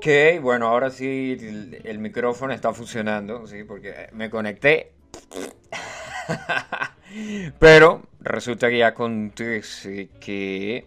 Ok, 0.00 0.40
bueno, 0.40 0.66
ahora 0.66 0.88
sí 0.88 1.36
el, 1.84 1.98
micrófono 1.98 2.54
está 2.54 2.72
funcionando, 2.72 3.46
sí, 3.46 3.64
porque 3.64 4.08
me 4.12 4.30
conecté. 4.30 4.92
Pero 7.58 8.08
resulta 8.20 8.70
que 8.70 8.78
ya 8.78 8.94
conté 8.94 9.60
que 10.18 10.86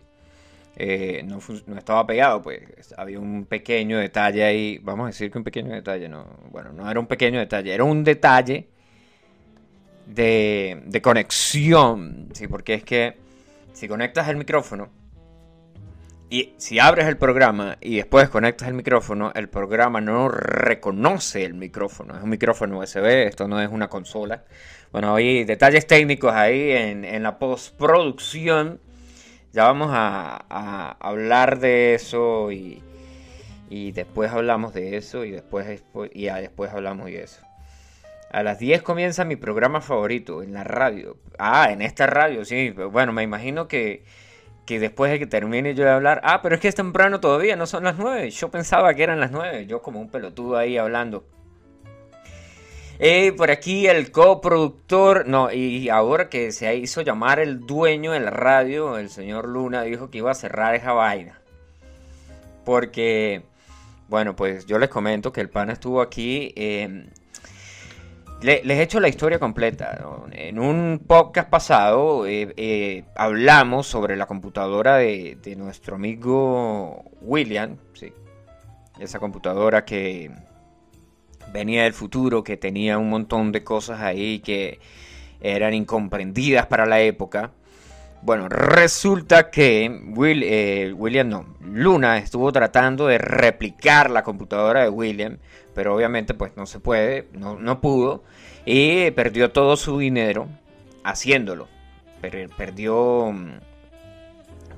eh, 0.76 1.23
no 1.28 1.78
estaba 1.78 2.07
pegado, 2.07 2.41
pues 2.41 2.63
había 2.97 3.20
un 3.20 3.45
pequeño 3.45 3.99
detalle 3.99 4.44
ahí. 4.44 4.80
Vamos 4.81 5.04
a 5.04 5.07
decir 5.09 5.30
que 5.30 5.38
un 5.38 5.43
pequeño 5.43 5.75
detalle, 5.75 6.09
no. 6.09 6.25
Bueno, 6.50 6.73
no 6.73 6.89
era 6.89 7.00
un 7.00 7.05
pequeño 7.05 7.38
detalle, 7.38 7.71
era 7.71 7.84
un 7.84 8.04
detalle 8.04 8.68
de, 10.07 10.82
de 10.88 11.02
conexión, 11.04 12.30
sí, 12.34 12.48
porque 12.48 12.73
es 12.73 12.84
que 12.84 13.18
si 13.73 13.88
conectas 13.88 14.27
el 14.30 14.38
micrófono 14.38 15.02
y 16.34 16.55
si 16.57 16.79
abres 16.79 17.05
el 17.05 17.15
programa 17.18 17.77
y 17.79 17.97
después 17.97 18.27
conectas 18.27 18.68
el 18.68 18.73
micrófono, 18.73 19.31
el 19.35 19.49
programa 19.49 20.02
no 20.02 20.30
reconoce 20.30 21.45
el 21.45 21.53
micrófono. 21.53 22.17
Es 22.17 22.23
un 22.23 22.31
micrófono 22.31 22.80
USB, 22.80 23.27
esto 23.27 23.48
no 23.48 23.62
es 23.62 23.70
una 23.70 23.88
consola. 23.88 24.44
Bueno, 24.91 25.13
hay 25.13 25.44
detalles 25.44 25.85
técnicos 25.85 26.34
ahí 26.34 26.72
en, 26.72 27.22
la 27.22 27.38
postproducción. 27.38 28.81
Ya 29.52 29.66
vamos 29.66 29.89
a, 29.91 30.98
hablar 30.99 31.59
de 31.59 31.94
eso 31.94 32.52
y, 32.52 32.81
y 33.70 33.91
después 33.91 34.31
hablamos 34.31 34.73
de 34.73 34.97
eso 34.97 35.25
y 35.25 35.30
después, 35.30 35.84
y 36.13 36.25
después 36.25 36.72
hablamos 36.72 37.05
de 37.05 37.22
eso. 37.22 37.41
A 38.31 38.41
las 38.41 38.58
10 38.58 38.81
comienza 38.81 39.23
mi 39.23 39.36
programa 39.36 39.81
favorito 39.81 40.41
en 40.41 40.53
la 40.53 40.63
radio. 40.63 41.16
Ah, 41.38 41.70
en 41.70 41.84
esta 41.84 42.08
radio, 42.08 42.44
sí. 42.44 42.72
Bueno, 42.72 43.13
me 43.13 43.22
imagino 43.22 43.67
que, 43.67 44.03
que 44.66 44.80
después 44.80 45.12
de 45.12 45.20
que 45.20 45.27
termine 45.27 45.76
yo 45.76 45.84
de 45.84 45.91
hablar, 45.91 46.22
ah, 46.23 46.41
pero 46.41 46.55
es 46.55 46.62
que 46.62 46.67
es 46.67 46.76
temprano 46.76 47.20
todavía, 47.20 47.55
no 47.55 47.66
son 47.66 47.84
las 47.84 47.98
9. 47.98 48.30
Yo 48.30 48.49
pensaba 48.49 48.94
que 48.94 49.03
eran 49.03 49.20
las 49.20 49.31
9. 49.31 49.66
Yo 49.66 49.81
como 49.81 49.99
un 49.99 50.09
pelotudo 50.09 50.58
ahí 50.58 50.77
hablando. 50.77 51.25
Eh, 53.00 53.34
por 53.34 53.52
aquí 53.52 53.88
el 53.88 54.11
coproductor, 54.11 55.28
no, 55.28 55.52
y 55.52 55.89
ahora 55.89 56.30
que 56.30 56.52
se 56.52 56.73
hizo 56.75 57.02
llamar 57.02 57.39
el 57.39 57.61
dueño 57.61 58.11
de 58.11 58.19
la 58.19 58.30
radio, 58.30 58.97
el 58.97 59.09
señor 59.09 59.47
Luna 59.47 59.81
dijo 59.81 60.09
que 60.09 60.19
iba 60.19 60.31
a 60.31 60.36
cerrar 60.36 60.75
esa 60.75 60.94
vaina. 60.94 61.41
Porque, 62.64 63.44
bueno, 64.08 64.36
pues 64.36 64.66
yo 64.66 64.80
les 64.80 64.89
comento 64.89 65.34
que 65.34 65.41
el 65.41 65.50
pan 65.50 65.69
estuvo 65.69 66.02
aquí. 66.02 66.53
eh, 66.56 67.08
le- 68.44 68.61
les 68.63 68.77
he 68.77 68.83
hecho 68.83 68.99
la 68.99 69.08
historia 69.08 69.39
completa. 69.39 70.03
En 70.31 70.59
un 70.59 71.02
podcast 71.05 71.49
pasado 71.49 72.27
eh, 72.27 72.53
eh, 72.58 73.03
hablamos 73.16 73.88
sobre 73.88 74.16
la 74.16 74.25
computadora 74.27 74.97
de, 74.97 75.55
nuestro 75.58 75.95
amigo 75.95 77.03
William. 77.22 77.77
Sí. 77.94 78.11
Esa 79.00 79.19
computadora 79.19 79.85
que 79.85 80.30
venía 81.52 81.83
del 81.83 81.94
futuro, 81.94 82.44
que 82.44 82.58
tenía 82.58 82.97
un 82.97 83.09
montón 83.09 83.52
de 83.52 83.63
cosas 83.63 84.02
ahí 84.02 84.39
que 84.39 84.80
eran 85.41 85.73
incomprendidas 85.73 86.67
para 86.67 86.85
la 86.85 87.00
época. 87.02 87.52
Bueno, 88.22 88.47
resulta 88.47 89.50
que 89.50 89.85
eh, 89.85 90.94
William 90.95 91.28
no, 91.28 91.45
Luna 91.59 92.17
estuvo 92.17 92.52
tratando 92.53 93.07
de 93.07 93.17
replicar 93.17 94.09
la 94.09 94.23
computadora 94.23 94.83
de 94.83 94.89
William, 94.89 95.39
pero 95.73 95.95
obviamente 95.95 96.33
pues 96.33 96.55
no 96.55 96.66
se 96.66 96.79
puede, 96.79 97.27
no, 97.33 97.57
no 97.57 97.81
pudo, 97.81 98.23
y 98.66 99.11
perdió 99.11 99.52
todo 99.52 99.75
su 99.77 99.97
dinero 99.99 100.47
haciéndolo. 101.03 101.67
Per- 102.21 102.49
perdió, 102.49 103.31
mm, 103.31 103.59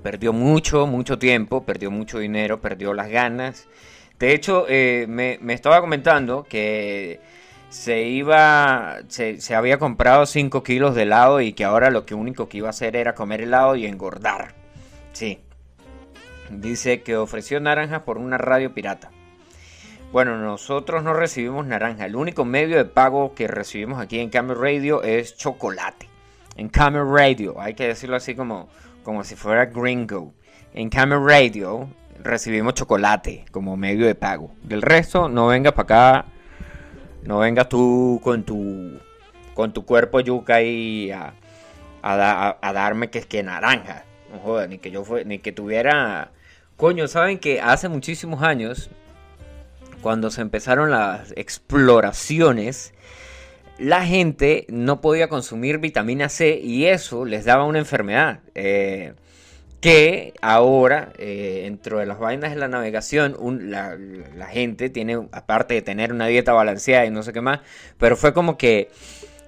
perdió 0.03 0.33
mucho, 0.33 0.88
mucho 0.88 1.17
tiempo, 1.19 1.63
perdió 1.66 1.91
mucho 1.91 2.19
dinero, 2.19 2.61
perdió 2.61 2.93
las 2.93 3.09
ganas. 3.09 3.67
De 4.19 4.33
hecho, 4.33 4.66
eh, 4.69 5.05
me, 5.09 5.38
me 5.41 5.53
estaba 5.53 5.81
comentando 5.81 6.43
que 6.43 7.19
se 7.69 8.03
iba, 8.03 8.99
se, 9.09 9.41
se 9.41 9.55
había 9.55 9.77
comprado 9.79 10.25
5 10.25 10.63
kilos 10.63 10.95
de 10.95 11.03
helado 11.03 11.41
y 11.41 11.53
que 11.53 11.66
ahora 11.66 11.89
lo 11.91 12.05
que 12.05 12.16
único 12.16 12.47
que 12.47 12.57
iba 12.59 12.67
a 12.67 12.69
hacer 12.69 12.95
era 12.95 13.13
comer 13.16 13.41
helado 13.41 13.75
y 13.75 13.85
engordar. 13.85 14.55
Sí. 15.11 15.39
Dice 16.50 17.01
que 17.01 17.17
ofreció 17.17 17.59
naranjas 17.59 18.01
por 18.03 18.17
una 18.17 18.38
radio 18.38 18.73
pirata. 18.73 19.11
Bueno, 20.16 20.38
nosotros 20.38 21.03
no 21.03 21.14
recibimos 21.14 21.66
naranja. 21.68 22.06
El 22.06 22.16
único 22.16 22.46
medio 22.46 22.78
de 22.78 22.86
pago 22.86 23.36
que 23.36 23.50
recibimos 23.50 24.00
aquí 24.00 24.22
en 24.22 24.30
Camel 24.30 24.58
Radio 24.58 25.03
es 25.03 25.36
chocolate. 25.36 26.08
En 26.56 26.70
Camel 26.70 27.03
Radio, 27.06 27.59
hay 27.59 27.74
que 27.74 27.86
decirlo 27.90 28.16
así 28.16 28.34
como, 28.34 28.70
como 29.03 29.26
si 29.26 29.36
fuera 29.36 29.66
gringo. 29.66 30.34
En 30.74 30.90
Camel 30.90 31.20
Radio 31.22 31.90
recibimos 32.24 32.76
chocolate 32.76 33.44
como 33.52 33.76
medio 33.76 34.06
de 34.06 34.16
pago. 34.16 34.52
Del 34.64 34.81
resto, 34.84 35.28
no 35.28 35.48
vengas 35.48 35.74
para 35.74 35.84
acá. 36.20 36.26
No 37.24 37.40
vengas 37.40 37.68
tú 37.68 38.22
con 38.24 38.44
tu 38.44 38.97
con 39.53 39.74
tu 39.74 39.84
cuerpo 39.86 40.22
yuca 40.22 40.56
ahí 40.56 41.12
a, 41.12 41.34
a- 42.02 42.58
a 42.62 42.72
darme 42.72 43.09
que 43.09 43.20
es 43.20 43.26
que 43.26 43.44
naranja. 43.44 44.06
No 44.32 44.40
jodas, 44.40 44.70
ni 44.70 44.78
que 44.78 44.92
yo 44.92 45.03
fue, 45.03 45.26
ni 45.26 45.40
que 45.40 45.52
tuviera. 45.52 46.32
Coño, 46.78 47.09
saben 47.09 47.38
que 47.38 47.59
hace 47.59 47.90
muchísimos 47.90 48.42
años, 48.44 48.90
cuando 50.05 50.29
se 50.29 50.41
empezaron 50.41 50.91
las 50.91 51.33
exploraciones, 51.35 52.93
la 53.79 54.05
gente 54.05 54.67
no 54.69 55.01
podía 55.01 55.29
consumir 55.29 55.79
vitamina 55.79 56.29
C 56.29 56.59
y 56.63 56.85
eso 56.85 57.25
les 57.25 57.43
daba 57.43 57.63
una 57.66 57.79
enfermedad. 57.79 58.41
eh, 58.53 59.16
que 59.81 60.35
ahora, 60.43 61.11
eh, 61.17 61.61
dentro 61.63 61.97
de 61.97 62.05
las 62.05 62.19
vainas 62.19 62.51
de 62.51 62.57
la 62.57 62.67
navegación, 62.67 63.35
la, 63.71 63.97
la 64.35 64.45
gente 64.45 64.91
tiene, 64.91 65.27
aparte 65.31 65.73
de 65.73 65.81
tener 65.81 66.13
una 66.13 66.27
dieta 66.27 66.53
balanceada 66.53 67.07
y 67.07 67.09
no 67.09 67.23
sé 67.23 67.33
qué 67.33 67.41
más, 67.41 67.61
pero 67.97 68.16
fue 68.16 68.31
como 68.31 68.59
que 68.59 68.91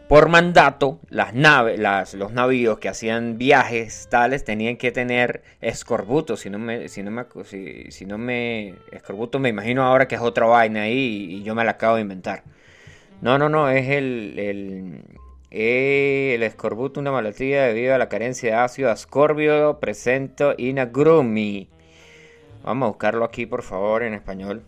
por 0.08 0.30
mandato, 0.30 1.02
las 1.10 1.34
naves, 1.34 1.80
los 2.14 2.32
navíos 2.32 2.80
que 2.80 2.88
hacían 2.88 3.38
viajes 3.38 4.08
tales 4.10 4.46
tenían 4.46 4.78
que 4.78 4.92
tener 4.92 5.44
escorbuto. 5.60 6.38
Si 6.38 6.50
no 6.50 6.60
me, 6.60 6.88
si 6.88 7.04
no 7.04 7.12
me, 7.12 7.26
si, 7.90 8.06
no 8.06 8.18
me, 8.18 8.76
escorbuto 8.92 9.40
me 9.40 9.50
imagino 9.50 9.84
ahora 9.84 10.08
que 10.08 10.16
es 10.16 10.22
otra 10.22 10.46
vaina 10.46 10.84
ahí 10.84 11.28
y, 11.30 11.44
yo 11.44 11.56
me 11.56 11.66
la 11.66 11.72
acabo 11.72 11.96
de 11.96 12.04
inventar. 12.04 12.44
No, 13.22 13.38
no, 13.38 13.50
no, 13.50 13.70
es 13.70 13.90
el, 13.90 14.40
el, 14.40 15.04
el 15.52 16.44
escorbuto, 16.44 17.00
una 17.00 17.12
malatía 17.12 17.64
debido 17.64 17.94
a 17.94 17.98
la 17.98 18.08
carencia 18.08 18.52
de 18.52 18.62
ácido 18.62 18.92
ascorbio 18.92 19.80
presente 19.80 20.56
in 20.58 20.80
agrumi. 20.80 21.70
Vamos 22.64 22.88
a 22.88 22.90
buscarlo 22.90 23.26
aquí, 23.26 23.46
por 23.46 23.64
favor, 23.64 24.04
en 24.04 24.14
español. 24.14 24.64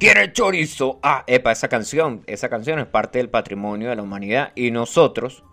¿Quiere 0.00 0.32
chorizo? 0.32 0.98
Ah, 1.02 1.24
epa, 1.26 1.52
esa 1.52 1.68
canción. 1.68 2.22
Esa 2.26 2.48
canción 2.48 2.78
es 2.78 2.86
parte 2.86 3.18
del 3.18 3.28
patrimonio 3.28 3.90
de 3.90 3.96
la 3.96 4.02
humanidad 4.02 4.50
y 4.54 4.70
nosotros 4.70 5.44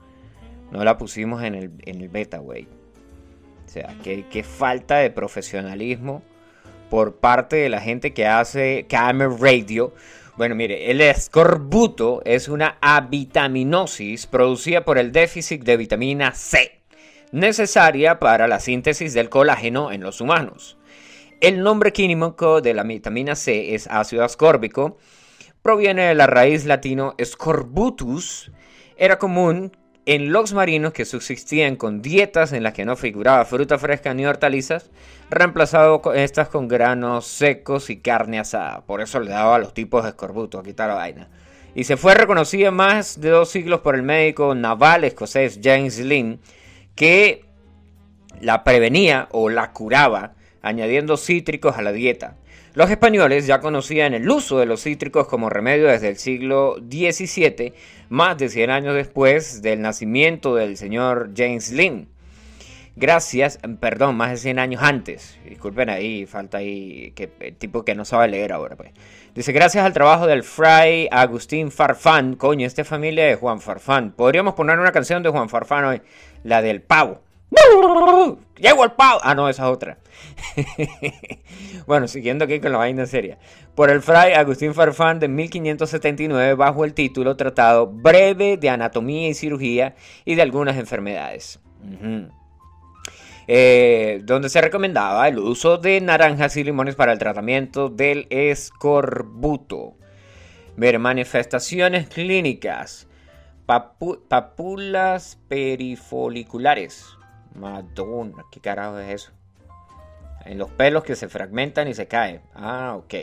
no 0.71 0.85
la 0.85 0.97
pusimos 0.97 1.43
en 1.43 1.53
el, 1.53 1.71
en 1.85 1.99
el 1.99 2.07
beta, 2.07 2.37
güey. 2.37 2.65
O 3.65 3.69
sea, 3.69 3.93
qué, 4.05 4.23
qué 4.31 4.43
falta 4.43 4.99
de 4.99 5.09
profesionalismo 5.11 6.23
por 6.89 7.17
parte 7.17 7.57
de 7.57 7.67
la 7.67 7.81
gente 7.81 8.13
que 8.13 8.25
hace 8.25 8.85
Camel 8.87 9.37
Radio. 9.37 9.93
Bueno, 10.37 10.55
mire, 10.55 10.91
el 10.91 11.01
escorbuto 11.01 12.21
es 12.23 12.47
una 12.47 12.77
avitaminosis 12.79 14.27
producida 14.27 14.85
por 14.85 14.97
el 14.97 15.11
déficit 15.11 15.61
de 15.65 15.75
vitamina 15.75 16.31
C, 16.31 16.79
necesaria 17.33 18.17
para 18.19 18.47
la 18.47 18.61
síntesis 18.61 19.13
del 19.13 19.27
colágeno 19.27 19.91
en 19.91 19.99
los 20.03 20.21
humanos. 20.21 20.77
El 21.39 21.61
nombre 21.61 21.93
químico 21.93 22.61
de 22.61 22.73
la 22.73 22.81
vitamina 22.83 23.35
C 23.35 23.75
es 23.75 23.87
ácido 23.87 24.23
ascórbico. 24.23 24.97
Proviene 25.61 26.07
de 26.07 26.15
la 26.15 26.25
raíz 26.25 26.65
latino 26.65 27.15
scorbutus. 27.23 28.51
Era 28.97 29.19
común 29.19 29.77
en 30.07 30.31
los 30.31 30.53
marinos 30.53 30.93
que 30.93 31.05
subsistían 31.05 31.75
con 31.75 32.01
dietas 32.01 32.53
en 32.53 32.63
las 32.63 32.73
que 32.73 32.85
no 32.85 32.95
figuraba 32.95 33.45
fruta 33.45 33.77
fresca 33.77 34.13
ni 34.13 34.25
hortalizas, 34.25 34.89
reemplazado 35.29 36.01
co- 36.01 36.13
estas 36.13 36.47
con 36.47 36.67
granos 36.67 37.27
secos 37.27 37.89
y 37.89 37.97
carne 37.97 38.39
asada. 38.39 38.81
Por 38.85 39.01
eso 39.01 39.19
le 39.19 39.29
daba 39.31 39.57
a 39.57 39.59
los 39.59 39.73
tipos 39.73 40.03
de 40.03 40.09
escorbuto, 40.09 40.59
aquí 40.59 40.69
está 40.71 40.87
la 40.87 40.95
vaina. 40.95 41.27
Y 41.75 41.83
se 41.83 41.97
fue 41.97 42.15
reconocida 42.15 42.71
más 42.71 43.19
de 43.21 43.29
dos 43.29 43.49
siglos 43.49 43.81
por 43.81 43.93
el 43.95 44.01
médico 44.01 44.55
naval 44.55 45.03
escocés 45.03 45.59
James 45.61 45.99
Lynn, 45.99 46.39
que 46.95 47.45
la 48.41 48.63
prevenía 48.63 49.27
o 49.31 49.49
la 49.49 49.73
curaba 49.73 50.33
añadiendo 50.67 51.17
cítricos 51.17 51.77
a 51.77 51.81
la 51.81 51.91
dieta. 51.91 52.35
Los 52.73 52.91
españoles 52.91 53.47
ya 53.47 53.59
conocían 53.59 54.13
el 54.13 54.29
uso 54.29 54.59
de 54.59 54.67
los 54.67 54.83
cítricos 54.83 55.27
como 55.27 55.49
remedio 55.49 55.87
desde 55.87 56.09
el 56.09 56.17
siglo 56.17 56.75
XVII, 56.77 57.73
más 58.09 58.37
de 58.37 58.49
100 58.49 58.69
años 58.69 58.93
después 58.93 59.63
del 59.63 59.81
nacimiento 59.81 60.53
del 60.53 60.77
señor 60.77 61.31
James 61.35 61.71
Lynn. 61.71 62.07
Gracias, 62.95 63.59
perdón, 63.79 64.15
más 64.15 64.31
de 64.31 64.37
100 64.37 64.59
años 64.59 64.81
antes. 64.83 65.39
Disculpen 65.47 65.89
ahí, 65.89 66.25
falta 66.25 66.57
ahí 66.57 67.13
que 67.15 67.29
el 67.39 67.55
tipo 67.55 67.85
que 67.85 67.93
no 67.93 68.05
sabe 68.05 68.27
leer 68.27 68.53
ahora, 68.53 68.75
pues. 68.75 68.91
Dice, 69.35 69.51
gracias 69.51 69.85
al 69.85 69.93
trabajo 69.93 70.25
del 70.25 70.41
fray 70.43 71.07
Agustín 71.11 71.69
Farfán, 71.69 72.35
coño, 72.35 72.65
esta 72.65 72.81
es 72.81 72.87
familia 72.87 73.25
de 73.25 73.35
Juan 73.35 73.61
Farfán. 73.61 74.11
Podríamos 74.11 74.55
poner 74.55 74.79
una 74.79 74.91
canción 74.91 75.21
de 75.21 75.29
Juan 75.29 75.47
Farfán 75.47 75.85
hoy, 75.85 76.01
la 76.43 76.63
del 76.63 76.81
pavo. 76.81 77.21
¡Llego 78.57 78.83
al 78.83 78.93
pavo! 78.93 79.19
Ah, 79.23 79.35
no, 79.35 79.49
esa 79.49 79.63
es 79.63 79.69
otra. 79.69 79.97
bueno, 81.87 82.07
siguiendo 82.07 82.45
aquí 82.45 82.59
con 82.59 82.71
la 82.71 82.79
vaina 82.79 83.05
seria. 83.05 83.37
Por 83.75 83.89
el 83.89 84.01
fray 84.01 84.33
Agustín 84.33 84.73
Farfán 84.73 85.19
de 85.19 85.27
1579 85.27 86.55
bajo 86.55 86.83
el 86.83 86.93
título 86.93 87.37
Tratado 87.37 87.87
Breve 87.87 88.57
de 88.57 88.69
Anatomía 88.69 89.29
y 89.29 89.33
Cirugía 89.33 89.95
y 90.25 90.35
de 90.35 90.41
algunas 90.41 90.77
enfermedades. 90.77 91.59
Eh, 93.47 94.21
donde 94.23 94.49
se 94.49 94.59
recomendaba 94.59 95.27
el 95.27 95.39
uso 95.39 95.77
de 95.77 96.01
naranjas 96.01 96.57
y 96.57 96.63
limones 96.63 96.95
para 96.95 97.13
el 97.13 97.19
tratamiento 97.19 97.89
del 97.89 98.27
escorbuto. 98.29 99.95
Ver 100.75 100.99
manifestaciones 100.99 102.09
clínicas. 102.09 103.07
papulas 103.65 105.39
perifoliculares. 105.47 107.16
Madonna, 107.57 108.45
¿qué 108.51 108.59
carajo 108.59 108.99
es 108.99 109.23
eso? 109.23 109.31
En 110.45 110.57
los 110.57 110.69
pelos 110.71 111.03
que 111.03 111.15
se 111.15 111.27
fragmentan 111.27 111.87
y 111.87 111.93
se 111.93 112.07
caen. 112.07 112.41
Ah, 112.55 112.95
ok. 112.97 113.13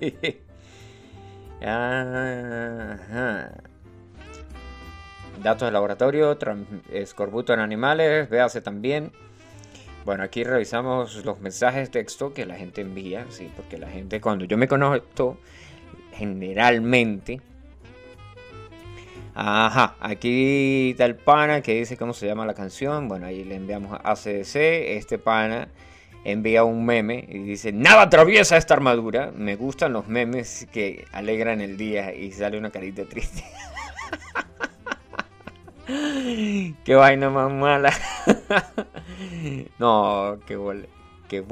Datos 5.42 5.68
de 5.68 5.72
laboratorio, 5.72 6.38
escorbuto 6.90 7.54
en 7.54 7.60
animales, 7.60 8.28
véase 8.28 8.60
también. 8.60 9.12
Bueno, 10.04 10.22
aquí 10.22 10.44
revisamos 10.44 11.24
los 11.24 11.40
mensajes 11.40 11.88
de 11.88 12.00
texto 12.00 12.32
que 12.32 12.46
la 12.46 12.56
gente 12.56 12.80
envía, 12.80 13.26
sí, 13.30 13.50
porque 13.56 13.78
la 13.78 13.88
gente 13.88 14.20
cuando 14.20 14.44
yo 14.44 14.56
me 14.56 14.68
conozco, 14.68 15.38
generalmente 16.12 17.40
Ajá, 19.38 19.96
aquí 20.00 20.92
está 20.92 21.04
el 21.04 21.14
pana 21.14 21.60
que 21.60 21.74
dice 21.74 21.98
cómo 21.98 22.14
se 22.14 22.26
llama 22.26 22.46
la 22.46 22.54
canción. 22.54 23.06
Bueno, 23.06 23.26
ahí 23.26 23.44
le 23.44 23.56
enviamos 23.56 23.92
a 23.92 24.12
ACDC. 24.12 24.56
Este 24.96 25.18
pana 25.18 25.68
envía 26.24 26.64
un 26.64 26.86
meme 26.86 27.22
y 27.28 27.40
dice, 27.40 27.70
nada 27.70 28.00
atraviesa 28.00 28.56
esta 28.56 28.72
armadura. 28.72 29.32
Me 29.36 29.56
gustan 29.56 29.92
los 29.92 30.08
memes 30.08 30.66
que 30.72 31.04
alegran 31.12 31.60
el 31.60 31.76
día 31.76 32.14
y 32.14 32.32
sale 32.32 32.56
una 32.56 32.70
carita 32.70 33.04
triste. 33.04 33.44
qué 36.84 36.94
vaina 36.94 37.28
más 37.28 37.52
mala. 37.52 37.92
no, 39.78 40.38
qué, 40.46 40.56
bol 40.56 40.88
qué. 41.28 41.42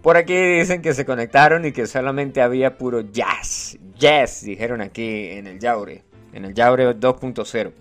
Por 0.00 0.16
aquí 0.16 0.34
dicen 0.34 0.80
que 0.80 0.94
se 0.94 1.04
conectaron 1.04 1.66
y 1.66 1.72
que 1.72 1.86
solamente 1.86 2.40
había 2.40 2.78
puro 2.78 3.02
jazz. 3.02 3.76
Jazz, 3.98 4.40
dijeron 4.44 4.80
aquí 4.80 5.28
en 5.32 5.46
el 5.46 5.60
Yaure 5.60 6.08
en 6.32 6.44
el 6.44 6.54
Yaure 6.54 6.96
2.0. 6.96 7.72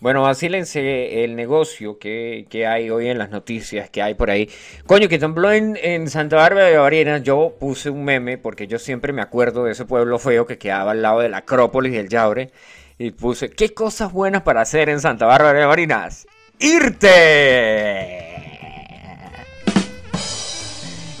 Bueno, 0.00 0.22
vacílense 0.22 1.24
el 1.24 1.34
negocio 1.34 1.98
que, 1.98 2.46
hay 2.68 2.88
hoy 2.88 3.08
en 3.08 3.18
las 3.18 3.30
noticias 3.30 3.90
que 3.90 4.00
hay 4.00 4.14
por 4.14 4.30
ahí. 4.30 4.48
Coño, 4.86 5.08
que 5.08 5.18
tembló 5.18 5.50
en, 5.50 5.76
en 5.82 6.08
Santa 6.08 6.36
Bárbara 6.36 6.66
de 6.66 6.76
Barinas. 6.76 7.24
Yo 7.24 7.56
puse 7.58 7.90
un 7.90 8.04
meme 8.04 8.38
porque 8.38 8.68
yo 8.68 8.78
siempre 8.78 9.12
me 9.12 9.22
acuerdo 9.22 9.64
de 9.64 9.72
ese 9.72 9.86
pueblo 9.86 10.20
feo 10.20 10.46
que 10.46 10.56
quedaba 10.56 10.92
al 10.92 11.02
lado 11.02 11.18
de 11.20 11.28
la 11.28 11.38
Acrópolis 11.38 11.92
del 11.92 12.08
Yaure. 12.08 12.52
Y 12.96 13.10
puse, 13.10 13.50
¿qué 13.50 13.74
cosas 13.74 14.12
buenas 14.12 14.42
para 14.42 14.60
hacer 14.60 14.88
en 14.88 15.00
Santa 15.00 15.26
Bárbara 15.26 15.58
de 15.58 15.66
Barinas? 15.66 16.28
¡Irte! 16.60 18.28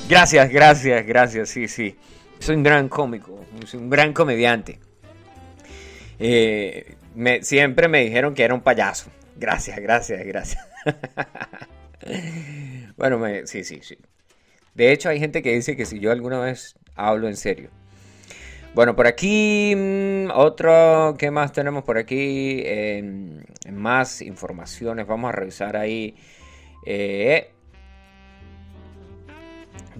Gracias, 0.08 0.50
gracias, 0.50 1.04
gracias, 1.04 1.48
sí, 1.48 1.68
sí. 1.68 1.96
Soy 2.38 2.56
un 2.56 2.62
gran 2.62 2.88
cómico, 2.88 3.44
soy 3.66 3.80
un 3.80 3.90
gran 3.90 4.12
comediante. 4.12 4.78
Eh, 6.18 6.94
me, 7.14 7.42
siempre 7.42 7.88
me 7.88 8.04
dijeron 8.04 8.34
que 8.34 8.44
era 8.44 8.54
un 8.54 8.60
payaso. 8.60 9.10
Gracias, 9.36 9.78
gracias, 9.78 10.24
gracias. 10.24 10.66
bueno, 12.96 13.20
sí, 13.44 13.64
sí, 13.64 13.80
sí. 13.82 13.98
De 14.74 14.92
hecho, 14.92 15.08
hay 15.08 15.18
gente 15.18 15.42
que 15.42 15.54
dice 15.54 15.76
que 15.76 15.84
si 15.84 16.00
yo 16.00 16.12
alguna 16.12 16.40
vez 16.40 16.76
hablo 16.94 17.28
en 17.28 17.36
serio. 17.36 17.70
Bueno, 18.74 18.94
por 18.94 19.06
aquí, 19.06 19.74
mm, 19.76 20.30
otro, 20.34 21.16
¿qué 21.18 21.30
más 21.30 21.52
tenemos 21.52 21.84
por 21.84 21.98
aquí? 21.98 22.64
más 23.72 24.22
informaciones, 24.22 25.06
vamos 25.06 25.30
a 25.30 25.32
revisar 25.32 25.76
ahí. 25.76 26.16
Eh, 26.86 27.50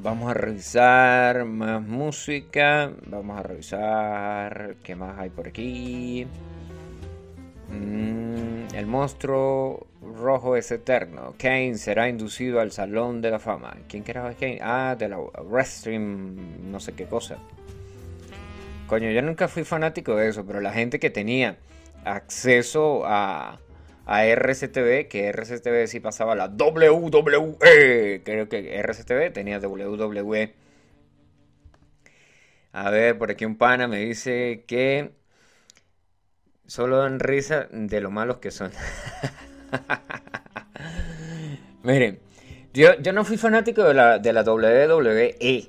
Vamos 0.01 0.31
a 0.31 0.35
revisar 0.35 1.45
más 1.45 1.83
música. 1.83 2.93
Vamos 3.07 3.37
a 3.37 3.43
revisar 3.43 4.77
qué 4.85 4.95
más 4.95 5.19
hay 5.19 5.29
por 5.29 5.49
aquí. 5.49 6.25
Mm, 7.69 8.77
el 8.77 8.87
monstruo 8.87 9.89
rojo 10.01 10.55
es 10.55 10.71
eterno. 10.71 11.35
Kane 11.37 11.75
será 11.79 12.09
inducido 12.09 12.61
al 12.61 12.71
Salón 12.71 13.21
de 13.21 13.33
la 13.33 13.41
Fama. 13.41 13.77
¿Quién 13.89 14.05
es 14.07 14.37
Kane? 14.37 14.61
Ah, 14.63 14.95
de 14.97 15.09
la 15.09 15.19
Restream, 15.51 16.71
no 16.71 16.79
sé 16.79 16.93
qué 16.93 17.07
cosa. 17.07 17.37
Coño, 18.87 19.11
yo 19.11 19.21
nunca 19.21 19.49
fui 19.49 19.65
fanático 19.65 20.15
de 20.15 20.29
eso, 20.29 20.47
pero 20.47 20.61
la 20.61 20.73
gente 20.73 21.01
que 21.01 21.11
tenía 21.11 21.59
acceso 22.05 23.03
a, 23.05 23.59
a 24.09 24.25
RCTV, 24.25 25.07
que 25.07 25.29
RCTV 25.29 25.87
sí 25.87 26.01
pasaba 26.01 26.35
la 26.35 26.49
WWE. 26.49 28.23
Creo 28.25 28.49
que 28.49 28.81
RCTV 28.81 29.31
tenía 29.35 29.59
WWE. 29.59 30.55
A 32.73 32.91
ver, 32.91 33.19
por 33.19 33.31
aquí 33.31 33.45
un 33.45 33.59
pana 33.59 33.87
me 33.87 33.99
dice 33.99 34.65
que 34.67 35.13
solo 36.67 36.97
dan 36.97 37.21
risa 37.21 37.69
de 37.71 38.01
lo 38.01 38.11
malos 38.11 38.39
que 38.39 38.51
son. 38.51 38.73
Miren, 41.83 42.19
yo, 42.73 42.99
yo, 43.01 43.13
no 43.13 43.27
fui 43.27 43.37
fanático 43.37 43.85
de 43.85 43.93
la, 43.93 44.19
de 44.19 44.33
la 44.33 44.43
WWE. 44.43 45.69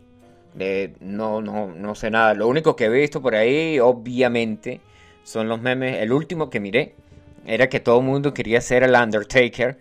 no, 1.01 1.41
no, 1.41 1.73
no 1.75 1.95
sé 1.95 2.09
nada. 2.09 2.33
Lo 2.35 2.47
único 2.47 2.77
que 2.77 2.85
he 2.85 2.89
visto 2.89 3.21
por 3.21 3.35
ahí, 3.35 3.81
obviamente, 3.81 4.79
son 5.23 5.49
los 5.49 5.61
memes. 5.61 6.01
El 6.01 6.13
último 6.13 6.49
que 6.49 6.61
miré 6.61 6.95
era 7.49 7.67
que 7.67 7.79
todo 7.79 7.99
el 7.99 8.05
mundo 8.05 8.33
quería 8.33 8.61
ser 8.61 8.83
el 8.83 8.93
Undertaker. 8.95 9.77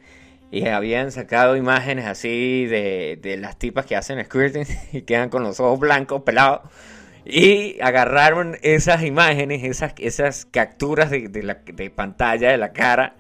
Y 0.51 0.67
habían 0.67 1.13
sacado 1.13 1.57
imágenes 1.57 2.07
así 2.07 2.65
de, 2.65 3.37
las 3.39 3.59
tipas 3.59 3.85
que 3.85 3.97
hacen 3.97 4.25
squirting 4.25 4.65
y 4.93 5.03
quedan 5.03 5.29
con 5.29 5.43
los 5.43 5.61
ojos 5.61 5.79
blancos, 5.79 6.23
pelados. 6.23 6.63
Y 7.27 7.79
agarraron 7.83 8.57
esas 8.63 9.03
imágenes, 9.03 9.63
esas, 9.63 9.93
esas 9.99 10.47
capturas 10.47 11.11
de, 11.11 11.29
de 11.29 11.91
pantalla 11.91 12.51
de 12.51 12.57
la 12.57 12.73
cara. 12.73 13.17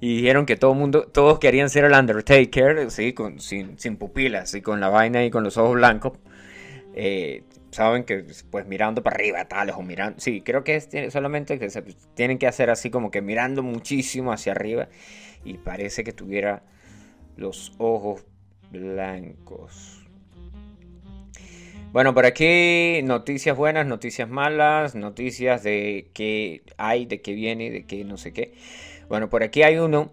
Y 0.00 0.16
dijeron 0.16 0.46
que 0.46 0.56
todo 0.56 0.74
mundo, 0.74 1.04
todos 1.04 1.38
querían 1.38 1.70
ser 1.70 1.84
el 1.84 1.92
Undertaker, 1.92 2.90
¿sí? 2.90 3.12
con, 3.12 3.38
sin, 3.38 3.78
sin 3.78 3.96
pupilas 3.96 4.52
y 4.54 4.60
con 4.60 4.80
la 4.80 4.88
vaina 4.88 5.24
y 5.24 5.30
con 5.30 5.44
los 5.44 5.56
ojos 5.56 5.74
blancos. 5.74 6.14
Eh, 6.94 7.44
saben 7.72 8.04
que 8.04 8.24
pues 8.50 8.66
mirando 8.66 9.02
para 9.02 9.16
arriba, 9.16 9.44
tales 9.46 9.74
o 9.76 9.82
mirando, 9.82 10.20
sí, 10.20 10.42
creo 10.42 10.62
que 10.62 10.76
es 10.76 10.88
solamente 11.12 11.58
que 11.58 11.70
se 11.70 11.82
tienen 12.14 12.38
que 12.38 12.46
hacer 12.46 12.70
así 12.70 12.90
como 12.90 13.10
que 13.10 13.22
mirando 13.22 13.62
muchísimo 13.62 14.32
hacia 14.32 14.52
arriba 14.52 14.88
y 15.44 15.54
parece 15.54 16.04
que 16.04 16.12
tuviera 16.12 16.62
los 17.36 17.74
ojos 17.78 18.24
blancos. 18.70 19.98
Bueno, 21.92 22.14
por 22.14 22.24
aquí 22.24 23.02
noticias 23.02 23.56
buenas, 23.56 23.86
noticias 23.86 24.28
malas, 24.28 24.94
noticias 24.94 25.62
de 25.62 26.10
qué 26.14 26.62
hay, 26.76 27.06
de 27.06 27.20
qué 27.20 27.34
viene, 27.34 27.70
de 27.70 27.84
qué 27.86 28.04
no 28.04 28.16
sé 28.16 28.32
qué. 28.32 28.54
Bueno, 29.08 29.28
por 29.28 29.42
aquí 29.42 29.62
hay 29.62 29.78
uno, 29.78 30.12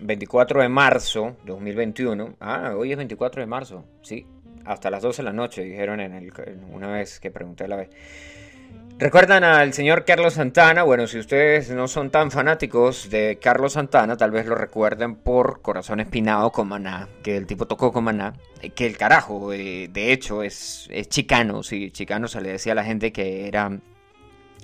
24 0.00 0.62
de 0.62 0.68
marzo 0.68 1.36
2021. 1.44 2.36
Ah, 2.40 2.74
hoy 2.76 2.92
es 2.92 2.96
24 2.96 3.40
de 3.40 3.46
marzo, 3.46 3.84
sí, 4.02 4.26
hasta 4.66 4.90
las 4.90 5.02
12 5.02 5.22
de 5.22 5.24
la 5.24 5.32
noche, 5.32 5.62
dijeron 5.62 6.00
en 6.00 6.12
el, 6.12 6.32
una 6.70 6.88
vez 6.88 7.20
que 7.20 7.30
pregunté 7.30 7.68
la 7.68 7.76
vez. 7.76 7.90
¿Recuerdan 8.98 9.44
al 9.44 9.74
señor 9.74 10.06
Carlos 10.06 10.34
Santana? 10.34 10.82
Bueno, 10.82 11.06
si 11.06 11.18
ustedes 11.18 11.68
no 11.68 11.86
son 11.86 12.10
tan 12.10 12.30
fanáticos 12.30 13.10
de 13.10 13.38
Carlos 13.38 13.74
Santana, 13.74 14.16
tal 14.16 14.30
vez 14.30 14.46
lo 14.46 14.54
recuerden 14.54 15.16
por 15.16 15.60
Corazón 15.60 16.00
Espinado 16.00 16.50
con 16.50 16.68
Maná, 16.68 17.06
que 17.22 17.36
el 17.36 17.46
tipo 17.46 17.66
tocó 17.66 17.92
con 17.92 18.04
Maná, 18.04 18.32
eh, 18.62 18.70
que 18.70 18.86
el 18.86 18.96
carajo, 18.96 19.52
eh, 19.52 19.88
de 19.92 20.12
hecho, 20.12 20.42
es, 20.42 20.88
es 20.90 21.10
chicano, 21.10 21.62
sí, 21.62 21.90
chicano 21.90 22.26
se 22.26 22.40
le 22.40 22.52
decía 22.52 22.72
a 22.72 22.74
la 22.74 22.84
gente 22.84 23.12
que 23.12 23.46
era 23.46 23.70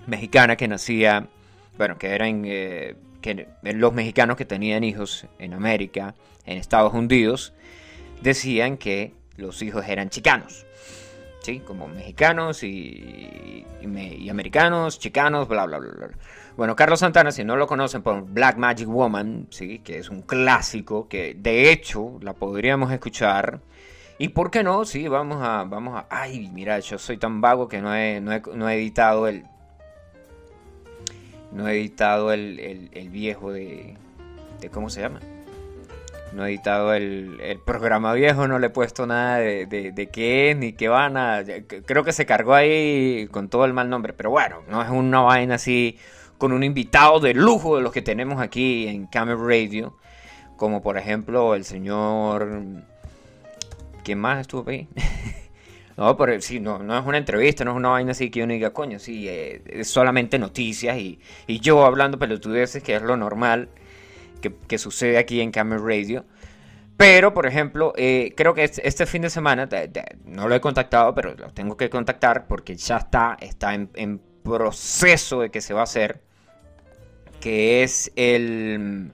mexicana, 0.07 0.57
que 0.57 0.67
nacía, 0.67 1.29
bueno, 1.77 1.99
que 1.99 2.15
eran 2.15 2.43
eh, 2.47 2.97
que 3.21 3.49
los 3.63 3.93
mexicanos 3.93 4.39
que 4.39 4.47
tenían 4.47 4.83
hijos 4.83 5.27
en 5.39 5.53
América, 5.53 6.15
en 6.47 6.57
Estados 6.57 6.95
Unidos, 6.95 7.53
decían 8.23 8.79
que 8.79 9.13
los 9.37 9.63
hijos 9.63 9.87
eran 9.87 10.11
chicanos. 10.11 10.67
¿Sí? 11.41 11.59
Como 11.61 11.89
mexicanos 11.89 12.63
y, 12.63 13.67
americanos, 14.31 14.99
chicanos, 15.01 15.49
bla, 15.49 15.67
bla, 15.67 15.79
bla, 15.79 15.91
bla. 15.91 16.11
Bueno, 16.57 16.77
Carlos 16.77 17.01
Santana, 17.01 17.33
si 17.33 17.45
no 17.45 17.57
lo 17.57 17.67
conocen 17.67 18.03
por 18.03 18.23
Black 18.23 18.59
Magic 18.59 18.87
Woman, 18.87 19.49
¿sí? 19.51 19.81
que 19.81 19.99
es 19.99 20.11
un 20.11 20.23
clásico, 20.23 21.09
que 21.09 21.35
de 21.35 21.73
hecho 21.73 22.19
la 22.21 22.35
podríamos 22.35 22.93
escuchar. 22.93 23.61
Y 24.19 24.29
por 24.29 24.53
qué 24.53 24.63
no, 24.63 24.85
sí, 24.85 25.09
vamos 25.09 25.39
a, 25.43 25.65
vamos 25.65 25.97
a... 25.97 26.07
Ay, 26.11 26.49
mira, 26.53 26.79
yo 26.79 26.99
soy 26.99 27.17
tan 27.17 27.41
vago 27.41 27.69
que 27.69 27.81
no 27.81 27.93
he, 27.93 28.21
no 28.21 28.69
he, 28.69 28.75
editado 28.77 29.27
el... 29.27 29.45
No 31.51 31.67
he 31.67 31.73
editado 31.73 32.33
el, 32.33 32.89
el, 32.93 33.09
viejo 33.09 33.51
de, 33.51 33.97
de... 34.61 34.71
¿Cómo 34.71 34.91
se 34.91 35.01
llama? 35.01 35.19
No 36.35 36.47
he 36.47 36.49
editado 36.49 36.95
el, 36.95 37.61
programa 37.65 38.15
viejo, 38.15 38.49
no 38.49 38.59
le 38.59 38.69
he 38.69 38.71
puesto 38.71 39.07
nada 39.07 39.39
de, 39.39 39.67
de, 39.67 40.07
qué 40.09 40.51
es 40.51 40.57
ni 40.57 40.73
qué 40.73 40.89
van 40.89 41.17
a... 41.17 41.43
Creo 41.85 42.05
que 42.05 42.13
se 42.13 42.25
cargó 42.25 42.55
ahí 42.55 43.29
con 43.31 43.49
todo 43.49 43.67
el 43.67 43.75
mal 43.75 43.91
nombre, 43.91 44.15
pero 44.15 44.31
bueno, 44.31 44.63
no 44.69 44.83
es 44.83 44.89
una 44.89 45.21
vaina 45.21 45.57
así 45.57 45.99
con 46.39 46.53
un 46.53 46.65
invitado 46.65 47.21
de 47.21 47.35
lujo 47.35 47.77
de 47.77 47.83
los 47.83 47.93
que 47.93 48.01
tenemos 48.01 48.41
aquí 48.41 48.89
en 48.89 49.07
Camera 49.07 49.39
Radio, 49.39 49.97
como 50.57 50.83
por 50.83 50.97
ejemplo 50.97 51.55
el 51.55 51.65
señor... 51.65 52.63
¿Quién 54.03 54.19
más 54.19 54.41
estuvo 54.41 54.69
ahí? 54.69 54.89
no, 55.97 56.17
pero 56.17 56.41
sí, 56.41 56.61
no, 56.61 56.79
no 56.79 56.99
es 56.99 57.07
una 57.07 57.19
entrevista, 57.19 57.65
no 57.65 57.73
es 57.73 57.77
una 57.77 57.91
vaina 57.91 58.13
así 58.13 58.31
que 58.31 58.43
uno 58.43 58.55
diga, 58.55 58.71
coño, 58.71 58.99
sí, 58.99 59.29
eh, 59.29 59.63
es 59.67 59.89
solamente 59.89 60.39
noticias 60.39 60.97
y, 60.97 61.21
y 61.47 61.61
yo 61.61 61.85
hablando 61.85 62.19
pelotudeces, 62.19 62.83
que 62.83 62.97
es 62.97 63.03
lo 63.03 63.17
normal 63.17 63.69
que, 64.43 64.79
sucede 64.79 65.17
aquí 65.17 65.41
en 65.41 65.51
Camel 65.51 65.81
Radio. 65.83 66.25
Pero, 66.97 67.33
por 67.33 67.47
ejemplo, 67.47 67.95
eh, 67.97 68.35
creo 68.37 68.55
que 68.55 68.65
este 68.65 69.07
fin 69.07 69.23
de 69.23 69.31
semana, 69.31 69.69
no 70.25 70.49
lo 70.49 70.55
he 70.55 70.61
contactado, 70.61 71.15
pero 71.15 71.35
lo 71.35 71.51
tengo 71.53 71.77
que 71.77 71.89
contactar 71.89 72.47
porque 72.47 72.77
ya 72.77 72.99
está, 72.99 73.37
está 73.41 73.75
en, 73.75 74.21
proceso 74.43 75.41
de 75.41 75.51
que 75.51 75.61
se 75.61 75.73
va 75.73 75.81
a 75.81 75.85
hacer, 75.85 76.21
que 77.41 77.85
es 77.85 78.13
el, 78.17 79.13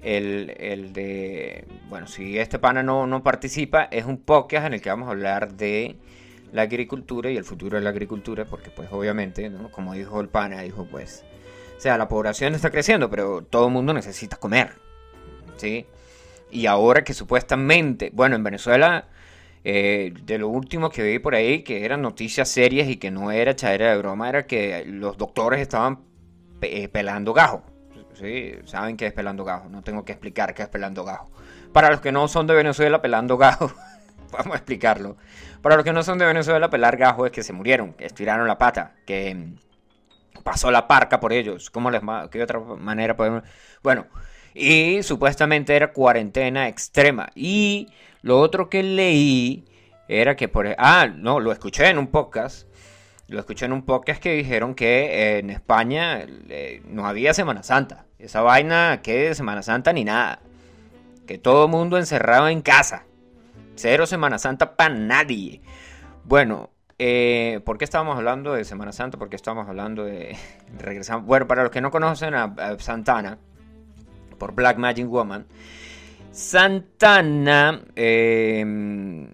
el, 0.00 0.92
de, 0.92 1.66
bueno, 1.88 2.06
si 2.06 2.38
este 2.38 2.60
pana 2.60 2.84
no, 2.84 3.06
no 3.06 3.24
participa, 3.24 3.84
es 3.90 4.04
un 4.04 4.18
podcast 4.18 4.66
en 4.66 4.74
el 4.74 4.80
que 4.80 4.90
vamos 4.90 5.08
a 5.08 5.10
hablar 5.10 5.54
de 5.54 5.96
la 6.52 6.62
agricultura 6.62 7.30
y 7.30 7.36
el 7.36 7.44
futuro 7.44 7.76
de 7.78 7.84
la 7.84 7.90
agricultura, 7.90 8.44
porque 8.44 8.70
pues 8.70 8.88
obviamente, 8.92 9.50
como 9.70 9.94
dijo 9.94 10.20
el 10.20 10.28
pana, 10.28 10.62
dijo 10.62 10.86
pues 10.90 11.24
o 11.78 11.80
sea, 11.80 11.96
la 11.96 12.08
población 12.08 12.56
está 12.56 12.70
creciendo, 12.70 13.08
pero 13.08 13.42
todo 13.42 13.68
el 13.68 13.72
mundo 13.72 13.94
necesita 13.94 14.36
comer. 14.36 14.72
¿Sí? 15.56 15.86
Y 16.50 16.66
ahora 16.66 17.04
que 17.04 17.14
supuestamente, 17.14 18.10
bueno, 18.12 18.34
en 18.34 18.42
Venezuela, 18.42 19.06
eh, 19.62 20.12
de 20.24 20.38
lo 20.38 20.48
último 20.48 20.90
que 20.90 21.04
vi 21.04 21.20
por 21.20 21.36
ahí, 21.36 21.62
que 21.62 21.84
eran 21.84 22.02
noticias 22.02 22.48
serias 22.48 22.88
y 22.88 22.96
que 22.96 23.12
no 23.12 23.30
era 23.30 23.54
chadera 23.54 23.92
de 23.92 23.98
broma, 23.98 24.28
era 24.28 24.44
que 24.46 24.84
los 24.86 25.16
doctores 25.16 25.60
estaban 25.60 26.00
eh, 26.62 26.88
pelando 26.88 27.32
gajo. 27.32 27.62
¿Sí? 28.14 28.54
Saben 28.64 28.96
qué 28.96 29.06
es 29.06 29.12
pelando 29.12 29.44
gajo, 29.44 29.68
no 29.68 29.82
tengo 29.82 30.04
que 30.04 30.10
explicar 30.10 30.54
qué 30.54 30.62
es 30.64 30.68
pelando 30.68 31.04
gajo. 31.04 31.30
Para 31.72 31.90
los 31.90 32.00
que 32.00 32.10
no 32.10 32.26
son 32.26 32.48
de 32.48 32.54
Venezuela, 32.54 33.00
pelando 33.00 33.36
gajo, 33.36 33.70
vamos 34.32 34.54
a 34.54 34.56
explicarlo. 34.56 35.16
Para 35.62 35.76
los 35.76 35.84
que 35.84 35.92
no 35.92 36.02
son 36.02 36.18
de 36.18 36.26
Venezuela, 36.26 36.70
pelar 36.70 36.96
gajo 36.96 37.24
es 37.24 37.30
que 37.30 37.44
se 37.44 37.52
murieron, 37.52 37.92
que 37.92 38.06
estiraron 38.06 38.48
la 38.48 38.58
pata, 38.58 38.94
que 39.06 39.36
pasó 40.42 40.70
la 40.70 40.88
parca 40.88 41.20
por 41.20 41.32
ellos. 41.32 41.70
¿Cómo 41.70 41.90
les 41.90 42.00
¿Qué 42.30 42.42
otra 42.42 42.60
manera 42.60 43.16
podemos...? 43.16 43.42
Bueno, 43.82 44.06
y 44.54 45.02
supuestamente 45.02 45.74
era 45.76 45.92
cuarentena 45.92 46.68
extrema. 46.68 47.30
Y 47.34 47.88
lo 48.22 48.40
otro 48.40 48.68
que 48.68 48.82
leí 48.82 49.64
era 50.08 50.36
que 50.36 50.48
por... 50.48 50.74
Ah, 50.78 51.08
no, 51.14 51.40
lo 51.40 51.52
escuché 51.52 51.88
en 51.88 51.98
un 51.98 52.08
podcast. 52.08 52.66
Lo 53.28 53.38
escuché 53.38 53.66
en 53.66 53.72
un 53.72 53.84
podcast 53.84 54.22
que 54.22 54.32
dijeron 54.32 54.74
que 54.74 55.38
en 55.38 55.50
España 55.50 56.26
no 56.86 57.06
había 57.06 57.34
Semana 57.34 57.62
Santa. 57.62 58.06
Esa 58.18 58.40
vaina 58.40 59.00
que 59.02 59.34
Semana 59.34 59.62
Santa 59.62 59.92
ni 59.92 60.04
nada. 60.04 60.40
Que 61.26 61.36
todo 61.38 61.66
el 61.66 61.70
mundo 61.70 61.98
encerrado 61.98 62.48
en 62.48 62.62
casa. 62.62 63.04
Cero 63.76 64.06
Semana 64.06 64.38
Santa 64.38 64.76
para 64.76 64.94
nadie. 64.94 65.60
Bueno, 66.24 66.70
eh, 66.98 67.60
¿Por 67.64 67.78
qué 67.78 67.84
estábamos 67.84 68.16
hablando 68.16 68.54
de 68.54 68.64
Semana 68.64 68.92
Santa? 68.92 69.18
Porque 69.18 69.36
estábamos 69.36 69.68
hablando 69.68 70.04
de... 70.04 70.36
Regresamos. 70.78 71.26
Bueno, 71.26 71.46
para 71.46 71.62
los 71.62 71.70
que 71.70 71.80
no 71.80 71.90
conocen 71.90 72.34
a, 72.34 72.76
Santana, 72.78 73.38
por 74.38 74.54
Black 74.54 74.78
Magic 74.78 75.06
Woman, 75.06 75.46
Santana, 76.32 77.82
em, 77.94 79.28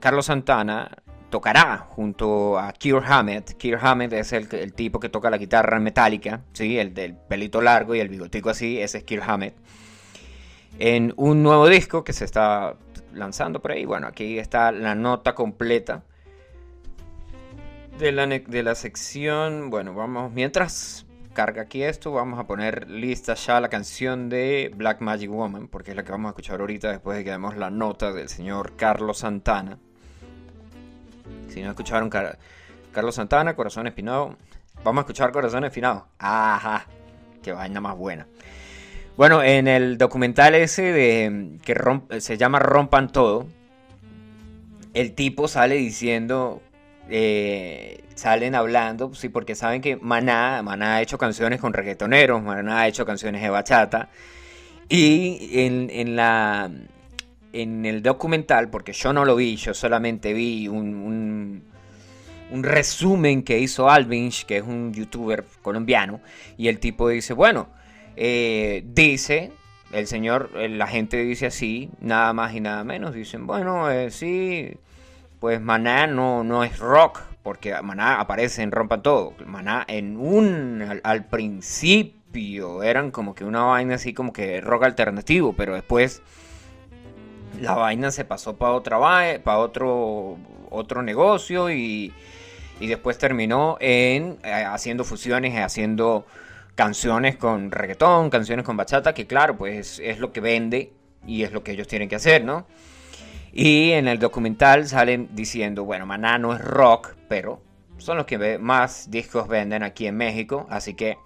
Carlos 0.00 0.26
Santana 0.26 0.90
tocará 1.30 1.78
junto 1.78 2.58
a 2.58 2.72
Kier 2.72 3.02
Hammett. 3.04 3.56
Kier 3.56 3.78
Hammett 3.80 4.12
es 4.12 4.32
el, 4.32 4.72
tipo 4.72 5.00
que 5.00 5.08
toca 5.08 5.30
la 5.30 5.38
guitarra 5.38 5.78
metálica, 5.80 6.42
¿sí? 6.52 6.78
el 6.78 6.94
del 6.94 7.14
pelito 7.16 7.60
largo 7.60 7.94
y 7.94 8.00
el 8.00 8.08
bigotico 8.08 8.50
así, 8.50 8.80
ese 8.80 8.98
es 8.98 9.04
Kier 9.04 9.22
Hammett. 9.22 9.56
En 10.78 11.12
un 11.16 11.42
nuevo 11.42 11.68
disco 11.68 12.02
que 12.02 12.12
se 12.12 12.24
está 12.24 12.76
lanzando 13.12 13.60
por 13.60 13.72
ahí. 13.72 13.84
Bueno, 13.84 14.06
aquí 14.06 14.38
está 14.38 14.72
la 14.72 14.94
nota 14.94 15.34
completa 15.34 16.02
de 17.98 18.12
la, 18.12 18.26
de 18.26 18.62
la 18.62 18.74
sección, 18.74 19.70
bueno, 19.70 19.94
vamos, 19.94 20.32
mientras 20.32 21.06
carga 21.32 21.62
aquí 21.62 21.82
esto, 21.82 22.12
vamos 22.12 22.38
a 22.38 22.46
poner 22.46 22.90
lista 22.90 23.34
ya 23.34 23.60
la 23.60 23.68
canción 23.68 24.28
de 24.28 24.72
Black 24.74 25.00
Magic 25.00 25.30
Woman, 25.30 25.68
porque 25.68 25.90
es 25.90 25.96
la 25.96 26.04
que 26.04 26.12
vamos 26.12 26.28
a 26.28 26.30
escuchar 26.30 26.60
ahorita 26.60 26.90
después 26.90 27.18
de 27.18 27.24
que 27.24 27.30
demos 27.30 27.56
la 27.56 27.70
nota 27.70 28.12
del 28.12 28.28
señor 28.28 28.74
Carlos 28.76 29.18
Santana. 29.18 29.78
Si 31.48 31.62
no 31.62 31.70
escucharon 31.70 32.10
Carlos 32.10 33.14
Santana, 33.14 33.54
Corazón 33.54 33.86
Espinado, 33.86 34.36
vamos 34.82 35.02
a 35.02 35.02
escuchar 35.02 35.32
Corazón 35.32 35.64
Espinado. 35.64 36.06
Ajá, 36.18 36.86
qué 37.42 37.52
vaina 37.52 37.80
más 37.80 37.96
buena. 37.96 38.26
Bueno, 39.16 39.42
en 39.42 39.68
el 39.68 39.98
documental 39.98 40.56
ese 40.56 40.82
de 40.82 41.58
que 41.62 42.20
se 42.20 42.36
llama 42.36 42.58
Rompan 42.58 43.10
Todo, 43.12 43.46
el 44.94 45.14
tipo 45.14 45.46
sale 45.46 45.76
diciendo 45.76 46.60
eh, 47.08 48.04
salen 48.14 48.54
hablando, 48.54 49.14
sí, 49.14 49.28
porque 49.28 49.54
saben 49.54 49.82
que 49.82 49.96
Maná, 49.96 50.62
Maná 50.62 50.96
ha 50.96 51.02
hecho 51.02 51.18
canciones 51.18 51.60
con 51.60 51.72
reggaetoneros, 51.72 52.42
Maná 52.42 52.80
ha 52.80 52.88
hecho 52.88 53.04
canciones 53.04 53.42
de 53.42 53.50
bachata. 53.50 54.08
Y 54.88 55.50
en, 55.60 56.16
la, 56.16 56.70
en 57.52 57.86
el 57.86 58.02
documental, 58.02 58.68
porque 58.68 58.92
yo 58.92 59.12
no 59.12 59.24
lo 59.24 59.36
vi, 59.36 59.56
yo 59.56 59.72
solamente 59.74 60.34
vi 60.34 60.68
un, 60.68 61.62
un, 62.50 62.62
resumen 62.62 63.42
que 63.42 63.58
hizo 63.58 63.90
Alvinch, 63.90 64.44
que 64.44 64.58
es 64.58 64.62
un 64.62 64.92
youtuber 64.92 65.44
colombiano, 65.62 66.20
y 66.56 66.68
el 66.68 66.78
tipo 66.78 67.08
dice, 67.08 67.32
bueno, 67.32 67.68
eh, 68.16 68.84
dice, 68.86 69.50
el 69.92 70.06
señor, 70.06 70.50
la 70.54 70.86
gente 70.86 71.16
dice 71.24 71.46
así, 71.46 71.90
nada 72.00 72.32
más 72.34 72.54
y 72.54 72.60
nada 72.60 72.84
menos, 72.84 73.14
dicen, 73.14 73.46
bueno, 73.46 73.90
eh, 73.90 74.10
sí 74.10 74.76
pues 75.44 75.60
Maná 75.60 76.06
no, 76.06 76.42
no 76.42 76.64
es 76.64 76.78
rock, 76.78 77.20
porque 77.42 77.74
Maná 77.82 78.18
aparece 78.18 78.62
en 78.62 78.72
Rompa 78.72 79.02
Todo. 79.02 79.34
Maná 79.44 79.84
en 79.86 80.16
un, 80.16 80.82
al, 81.02 81.26
principio 81.26 82.82
eran 82.82 83.10
como 83.10 83.34
que 83.34 83.44
una 83.44 83.62
vaina 83.64 83.96
así 83.96 84.14
como 84.14 84.32
que 84.32 84.62
rock 84.62 84.84
alternativo, 84.84 85.52
pero 85.54 85.74
después 85.74 86.22
la 87.60 87.74
vaina 87.74 88.10
se 88.10 88.24
pasó 88.24 88.56
para 88.56 88.72
otra 88.72 88.98
para 89.44 89.58
otro, 89.58 90.38
otro 90.70 91.02
negocio 91.02 91.70
y, 91.70 92.14
y 92.80 92.86
después 92.86 93.18
terminó 93.18 93.76
en 93.80 94.38
eh, 94.44 94.50
haciendo 94.50 95.04
fusiones, 95.04 95.62
haciendo 95.62 96.24
canciones 96.74 97.36
con 97.36 97.70
reggaetón, 97.70 98.30
canciones 98.30 98.64
con 98.64 98.78
bachata, 98.78 99.12
que 99.12 99.26
claro, 99.26 99.58
pues 99.58 100.00
es 100.02 100.20
lo 100.20 100.32
que 100.32 100.40
vende 100.40 100.94
y 101.26 101.42
es 101.42 101.52
lo 101.52 101.62
que 101.62 101.72
ellos 101.72 101.86
tienen 101.86 102.08
que 102.08 102.16
hacer, 102.16 102.46
¿no? 102.46 102.64
Y 103.56 103.92
en 103.92 104.08
el 104.08 104.18
documental 104.18 104.88
salen 104.88 105.28
diciendo, 105.32 105.84
bueno, 105.84 106.06
Maná 106.06 106.38
no 106.38 106.54
es 106.54 106.60
rock, 106.60 107.14
pero 107.28 107.62
son 107.98 108.16
los 108.16 108.26
que 108.26 108.58
más 108.58 109.12
discos 109.12 109.46
venden 109.46 109.84
aquí 109.84 110.08
en 110.08 110.16
México, 110.16 110.66
así 110.70 110.94
que 110.94 111.18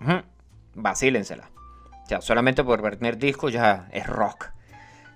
vacílensela. 0.74 1.50
O 2.04 2.06
sea, 2.06 2.20
solamente 2.20 2.62
por 2.62 2.82
vender 2.82 3.16
discos 3.16 3.54
ya 3.54 3.88
es 3.92 4.06
rock. 4.06 4.50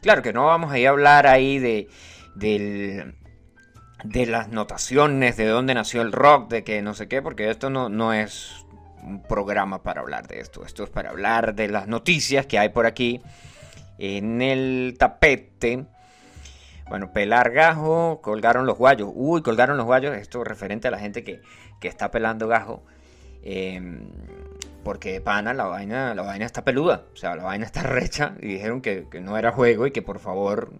Claro 0.01 0.23
que 0.23 0.33
no 0.33 0.47
vamos 0.47 0.73
a 0.73 0.79
ir 0.79 0.87
a 0.87 0.91
hablar 0.91 1.27
ahí 1.27 1.59
de, 1.59 1.89
de 2.35 4.27
las 4.27 4.49
notaciones, 4.49 5.37
de 5.37 5.47
dónde 5.47 5.75
nació 5.75 6.01
el 6.01 6.13
rock, 6.13 6.49
de 6.51 6.65
que 6.65 6.81
no 6.81 6.95
sé 6.95 7.09
qué, 7.09 7.21
porque 7.21 7.51
esto 7.51 7.69
no, 7.69 7.91
no 7.91 8.15
es 8.15 8.65
un 9.03 9.23
programa 9.23 9.83
para 9.83 10.01
hablar 10.01 10.29
de 10.29 10.41
esto. 10.41 10.65
Esto 10.65 10.85
es 10.85 10.89
para 10.89 11.11
hablar 11.11 11.55
de 11.55 11.69
las 11.69 11.89
noticias 11.89 12.47
que 12.47 12.59
hay 12.59 12.71
por 12.71 12.87
aquí 12.87 13.21
en 13.99 14.41
el 14.41 14.97
tapete 14.99 15.85
bueno, 16.93 17.11
pelar 17.11 17.53
gajo, 17.53 18.21
colgaron 18.21 18.67
los 18.67 18.77
guayos. 18.77 19.09
Uy, 19.15 19.41
colgaron 19.41 19.79
los 19.79 19.87
guayos. 19.87 20.15
Esto 20.15 20.45
referente 20.45 20.89
a 20.89 20.91
la 20.91 20.99
gente 20.99 21.25
que, 21.25 21.41
está 21.81 22.11
pelando 22.11 22.49
gajo. 22.49 22.83
Em, 23.43 24.11
porque 24.85 25.23
pana, 25.23 25.55
la 25.55 25.65
vaina, 25.65 26.15
la 26.15 26.21
vaina 26.21 26.45
está 26.45 26.65
peluda. 26.65 27.07
O 27.15 27.17
sea, 27.17 27.35
la 27.35 27.45
vaina 27.45 27.65
está 27.65 27.83
recha. 27.99 28.35
Y 28.43 28.49
dijeron 28.49 28.83
que, 28.83 29.07
no 29.23 29.39
era 29.39 29.53
juego 29.53 29.87
y 29.87 29.91
que 29.91 30.03
por 30.03 30.19
favor 30.19 30.71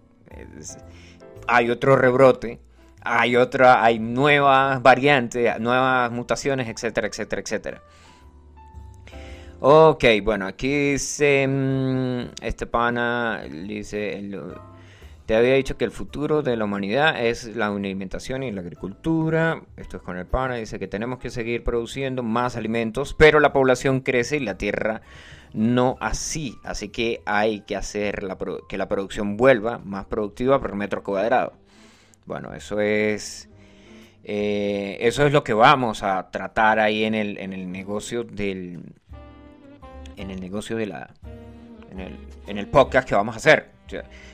hay 1.47 1.71
otro 1.71 1.95
rebrote. 1.95 2.59
Hay 3.01 3.35
otra, 3.35 3.83
hay 3.83 3.97
nuevas 3.97 4.83
variantes, 4.83 5.59
nuevas 5.59 6.11
mutaciones, 6.11 6.69
etcétera, 6.69 7.07
etcétera, 7.07 7.41
etcétera. 7.41 7.81
Ok, 9.61 10.03
bueno, 10.21 10.45
aquí 10.45 10.91
dice 10.91 11.47
mm, 11.47 12.43
este 12.43 12.67
pana, 12.67 13.41
dice 13.49 14.21
te 15.33 15.37
había 15.37 15.55
dicho 15.55 15.77
que 15.77 15.85
el 15.85 15.89
futuro 15.89 16.43
de 16.43 16.55
la 16.55 16.65
humanidad 16.65 17.25
es 17.25 17.55
la 17.55 17.65
alimentación 17.65 18.43
y 18.43 18.51
la 18.51 18.61
agricultura. 18.61 19.63
Esto 19.77 19.97
es 19.97 20.03
con 20.03 20.15
el 20.15 20.27
pana. 20.27 20.57
Dice 20.57 20.77
que 20.77 20.87
tenemos 20.87 21.17
que 21.17 21.31
seguir 21.31 21.63
produciendo 21.63 22.21
más 22.21 22.55
alimentos, 22.55 23.15
pero 23.17 23.39
la 23.39 23.51
población 23.51 24.01
crece 24.01 24.37
y 24.37 24.41
la 24.41 24.59
tierra 24.59 25.01
no 25.51 25.97
así. 25.99 26.55
Así 26.63 26.89
que 26.89 27.23
hay 27.25 27.61
que 27.61 27.75
hacer 27.75 28.27
que 28.69 28.77
la 28.77 28.87
producción 28.87 29.35
vuelva 29.35 29.79
más 29.79 30.05
productiva 30.05 30.61
por 30.61 30.75
metro 30.75 31.01
cuadrado. 31.01 31.53
Bueno, 32.27 32.53
eso 32.53 32.79
es... 32.79 33.49
Eh, 34.23 34.99
eso 35.01 35.25
es 35.25 35.33
lo 35.33 35.43
que 35.43 35.53
vamos 35.53 36.03
a 36.03 36.29
tratar 36.29 36.77
ahí 36.77 37.05
en 37.05 37.15
el, 37.15 37.39
en 37.39 37.53
el 37.53 37.71
negocio 37.71 38.23
del... 38.23 38.83
En 40.15 40.29
el 40.29 40.39
negocio 40.39 40.77
de 40.77 40.85
la... 40.85 41.11
En 41.89 42.01
el, 42.01 42.19
en 42.45 42.59
el 42.59 42.67
podcast 42.67 43.09
que 43.09 43.15
vamos 43.15 43.33
a 43.33 43.37
hacer. 43.37 43.73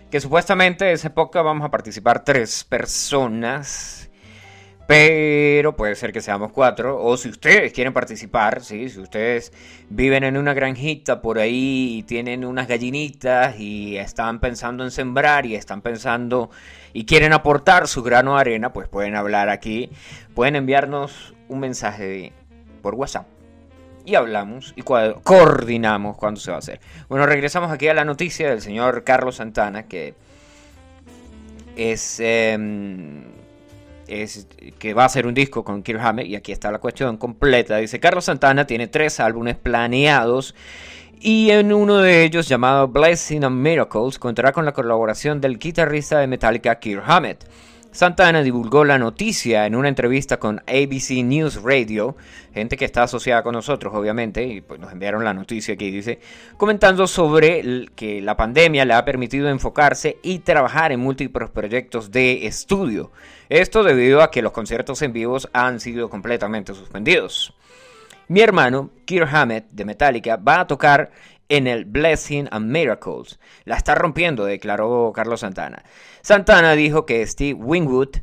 Que 0.10 0.20
supuestamente 0.20 0.92
ese 0.92 1.10
podcast 1.10 1.46
vamos 1.46 1.66
a 1.66 1.72
participar 1.72 2.24
tres 2.24 2.64
personas 2.64 4.10
pero 4.90 5.76
puede 5.76 5.94
ser 5.94 6.12
que 6.12 6.20
seamos 6.20 6.52
cuatro. 6.52 7.00
O 7.00 7.16
si 7.16 7.30
ustedes 7.30 7.72
quieren 7.74 7.94
participar, 7.94 8.64
si 8.64 8.86
ustedes 8.86 9.54
viven 9.88 10.24
en 10.24 10.36
una 10.36 10.56
granjita 10.56 11.22
por 11.22 11.38
ahí 11.38 11.98
y 12.00 12.02
tienen 12.02 12.44
unas 12.44 12.68
gallinitas 12.68 13.60
y 13.60 13.98
están 13.98 14.40
pensando 14.40 14.84
en 14.84 14.90
sembrar 14.90 15.46
y 15.46 15.54
están 15.54 15.84
pensando 15.84 16.50
y 16.92 17.06
quieren 17.06 17.34
aportar 17.34 17.88
su 17.88 18.02
grano 18.02 18.34
de 18.34 18.42
arena, 18.42 18.74
pues 18.74 18.88
pueden 18.88 19.16
hablar 19.16 19.50
aquí. 19.50 19.92
Pueden 20.34 20.56
enviarnos 20.56 21.36
un 21.50 21.60
mensaje 21.60 22.34
por 22.82 22.96
WhatsApp. 22.96 23.39
Y 24.06 24.16
hablamos 24.16 24.74
y 24.76 24.82
coordinamos 24.82 26.18
cuándo 26.18 26.40
se 26.40 26.52
va 26.52 26.58
a 26.58 26.60
hacer. 26.60 26.80
Bueno, 27.10 27.26
regresamos 27.26 27.72
aquí 27.72 27.88
a 27.88 27.94
la 27.94 28.06
noticia 28.06 28.50
del 28.50 28.62
señor 28.62 29.04
Carlos 29.04 29.36
Santana, 29.36 29.84
que 29.84 30.14
es... 31.76 32.20
Em, 32.20 33.24
es 34.08 34.48
que 34.80 34.96
va 34.96 35.04
a 35.04 35.06
hacer 35.06 35.28
un 35.28 35.36
disco 35.36 35.64
con 35.64 35.84
Kirk 35.84 36.02
y 36.26 36.36
aquí 36.36 36.52
está 36.52 36.72
la 36.72 36.80
cuestión 36.80 37.18
completa. 37.18 37.78
Dice 37.78 38.00
Carlos 38.00 38.26
Santana 38.26 38.66
tiene 38.66 38.88
tres 38.88 39.20
álbumes 39.20 39.56
planeados 39.56 40.56
y 41.22 41.52
en 41.52 41.74
uno 41.74 41.98
de 41.98 42.24
ellos 42.24 42.48
llamado 42.48 42.88
Blessing 42.88 43.44
and 43.44 43.58
Miracles 43.58 44.18
contará 44.18 44.52
con 44.52 44.66
la 44.66 44.74
colaboración 44.74 45.42
del 45.42 45.60
guitarrista 45.60 46.20
de 46.20 46.28
Metallica 46.28 46.80
Kirk 46.80 47.04
Hammett. 47.06 47.46
Santana 47.92 48.44
divulgó 48.44 48.86
la 48.86 49.00
noticia 49.00 49.66
en 49.66 49.76
una 49.76 49.88
entrevista 49.88 50.38
con 50.38 50.60
ABC 50.68 51.24
News 51.24 51.62
Radio, 51.64 52.16
gente 52.54 52.78
que 52.78 52.86
está 52.86 53.04
asociada 53.04 53.42
con 53.42 53.54
nosotros 53.54 53.94
obviamente, 53.96 54.44
y 54.46 54.62
pues 54.62 54.80
nos 54.80 54.92
enviaron 54.92 55.24
la 55.24 55.34
noticia 55.34 55.74
aquí, 55.74 55.90
dice, 55.90 56.20
comentando 56.58 57.08
sobre 57.08 57.88
que 57.96 58.22
la 58.22 58.38
pandemia 58.38 58.86
le 58.86 58.94
ha 58.94 59.04
permitido 59.06 59.50
enfocarse 59.50 60.20
y 60.22 60.40
trabajar 60.40 60.92
en 60.92 61.00
múltiples 61.00 61.50
proyectos 61.50 62.12
de 62.12 62.46
estudio. 62.46 63.12
Esto 63.50 63.84
debido 63.84 64.22
a 64.22 64.30
que 64.30 64.44
los 64.44 64.52
conciertos 64.52 65.02
en 65.02 65.12
vivos 65.12 65.50
han 65.52 65.80
sido 65.80 66.12
completamente 66.12 66.76
suspendidos. 66.76 67.56
Mi 68.28 68.42
hermano, 68.42 68.92
Kirk 69.06 69.28
Hammett 69.34 69.66
de 69.72 69.86
Metallica, 69.86 70.38
va 70.38 70.60
a 70.60 70.68
tocar 70.68 71.10
en 71.50 71.68
el 71.68 71.86
Blessing 71.86 72.48
and 72.52 72.72
Miracles. 72.72 73.40
La 73.66 73.76
está 73.76 73.96
rompiendo, 73.96 74.46
declaró 74.46 75.12
Carlos 75.14 75.42
Santana. 75.42 75.84
Santana 76.22 76.74
dijo 76.74 77.06
que 77.06 77.26
Steve 77.26 77.60
Wingwood 77.60 78.18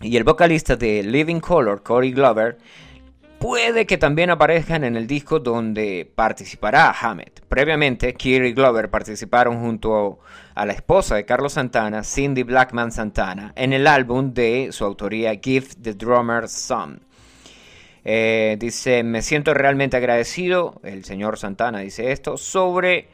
y 0.00 0.16
el 0.16 0.24
vocalista 0.24 0.76
de 0.76 1.02
Living 1.02 1.40
Color, 1.40 1.82
Corey 1.82 2.12
Glover, 2.12 2.58
puede 3.38 3.86
que 3.86 3.98
también 3.98 4.30
aparezcan 4.30 4.84
en 4.84 4.96
el 4.96 5.08
disco 5.08 5.40
donde 5.40 6.10
participará 6.14 6.92
Hammett. 6.92 7.40
Previamente, 7.48 8.14
Kirk 8.14 8.46
y 8.46 8.52
Glover 8.52 8.88
participaron 8.88 9.60
junto 9.60 10.20
a 10.54 10.64
la 10.64 10.72
esposa 10.72 11.16
de 11.16 11.24
Carlos 11.24 11.54
Santana, 11.54 12.04
Cindy 12.04 12.44
Blackman 12.44 12.92
Santana, 12.92 13.52
en 13.56 13.72
el 13.72 13.88
álbum 13.88 14.32
de 14.32 14.68
su 14.70 14.84
autoría 14.84 15.34
Gift 15.42 15.78
the 15.82 15.94
Drummer's 15.94 16.52
Son. 16.52 17.00
Eh, 18.04 18.56
dice, 18.58 19.04
me 19.04 19.22
siento 19.22 19.54
realmente 19.54 19.96
agradecido, 19.96 20.80
el 20.82 21.04
señor 21.04 21.38
Santana 21.38 21.80
dice 21.80 22.12
esto, 22.12 22.36
sobre 22.36 23.08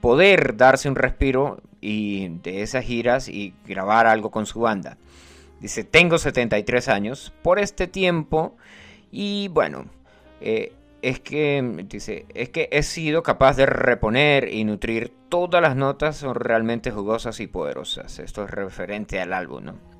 poder 0.00 0.56
darse 0.56 0.88
un 0.88 0.96
respiro 0.96 1.62
de 1.80 2.62
esas 2.62 2.84
giras 2.84 3.28
y 3.28 3.54
grabar 3.66 4.06
algo 4.06 4.30
con 4.30 4.46
su 4.46 4.60
banda. 4.60 4.96
Dice, 5.60 5.84
tengo 5.84 6.18
73 6.18 6.88
años, 6.88 7.32
por 7.42 7.58
este 7.58 7.86
tiempo 7.86 8.56
y 9.10 9.48
bueno, 9.48 9.86
eh, 10.40 10.72
es 11.00 11.20
que 11.20 11.84
dice, 11.88 12.26
es 12.34 12.48
que 12.48 12.68
he 12.72 12.82
sido 12.82 13.22
capaz 13.22 13.56
de 13.56 13.66
reponer 13.66 14.52
y 14.52 14.64
nutrir 14.64 15.12
todas 15.28 15.60
las 15.60 15.76
notas 15.76 16.16
son 16.16 16.34
realmente 16.34 16.90
jugosas 16.90 17.40
y 17.40 17.46
poderosas. 17.46 18.18
Esto 18.18 18.44
es 18.44 18.50
referente 18.50 19.20
al 19.20 19.32
álbum, 19.32 19.64
¿no? 19.64 19.93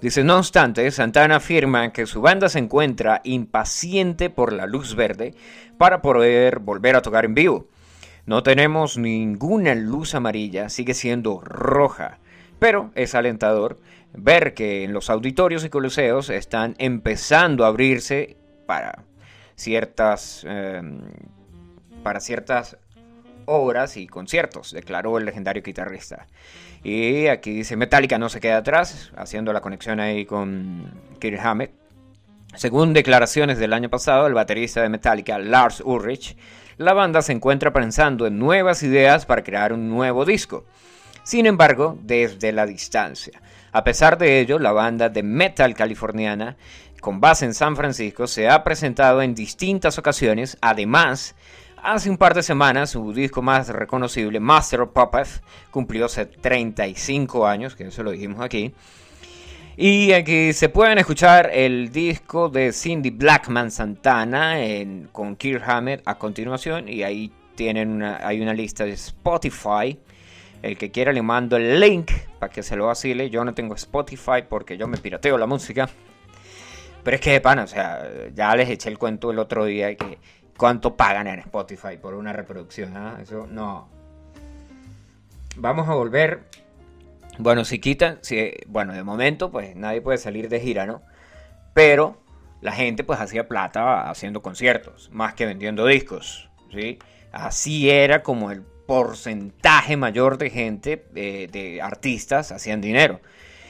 Dice, 0.00 0.24
no 0.24 0.38
obstante, 0.38 0.90
Santana 0.90 1.36
afirma 1.36 1.92
que 1.92 2.06
su 2.06 2.20
banda 2.20 2.48
se 2.48 2.58
encuentra 2.58 3.20
impaciente 3.24 4.30
por 4.30 4.52
la 4.52 4.66
luz 4.66 4.94
verde 4.94 5.34
para 5.78 6.02
poder 6.02 6.58
volver 6.58 6.96
a 6.96 7.02
tocar 7.02 7.24
en 7.24 7.34
vivo. 7.34 7.68
No 8.26 8.42
tenemos 8.42 8.98
ninguna 8.98 9.74
luz 9.74 10.14
amarilla, 10.14 10.68
sigue 10.68 10.94
siendo 10.94 11.40
roja, 11.40 12.18
pero 12.58 12.90
es 12.94 13.14
alentador 13.14 13.78
ver 14.12 14.54
que 14.54 14.84
en 14.84 14.92
los 14.92 15.10
auditorios 15.10 15.64
y 15.64 15.70
coliseos 15.70 16.30
están 16.30 16.74
empezando 16.78 17.64
a 17.64 17.68
abrirse 17.68 18.36
para 18.66 19.04
ciertas 19.54 20.44
em, 20.48 21.00
para 22.02 22.20
ciertas 22.20 22.76
obras 23.46 23.96
y 23.96 24.06
conciertos, 24.06 24.72
declaró 24.72 25.18
el 25.18 25.24
legendario 25.24 25.62
guitarrista. 25.62 26.26
Y 26.88 27.26
aquí 27.26 27.50
dice 27.50 27.74
Metallica 27.74 28.16
no 28.16 28.28
se 28.28 28.38
queda 28.38 28.58
atrás, 28.58 29.10
haciendo 29.16 29.52
la 29.52 29.60
conexión 29.60 29.98
ahí 29.98 30.24
con 30.24 30.88
Kirk 31.18 31.40
Hammett. 31.44 31.72
Según 32.54 32.92
declaraciones 32.92 33.58
del 33.58 33.72
año 33.72 33.90
pasado, 33.90 34.28
el 34.28 34.34
baterista 34.34 34.82
de 34.82 34.88
Metallica, 34.88 35.36
Lars 35.36 35.82
Ulrich, 35.84 36.36
la 36.76 36.92
banda 36.92 37.22
se 37.22 37.32
encuentra 37.32 37.72
pensando 37.72 38.24
en 38.28 38.38
nuevas 38.38 38.84
ideas 38.84 39.26
para 39.26 39.42
crear 39.42 39.72
un 39.72 39.88
nuevo 39.90 40.24
disco. 40.24 40.64
Sin 41.24 41.46
embargo, 41.46 41.98
desde 42.02 42.52
la 42.52 42.66
distancia. 42.66 43.42
A 43.72 43.82
pesar 43.82 44.16
de 44.16 44.38
ello, 44.38 44.60
la 44.60 44.70
banda 44.70 45.08
de 45.08 45.24
metal 45.24 45.74
californiana, 45.74 46.56
con 47.00 47.20
base 47.20 47.46
en 47.46 47.54
San 47.54 47.74
Francisco, 47.74 48.28
se 48.28 48.48
ha 48.48 48.62
presentado 48.62 49.22
en 49.22 49.34
distintas 49.34 49.98
ocasiones. 49.98 50.56
Además, 50.60 51.34
Hace 51.86 52.10
un 52.10 52.16
par 52.16 52.34
de 52.34 52.42
semanas 52.42 52.90
su 52.90 53.12
disco 53.12 53.42
más 53.42 53.68
reconocible, 53.68 54.40
Master 54.40 54.80
of 54.80 54.90
Puppets, 54.90 55.40
cumplió 55.70 56.08
35 56.08 57.46
años, 57.46 57.76
que 57.76 57.84
eso 57.84 58.02
lo 58.02 58.10
dijimos 58.10 58.40
aquí. 58.40 58.74
Y 59.76 60.10
aquí 60.10 60.52
se 60.52 60.68
pueden 60.68 60.98
escuchar 60.98 61.48
el 61.52 61.92
disco 61.92 62.48
de 62.48 62.72
Cindy 62.72 63.10
Blackman 63.10 63.70
Santana 63.70 64.56
con 65.12 65.36
Kirk 65.36 65.62
Hammett 65.64 66.02
a 66.06 66.18
continuación. 66.18 66.88
Y 66.88 67.04
ahí 67.04 67.30
tienen 67.54 67.90
una, 67.90 68.26
hay 68.26 68.40
una 68.40 68.52
lista 68.52 68.84
de 68.84 68.90
Spotify. 68.94 69.96
El 70.62 70.76
que 70.76 70.90
quiera 70.90 71.12
le 71.12 71.22
mando 71.22 71.56
el 71.56 71.78
link 71.78 72.10
para 72.40 72.52
que 72.52 72.64
se 72.64 72.74
lo 72.74 72.86
vacile. 72.86 73.30
Yo 73.30 73.44
no 73.44 73.54
tengo 73.54 73.76
Spotify 73.76 74.42
porque 74.48 74.76
yo 74.76 74.88
me 74.88 74.96
pirateo 74.96 75.38
la 75.38 75.46
música. 75.46 75.88
Pero 77.04 77.14
es 77.14 77.20
que, 77.20 77.40
pana, 77.40 77.62
o 77.62 77.68
sea, 77.68 78.10
ya 78.34 78.56
les 78.56 78.68
eché 78.68 78.88
el 78.88 78.98
cuento 78.98 79.30
el 79.30 79.38
otro 79.38 79.66
día 79.66 79.94
que 79.94 80.18
cuánto 80.56 80.96
pagan 80.96 81.26
en 81.26 81.40
Spotify 81.40 81.96
por 82.00 82.14
una 82.14 82.32
reproducción. 82.32 82.96
¿ah? 82.96 83.18
Eso 83.20 83.46
no. 83.50 83.88
Vamos 85.56 85.88
a 85.88 85.94
volver. 85.94 86.44
Bueno, 87.38 87.64
si 87.64 87.78
quitan, 87.78 88.18
si, 88.22 88.52
bueno, 88.66 88.92
de 88.92 89.02
momento, 89.02 89.50
pues 89.50 89.76
nadie 89.76 90.00
puede 90.00 90.18
salir 90.18 90.48
de 90.48 90.60
gira, 90.60 90.86
¿no? 90.86 91.02
Pero 91.74 92.20
la 92.62 92.72
gente, 92.72 93.04
pues 93.04 93.20
hacía 93.20 93.48
plata 93.48 94.08
haciendo 94.08 94.40
conciertos, 94.40 95.10
más 95.12 95.34
que 95.34 95.44
vendiendo 95.44 95.86
discos, 95.86 96.48
¿sí? 96.72 96.98
Así 97.32 97.90
era 97.90 98.22
como 98.22 98.50
el 98.50 98.62
porcentaje 98.62 99.98
mayor 99.98 100.38
de 100.38 100.48
gente, 100.48 101.06
de, 101.12 101.48
de 101.48 101.82
artistas, 101.82 102.52
hacían 102.52 102.80
dinero. 102.80 103.20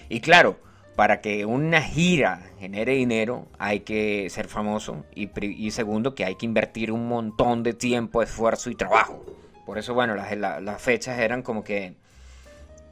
Y 0.09 0.21
claro, 0.21 0.61
para 0.97 1.21
que 1.21 1.45
una 1.45 1.83
gira 1.83 2.41
genere 2.59 2.95
dinero 2.95 3.47
hay 3.59 3.81
que 3.81 4.29
ser 4.31 4.49
famoso 4.49 5.05
y, 5.15 5.71
segundo 5.71 6.15
que 6.15 6.25
hay 6.25 6.37
que 6.37 6.47
invertir 6.47 6.91
un 6.91 7.07
montón 7.07 7.63
de 7.63 7.75
tiempo, 7.75 8.23
esfuerzo 8.23 8.71
y 8.71 8.75
trabajo. 8.75 9.23
Por 9.67 9.77
eso, 9.77 9.93
bueno, 9.93 10.17
las, 10.17 10.83
fechas 10.83 11.19
eran 11.19 11.43
como 11.43 11.63
que 11.63 11.95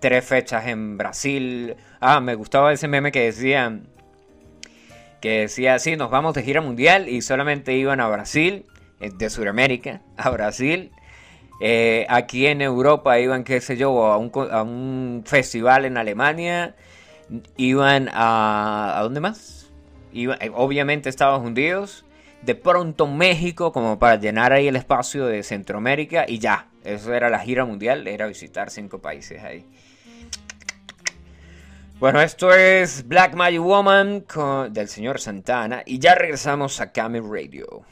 tres 0.00 0.22
fechas 0.24 0.66
en 0.66 0.98
Brasil. 0.98 1.76
Ah, 1.98 2.20
me 2.20 2.34
gustaba 2.34 2.72
ese 2.74 2.88
meme 2.88 3.10
que 3.10 3.20
decía 3.20 3.80
que 5.22 5.40
decía, 5.40 5.78
sí, 5.78 5.96
nos 5.96 6.10
vamos 6.10 6.34
de 6.34 6.42
gira 6.42 6.60
mundial 6.60 7.08
y 7.08 7.22
solamente 7.22 7.74
iban 7.74 7.98
a 8.00 8.08
Brasil, 8.08 8.66
eh, 9.00 9.10
de 9.16 9.30
Sudamérica, 9.30 10.02
a 10.18 10.28
Brasil. 10.28 10.92
Eh, 11.62 12.04
aquí 12.10 12.46
en 12.46 12.60
Europa 12.60 13.18
iban, 13.18 13.44
qué 13.44 13.62
sé 13.62 13.78
yo, 13.78 14.04
a 14.04 14.18
un 14.18 15.22
festival 15.24 15.86
en 15.86 15.96
Alemania 15.96 16.74
iban 17.56 18.08
a... 18.12 18.98
¿A 18.98 19.02
dónde 19.02 19.20
más? 19.20 19.70
Iba, 20.12 20.36
eh, 20.40 20.50
obviamente 20.54 21.08
Estados 21.08 21.42
Unidos, 21.42 22.04
de 22.42 22.54
pronto 22.54 23.06
México 23.06 23.72
como 23.72 23.98
para 23.98 24.16
llenar 24.16 24.52
ahí 24.52 24.68
el 24.68 24.76
espacio 24.76 25.26
de 25.26 25.42
Centroamérica 25.42 26.24
y 26.28 26.38
ya, 26.38 26.68
eso 26.84 27.12
era 27.12 27.28
la 27.28 27.40
gira 27.40 27.64
mundial, 27.64 28.06
era 28.06 28.26
visitar 28.26 28.70
cinco 28.70 29.00
países 29.00 29.42
ahí. 29.42 29.66
Bueno, 31.98 32.20
esto 32.20 32.52
es 32.52 33.06
Black 33.08 33.34
Magic 33.34 33.60
Woman 33.60 34.20
con, 34.20 34.72
del 34.72 34.88
señor 34.88 35.20
Santana 35.20 35.82
y 35.86 35.98
ya 35.98 36.14
regresamos 36.14 36.80
a 36.80 36.92
Camel 36.92 37.22
Radio. 37.28 37.84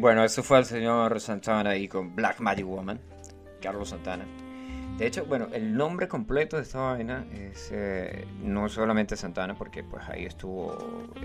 Bueno, 0.00 0.24
eso 0.24 0.42
fue 0.42 0.58
el 0.58 0.64
señor 0.64 1.20
Santana 1.20 1.70
ahí 1.70 1.86
con 1.86 2.16
Black 2.16 2.40
Magic 2.40 2.66
Woman, 2.66 3.00
Carlos 3.62 3.90
Santana. 3.90 4.26
De 4.98 5.06
hecho, 5.06 5.24
bueno, 5.24 5.46
el 5.52 5.76
nombre 5.76 6.08
completo 6.08 6.56
de 6.56 6.62
esta 6.62 6.80
vaina 6.80 7.24
es 7.32 7.70
eh, 7.72 8.26
no 8.42 8.68
solamente 8.68 9.16
Santana, 9.16 9.54
porque 9.54 9.84
pues 9.84 10.02
ahí 10.08 10.24
estuvo 10.24 10.76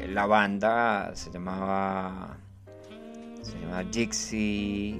la 0.08 0.28
banda, 0.28 1.16
se 1.16 1.32
llamaba 1.32 2.38
se 3.42 3.60
llamaba 3.60 3.90
Kid, 3.90 4.98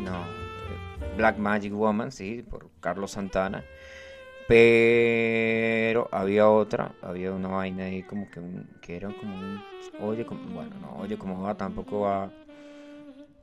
no, 0.00 0.24
Black 1.18 1.36
Magic 1.36 1.74
Woman, 1.74 2.10
sí, 2.10 2.42
por 2.48 2.70
Carlos 2.80 3.10
Santana. 3.10 3.62
Pero 4.52 6.10
había 6.12 6.50
otra, 6.50 6.94
había 7.00 7.32
una 7.32 7.48
vaina 7.48 7.84
ahí 7.84 8.02
como 8.02 8.30
que, 8.30 8.42
que 8.82 8.96
era 8.96 9.08
como 9.08 9.34
un, 9.34 9.62
oye, 9.98 10.26
como, 10.26 10.44
bueno, 10.52 10.76
no, 10.78 10.96
oye, 10.98 11.16
como 11.16 11.40
va, 11.40 11.56
tampoco 11.56 12.00
va 12.00 12.30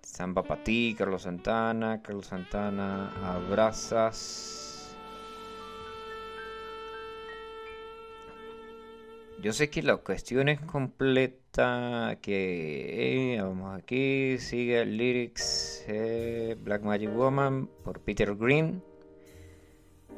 Samba 0.04 0.43
para 0.43 0.63
ti, 0.63 0.93
Carlos 0.95 1.24
Santana, 1.24 2.04
Carlos 2.04 2.28
Santana, 2.28 3.10
abrazas. 3.26 4.95
Yo 9.41 9.52
sé 9.52 9.72
que 9.72 9.82
la 9.82 9.98
cuestión 9.98 10.48
es 10.48 10.60
completa, 10.60 12.19
que 12.22 13.34
eh, 13.34 13.41
vamos 13.41 13.76
aquí, 13.76 14.38
sigue 14.38 14.82
el 14.82 14.95
lyrics 14.95 15.86
eh, 15.88 16.56
Black 16.62 16.84
Magic 16.84 17.12
Woman 17.12 17.67
por 17.84 18.00
Peter 18.00 18.36
Green 18.36 18.84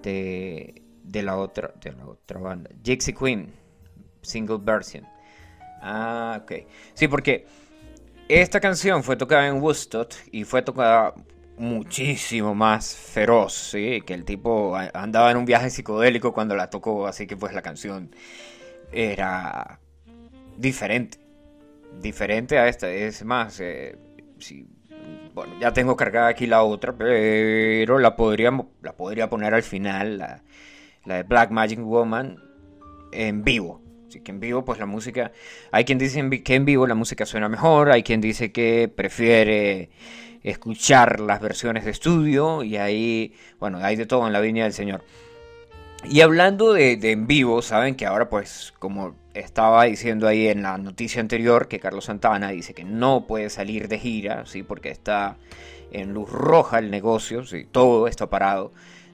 de, 0.01 0.81
de, 1.03 1.23
la 1.23 1.37
otra 1.37 1.73
de 1.81 1.91
la 1.93 2.05
otra 2.05 2.39
banda, 2.39 2.69
Jixie 2.83 3.13
Queen, 3.13 3.53
single 4.21 4.59
version. 4.61 5.05
Ah, 5.81 6.39
ok. 6.43 6.51
Sí, 6.93 7.07
porque 7.07 7.45
esta 8.27 8.59
canción 8.59 9.03
fue 9.03 9.15
tocada 9.15 9.47
en 9.47 9.61
Woodstock 9.61 10.13
y 10.31 10.43
fue 10.43 10.61
tocada 10.61 11.13
muchísimo 11.57 12.55
más 12.55 12.95
feroz, 12.95 13.53
¿sí? 13.53 14.01
Que 14.05 14.13
el 14.13 14.25
tipo 14.25 14.75
andaba 14.93 15.31
en 15.31 15.37
un 15.37 15.45
viaje 15.45 15.69
psicodélico 15.69 16.33
cuando 16.33 16.55
la 16.55 16.69
tocó, 16.69 17.07
así 17.07 17.27
que 17.27 17.37
pues 17.37 17.53
la 17.53 17.61
canción 17.61 18.15
era 18.91 19.79
diferente. 20.57 21.19
Diferente 21.99 22.57
a 22.57 22.67
esta, 22.67 22.89
es 22.89 23.23
más, 23.25 23.59
eh, 23.59 23.97
bueno, 25.33 25.53
ya 25.59 25.73
tengo 25.73 25.95
cargada 25.95 26.27
aquí 26.27 26.47
la 26.47 26.63
otra, 26.63 26.93
pero 26.93 27.99
la 27.99 28.15
podría, 28.15 28.51
la 28.81 28.93
podría 28.93 29.29
poner 29.29 29.53
al 29.53 29.63
final, 29.63 30.17
la, 30.17 30.43
la 31.05 31.15
de 31.15 31.23
Black 31.23 31.51
Magic 31.51 31.79
Woman, 31.79 32.37
en 33.11 33.43
vivo. 33.43 33.81
Así 34.07 34.19
que 34.19 34.31
en 34.31 34.39
vivo, 34.39 34.65
pues 34.65 34.77
la 34.79 34.85
música. 34.85 35.31
Hay 35.71 35.85
quien 35.85 35.97
dice 35.97 36.27
que 36.43 36.55
en 36.55 36.65
vivo 36.65 36.85
la 36.85 36.95
música 36.95 37.25
suena 37.25 37.47
mejor, 37.47 37.91
hay 37.91 38.03
quien 38.03 38.19
dice 38.19 38.51
que 38.51 38.91
prefiere 38.93 39.89
escuchar 40.43 41.19
las 41.19 41.39
versiones 41.39 41.85
de 41.85 41.91
estudio, 41.91 42.63
y 42.63 42.77
ahí, 42.77 43.33
bueno, 43.59 43.77
hay 43.81 43.95
de 43.95 44.05
todo 44.05 44.27
en 44.27 44.33
la 44.33 44.41
viña 44.41 44.63
del 44.63 44.73
Señor. 44.73 45.03
Y 46.03 46.21
hablando 46.21 46.73
de, 46.73 46.99
en 47.01 47.27
vivo, 47.27 47.61
saben 47.61 47.95
que 47.95 48.05
ahora, 48.05 48.29
pues, 48.29 48.73
como 48.79 49.15
estaba 49.33 49.85
diciendo 49.85 50.27
ahí 50.27 50.47
en 50.47 50.63
la 50.63 50.77
noticia 50.77 51.21
anterior, 51.21 51.67
que 51.67 51.79
Carlos 51.79 52.05
Santana 52.05 52.49
dice 52.49 52.73
que 52.73 52.83
no 52.83 53.27
puede 53.27 53.49
salir 53.49 53.87
de 53.87 53.99
gira, 53.99 54.45
¿sí? 54.45 54.63
Porque 54.63 54.89
está 54.89 55.37
en 55.91 56.13
luz 56.13 56.29
roja 56.29 56.79
el 56.79 56.91
negocio, 56.91 57.45
¿sí? 57.45 57.65
Todo 57.71 58.07
está 58.07 58.29
parado. 58.29 58.71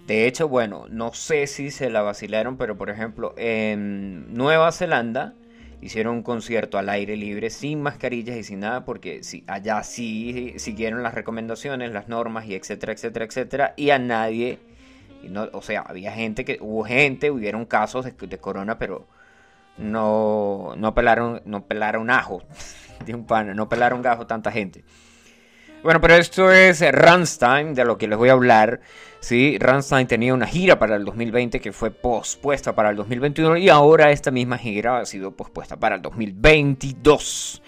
De 0.08 0.26
hecho, 0.26 0.48
bueno, 0.48 0.86
no 0.90 1.14
sé 1.14 1.48
si 1.48 1.70
se 1.70 1.90
la 1.90 2.02
vacilaron, 2.02 2.58
pero 2.58 2.78
por 2.78 2.90
ejemplo, 2.90 3.36
en 3.38 4.34
Nueva 4.34 4.72
Zelanda 4.72 5.34
hicieron 5.82 6.16
un 6.16 6.24
concierto 6.24 6.78
al 6.78 6.90
aire 6.90 7.18
libre 7.18 7.50
sin 7.50 7.82
mascarillas 7.82 8.38
y 8.38 8.44
sin 8.44 8.62
nada, 8.62 8.86
porque 8.86 9.22
sí, 9.24 9.44
allá 9.48 9.84
sí 9.84 10.54
siguieron 10.58 11.04
las 11.04 11.14
recomendaciones, 11.14 11.92
las 11.92 12.08
normas 12.08 12.46
y 12.46 12.56
etcétera, 12.56 12.94
etcétera, 12.94 13.26
etcétera, 13.26 13.74
y 13.76 13.90
a 13.90 14.00
nadie, 14.00 14.60
no, 15.24 15.50
o 15.54 15.62
sea, 15.62 15.82
había 15.82 16.12
gente 16.12 16.46
que, 16.46 16.58
hubo 16.62 16.84
gente, 16.84 17.32
hubieron 17.32 17.66
casos 17.66 18.06
de, 18.06 18.38
corona, 18.38 18.78
pero 18.78 19.08
no, 19.78 20.74
no 20.78 20.94
pelaron, 20.94 21.42
no 21.46 21.66
pelaron 21.66 22.10
ajo 22.10 22.44
de 23.06 23.14
un 23.14 23.26
pan, 23.26 23.56
no 23.56 23.70
pelaron 23.70 24.02
gajo 24.02 24.28
tanta 24.28 24.52
gente. 24.52 24.84
Bueno, 25.84 26.02
pero 26.02 26.16
esto 26.16 26.52
es 26.52 26.82
Rammstein, 26.92 27.74
de 27.76 27.86
lo 27.86 27.98
que 27.98 28.08
les 28.08 28.18
voy 28.18 28.30
a 28.30 28.34
hablar. 28.34 28.82
¿sí? 29.20 29.58
Rammstein 29.60 30.08
tenía 30.08 30.34
una 30.34 30.48
gira 30.48 30.80
para 30.80 30.96
el 30.96 31.06
2020 31.06 31.60
que 31.60 31.72
fue 31.72 31.92
pospuesta 31.92 32.74
para 32.74 32.90
el 32.90 32.96
2021 32.96 33.58
y 33.58 33.70
ahora 33.70 34.12
esta 34.12 34.32
misma 34.32 34.58
gira 34.58 35.00
ha 35.00 35.06
sido 35.06 35.32
pospuesta 35.32 35.78
para 35.78 35.96
el 35.96 36.02
2022. 36.02 37.62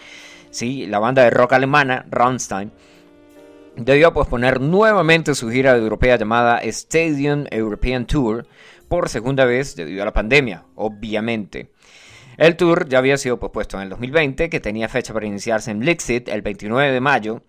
¿sí? 0.50 0.88
La 0.88 1.00
banda 1.00 1.24
de 1.24 1.30
rock 1.30 1.54
alemana, 1.54 2.06
Rammstein, 2.10 2.72
debió 3.80 4.14
posponer 4.14 4.60
nuevamente 4.60 5.36
su 5.36 5.50
gira 5.50 5.76
europea 5.76 6.18
llamada 6.18 6.60
Stadium 6.64 7.46
European 7.50 8.06
Tour 8.06 8.46
por 8.88 9.08
segunda 9.08 9.46
vez 9.46 9.76
debido 9.76 10.02
a 10.02 10.06
la 10.06 10.14
pandemia, 10.14 10.66
obviamente. 10.76 11.72
El 12.38 12.56
tour 12.56 12.88
ya 12.88 12.98
había 12.98 13.18
sido 13.18 13.40
pospuesto 13.40 13.78
en 13.78 13.84
el 13.84 13.90
2020, 13.90 14.50
que 14.50 14.60
tenía 14.60 14.90
fecha 14.90 15.14
para 15.14 15.26
iniciarse 15.26 15.72
en 15.72 15.86
Lixit 15.86 16.28
el 16.30 16.42
29 16.42 16.92
de 16.92 17.02
mayo, 17.02 17.44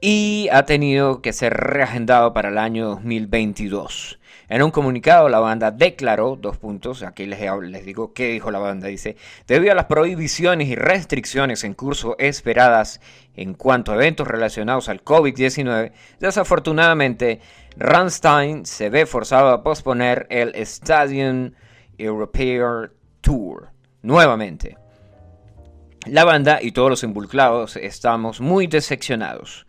y 0.00 0.48
ha 0.52 0.64
tenido 0.64 1.22
que 1.22 1.32
ser 1.32 1.54
reagendado 1.54 2.32
para 2.32 2.50
el 2.50 2.58
año 2.58 2.86
2022. 2.86 4.18
En 4.48 4.62
un 4.62 4.70
comunicado 4.70 5.28
la 5.28 5.40
banda 5.40 5.72
declaró, 5.72 6.36
dos 6.36 6.56
puntos, 6.56 7.02
aquí 7.02 7.26
les, 7.26 7.40
digo 7.84 8.12
qué 8.12 8.28
dijo 8.28 8.52
la 8.52 8.60
banda, 8.60 8.86
dice, 8.86 9.16
debido 9.48 9.72
a 9.72 9.74
las 9.74 9.86
prohibiciones 9.86 10.68
y 10.68 10.76
restricciones 10.76 11.64
en 11.64 11.74
curso 11.74 12.14
esperadas 12.18 13.00
en 13.34 13.54
cuanto 13.54 13.90
a 13.90 13.96
eventos 13.96 14.28
relacionados 14.28 14.88
al 14.88 15.02
COVID-19, 15.02 15.90
desafortunadamente 16.20 17.40
Rammstein 17.76 18.66
se 18.66 18.88
ve 18.88 19.04
forzado 19.06 19.50
a 19.50 19.64
posponer 19.64 20.28
el 20.30 20.54
Stadium 20.54 21.52
European 21.98 22.92
Tour 23.20 23.70
nuevamente. 24.02 24.76
La 26.08 26.24
banda 26.24 26.60
y 26.62 26.70
todos 26.70 26.88
los 26.88 27.02
involucrados 27.02 27.74
estamos 27.76 28.40
muy 28.40 28.68
decepcionados. 28.68 29.66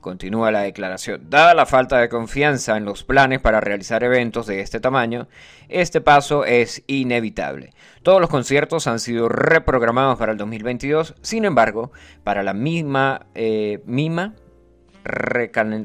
Continúa 0.00 0.52
la 0.52 0.60
declaración. 0.60 1.28
Dada 1.28 1.52
la 1.52 1.66
falta 1.66 1.98
de 1.98 2.08
confianza 2.08 2.76
en 2.76 2.84
los 2.84 3.02
planes 3.02 3.40
para 3.40 3.60
realizar 3.60 4.04
eventos 4.04 4.46
de 4.46 4.60
este 4.60 4.78
tamaño, 4.78 5.26
este 5.68 6.00
paso 6.00 6.44
es 6.44 6.84
inevitable. 6.86 7.72
Todos 8.02 8.20
los 8.20 8.30
conciertos 8.30 8.86
han 8.86 9.00
sido 9.00 9.28
reprogramados 9.28 10.16
para 10.16 10.32
el 10.32 10.38
2022, 10.38 11.16
sin 11.22 11.44
embargo, 11.44 11.90
para 12.22 12.44
la 12.44 12.54
misma, 12.54 13.26
eh, 13.34 13.80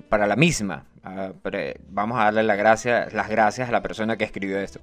para 0.08 0.28
la 0.28 0.36
misma 0.36 0.86
Ah, 1.08 1.34
vamos 1.90 2.20
a 2.20 2.26
darle 2.26 2.42
las 2.42 2.58
gracias 2.58 3.70
a 3.70 3.72
la 3.72 3.84
persona 3.84 4.18
que 4.18 4.24
escribió 4.24 4.60
esto. 4.60 4.80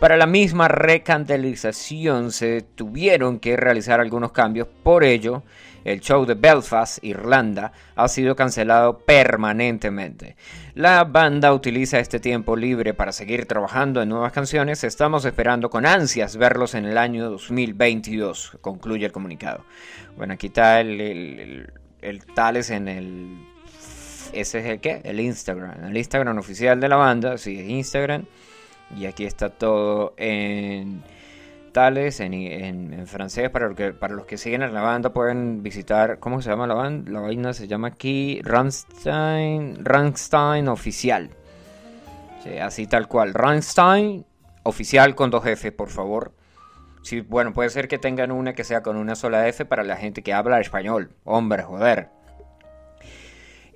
Para 0.00 0.16
la 0.16 0.26
misma 0.26 0.66
recantalización 0.66 2.32
se 2.32 2.62
tuvieron 2.62 3.38
que 3.38 3.56
realizar 3.56 4.00
algunos 4.00 4.32
cambios, 4.32 4.66
por 4.82 5.04
ello 5.04 5.44
el 5.84 6.00
show 6.00 6.26
de 6.26 6.34
Belfast, 6.34 7.02
Irlanda, 7.04 7.72
ha 7.94 8.08
sido 8.08 8.34
cancelado 8.34 8.98
permanentemente. 8.98 10.36
La 10.74 11.04
banda 11.04 11.54
utiliza 11.54 12.00
este 12.00 12.18
tiempo 12.18 12.56
libre 12.56 12.92
para 12.92 13.12
seguir 13.12 13.46
trabajando 13.46 14.02
en 14.02 14.08
nuevas 14.08 14.32
canciones. 14.32 14.82
Estamos 14.84 15.24
esperando 15.24 15.70
con 15.70 15.86
ansias 15.86 16.36
verlos 16.36 16.74
en 16.74 16.84
el 16.84 16.98
año 16.98 17.30
2022, 17.30 18.58
concluye 18.60 19.06
el 19.06 19.12
comunicado. 19.12 19.64
Bueno, 20.16 20.34
aquí 20.34 20.48
está 20.48 20.80
el 20.80 21.70
Tales 22.34 22.70
en 22.70 22.88
el 22.88 23.49
ese 24.32 24.60
es 24.60 24.66
el 24.66 24.80
que, 24.80 25.00
el 25.04 25.20
Instagram, 25.20 25.84
el 25.84 25.96
Instagram 25.96 26.38
oficial 26.38 26.80
de 26.80 26.88
la 26.88 26.96
banda, 26.96 27.38
sí, 27.38 27.58
es 27.58 27.68
Instagram. 27.68 28.24
Y 28.96 29.06
aquí 29.06 29.24
está 29.24 29.50
todo 29.50 30.14
en 30.16 31.02
tales, 31.72 32.20
en, 32.20 33.06
francés, 33.06 33.50
para, 33.50 33.72
que, 33.74 33.92
para 33.92 34.14
los 34.14 34.26
que 34.26 34.36
siguen 34.36 34.62
a 34.62 34.68
la 34.68 34.82
banda 34.82 35.12
pueden 35.12 35.62
visitar, 35.62 36.18
¿cómo 36.18 36.42
se 36.42 36.50
llama 36.50 36.66
la 36.66 36.74
banda? 36.74 37.10
La 37.10 37.20
vaina 37.20 37.52
se 37.52 37.68
llama 37.68 37.88
aquí 37.88 38.40
Rammstein, 38.42 39.84
Rammstein 39.84 40.68
Oficial. 40.68 41.30
así 42.60 42.86
tal 42.86 43.06
cual, 43.06 43.34
Rammstein 43.34 44.26
Oficial 44.64 45.14
con 45.14 45.30
dos 45.30 45.46
F, 45.46 45.72
por 45.72 45.88
favor. 45.88 46.32
Sí, 47.02 47.20
bueno, 47.20 47.52
puede 47.52 47.70
ser 47.70 47.88
que 47.88 47.98
tengan 47.98 48.30
una 48.30 48.52
que 48.52 48.64
sea 48.64 48.82
con 48.82 48.96
una 48.96 49.14
sola 49.14 49.48
F 49.48 49.64
para 49.64 49.84
la 49.84 49.96
gente 49.96 50.22
que 50.22 50.34
habla 50.34 50.60
español. 50.60 51.12
Hombre, 51.24 51.62
joder. 51.62 52.19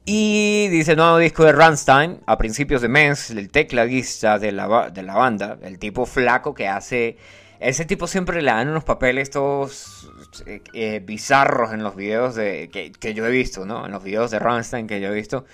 Y 0.06 0.68
dice 0.68 0.96
nuevo 0.96 1.16
disco 1.16 1.44
de 1.44 1.52
Rammstein, 1.52 2.20
a 2.26 2.36
principios 2.36 2.82
de 2.82 2.88
mes, 2.88 3.30
el 3.30 3.48
tecladista 3.48 4.38
de 4.38 4.52
la, 4.52 4.90
de 4.90 5.02
la 5.02 5.14
banda, 5.14 5.58
el 5.62 5.78
tipo 5.78 6.04
flaco 6.04 6.54
que 6.54 6.68
hace... 6.68 7.16
Ese 7.58 7.86
tipo 7.86 8.06
siempre 8.06 8.42
le 8.42 8.50
dan 8.50 8.68
unos 8.68 8.84
papeles 8.84 9.30
todos 9.30 10.10
eh, 10.44 10.60
eh, 10.74 11.00
bizarros 11.02 11.72
en 11.72 11.82
los 11.82 11.96
videos 11.96 12.34
de, 12.34 12.68
que, 12.70 13.14
yo 13.14 13.24
he 13.24 13.30
visto, 13.30 13.64
¿no? 13.64 13.86
En 13.86 13.92
los 13.92 14.02
videos 14.02 14.30
de 14.30 14.38
Rammstein 14.38 14.86
que 14.86 15.00
yo 15.00 15.08
he 15.08 15.14
visto. 15.14 15.46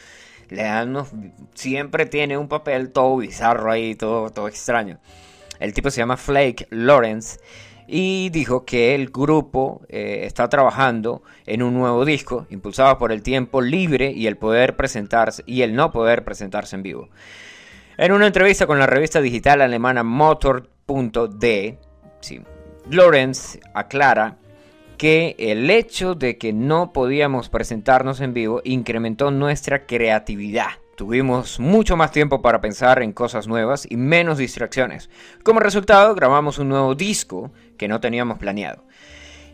Le 0.48 0.64
dan. 0.64 0.96
Siempre 1.54 2.06
tiene 2.06 2.36
un 2.36 2.48
papel 2.48 2.90
todo 2.90 3.18
bizarro 3.18 3.70
ahí, 3.70 3.94
todo, 3.94 4.30
todo 4.30 4.48
extraño. 4.48 4.98
El 5.60 5.72
tipo 5.72 5.90
se 5.90 5.98
llama 5.98 6.16
Flake 6.16 6.66
Lawrence. 6.70 7.38
Y 7.92 8.30
dijo 8.30 8.64
que 8.64 8.94
el 8.94 9.10
grupo 9.10 9.82
eh, 9.88 10.20
está 10.22 10.48
trabajando 10.48 11.22
en 11.44 11.62
un 11.62 11.74
nuevo 11.74 12.04
disco 12.04 12.46
impulsado 12.48 12.96
por 12.98 13.10
el 13.10 13.22
tiempo 13.22 13.60
libre 13.60 14.12
y 14.12 14.28
el 14.28 14.36
poder 14.36 14.76
presentarse 14.76 15.42
y 15.44 15.62
el 15.62 15.74
no 15.74 15.90
poder 15.90 16.24
presentarse 16.24 16.76
en 16.76 16.84
vivo. 16.84 17.08
En 17.98 18.12
una 18.12 18.28
entrevista 18.28 18.66
con 18.66 18.78
la 18.78 18.86
revista 18.86 19.20
digital 19.20 19.60
alemana 19.60 20.04
Motor.de, 20.04 21.78
Lorenz 22.88 23.58
aclara 23.74 24.36
que 24.96 25.34
el 25.38 25.68
hecho 25.68 26.14
de 26.14 26.38
que 26.38 26.52
no 26.52 26.92
podíamos 26.92 27.48
presentarnos 27.48 28.20
en 28.20 28.34
vivo 28.34 28.60
incrementó 28.64 29.32
nuestra 29.32 29.84
creatividad. 29.86 30.68
Tuvimos 31.00 31.58
mucho 31.58 31.96
más 31.96 32.12
tiempo 32.12 32.42
para 32.42 32.60
pensar 32.60 33.02
en 33.02 33.14
cosas 33.14 33.48
nuevas 33.48 33.86
y 33.88 33.96
menos 33.96 34.36
distracciones. 34.36 35.08
Como 35.42 35.58
resultado, 35.58 36.14
grabamos 36.14 36.58
un 36.58 36.68
nuevo 36.68 36.94
disco 36.94 37.50
que 37.78 37.88
no 37.88 38.00
teníamos 38.00 38.36
planeado. 38.36 38.84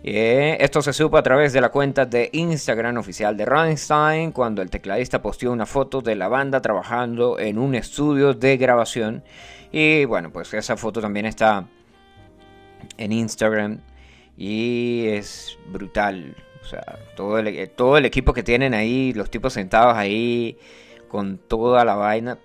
Eh, 0.02 0.56
esto 0.58 0.82
se 0.82 0.92
supo 0.92 1.16
a 1.18 1.22
través 1.22 1.52
de 1.52 1.60
la 1.60 1.68
cuenta 1.68 2.04
de 2.04 2.30
Instagram 2.32 2.96
oficial 2.96 3.36
de 3.36 3.44
Rammstein 3.44 4.32
cuando 4.32 4.60
el 4.60 4.70
tecladista 4.70 5.22
posteó 5.22 5.52
una 5.52 5.66
foto 5.66 6.00
de 6.00 6.16
la 6.16 6.26
banda 6.26 6.60
trabajando 6.60 7.38
en 7.38 7.58
un 7.58 7.76
estudio 7.76 8.34
de 8.34 8.56
grabación. 8.56 9.22
Y 9.70 10.04
bueno, 10.04 10.32
pues 10.32 10.52
esa 10.52 10.76
foto 10.76 11.00
también 11.00 11.26
está 11.26 11.64
en 12.98 13.12
Instagram 13.12 13.78
y 14.36 15.04
es 15.10 15.56
brutal. 15.68 16.34
O 16.60 16.64
sea, 16.64 16.98
todo 17.14 17.38
el, 17.38 17.70
todo 17.70 17.98
el 17.98 18.04
equipo 18.04 18.32
que 18.32 18.42
tienen 18.42 18.74
ahí, 18.74 19.12
los 19.12 19.30
tipos 19.30 19.52
sentados 19.52 19.96
ahí 19.96 20.58
con 21.16 21.38
toda 21.38 21.82
la 21.86 21.94
vaina. 21.94 22.36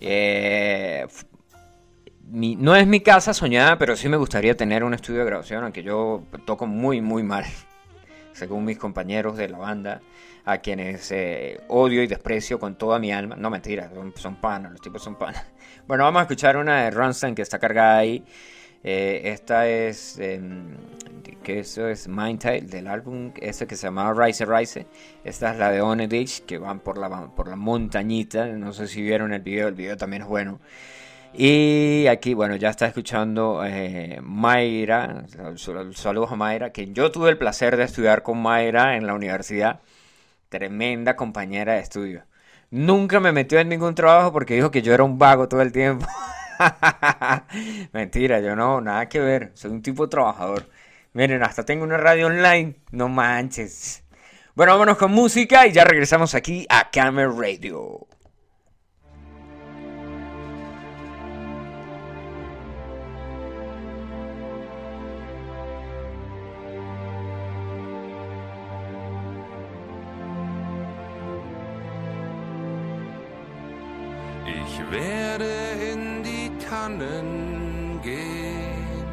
Eh, 0.00 1.04
no 2.28 2.76
es 2.76 2.86
mi 2.86 3.00
casa 3.00 3.34
soñada, 3.34 3.76
pero 3.78 3.96
sí 3.96 4.08
me 4.08 4.16
gustaría 4.16 4.56
tener 4.56 4.84
un 4.84 4.94
estudio 4.94 5.18
de 5.18 5.26
grabación, 5.26 5.64
aunque 5.64 5.82
yo 5.82 6.22
toco 6.46 6.68
muy, 6.68 7.00
muy 7.00 7.24
mal, 7.24 7.44
según 8.32 8.64
mis 8.64 8.78
compañeros 8.78 9.36
de 9.36 9.48
la 9.48 9.58
banda, 9.58 10.02
a 10.44 10.58
quienes 10.58 11.10
eh, 11.10 11.60
odio 11.66 12.00
y 12.04 12.06
desprecio 12.06 12.60
con 12.60 12.76
toda 12.76 13.00
mi 13.00 13.10
alma. 13.10 13.34
No, 13.34 13.50
mentira, 13.50 13.90
son, 14.14 14.36
panas, 14.36 14.70
los 14.70 14.80
tipos 14.80 15.02
son 15.02 15.16
panas. 15.16 15.44
Bueno, 15.88 16.04
vamos 16.04 16.20
a 16.20 16.22
escuchar 16.22 16.56
una 16.56 16.84
de 16.84 16.92
Ronstein 16.92 17.34
que 17.34 17.42
está 17.42 17.58
cargada 17.58 17.98
ahí. 17.98 18.24
Eh, 18.82 19.22
esta 19.24 19.68
es, 19.68 20.18
em, 20.18 20.76
que 21.42 21.60
eso 21.60 21.88
es 21.88 22.08
Mindtale 22.08 22.62
del 22.62 22.86
álbum 22.86 23.32
ese 23.40 23.66
que 23.66 23.76
se 23.76 23.86
llamaba 23.86 24.26
Rise 24.26 24.46
Rise. 24.46 24.86
Esta 25.24 25.52
es 25.52 25.58
la 25.58 25.70
de 25.70 25.80
Oneditch, 25.80 26.44
que 26.44 26.58
van 26.58 26.80
por 26.80 26.98
la, 26.98 27.28
por 27.34 27.48
la 27.48 27.56
montañita. 27.56 28.46
No 28.46 28.72
sé 28.72 28.86
si 28.86 29.02
vieron 29.02 29.32
el 29.32 29.42
video, 29.42 29.68
el 29.68 29.74
video 29.74 29.96
también 29.96 30.22
es 30.22 30.28
bueno. 30.28 30.60
Y 31.32 32.06
aquí, 32.08 32.34
bueno, 32.34 32.56
ya 32.56 32.70
está 32.70 32.86
escuchando 32.86 33.62
eh, 33.64 34.18
Mayra, 34.20 35.24
saludos 35.94 36.32
a 36.32 36.36
Mayra, 36.36 36.70
que 36.72 36.92
yo 36.92 37.12
tuve 37.12 37.30
el 37.30 37.38
placer 37.38 37.76
de 37.76 37.84
estudiar 37.84 38.22
con 38.24 38.42
Mayra 38.42 38.96
en 38.96 39.06
la 39.06 39.14
universidad, 39.14 39.80
tremenda 40.48 41.14
compañera 41.14 41.74
de 41.74 41.80
estudio. 41.80 42.24
Nunca 42.70 43.20
me 43.20 43.32
metió 43.32 43.60
en 43.60 43.68
ningún 43.68 43.94
trabajo 43.94 44.32
porque 44.32 44.54
dijo 44.54 44.70
que 44.72 44.82
yo 44.82 44.92
era 44.92 45.04
un 45.04 45.18
vago 45.18 45.48
todo 45.48 45.62
el 45.62 45.72
tiempo. 45.72 46.06
Mentira, 47.92 48.40
yo 48.40 48.56
no, 48.56 48.80
nada 48.80 49.08
que 49.08 49.20
ver, 49.20 49.52
soy 49.54 49.70
un 49.70 49.82
tipo 49.82 50.08
trabajador. 50.08 50.66
Miren, 51.12 51.42
hasta 51.42 51.64
tengo 51.64 51.84
una 51.84 51.96
radio 51.96 52.26
online, 52.26 52.76
no 52.92 53.08
manches. 53.08 54.04
Bueno, 54.54 54.72
vámonos 54.72 54.98
con 54.98 55.12
música 55.12 55.66
y 55.66 55.72
ya 55.72 55.84
regresamos 55.84 56.34
aquí 56.34 56.66
a 56.68 56.90
Camera 56.90 57.30
Radio. 57.30 58.06
werde 74.90 75.42
in 75.42 75.59
Tannen 76.80 78.00
gehen, 78.02 79.04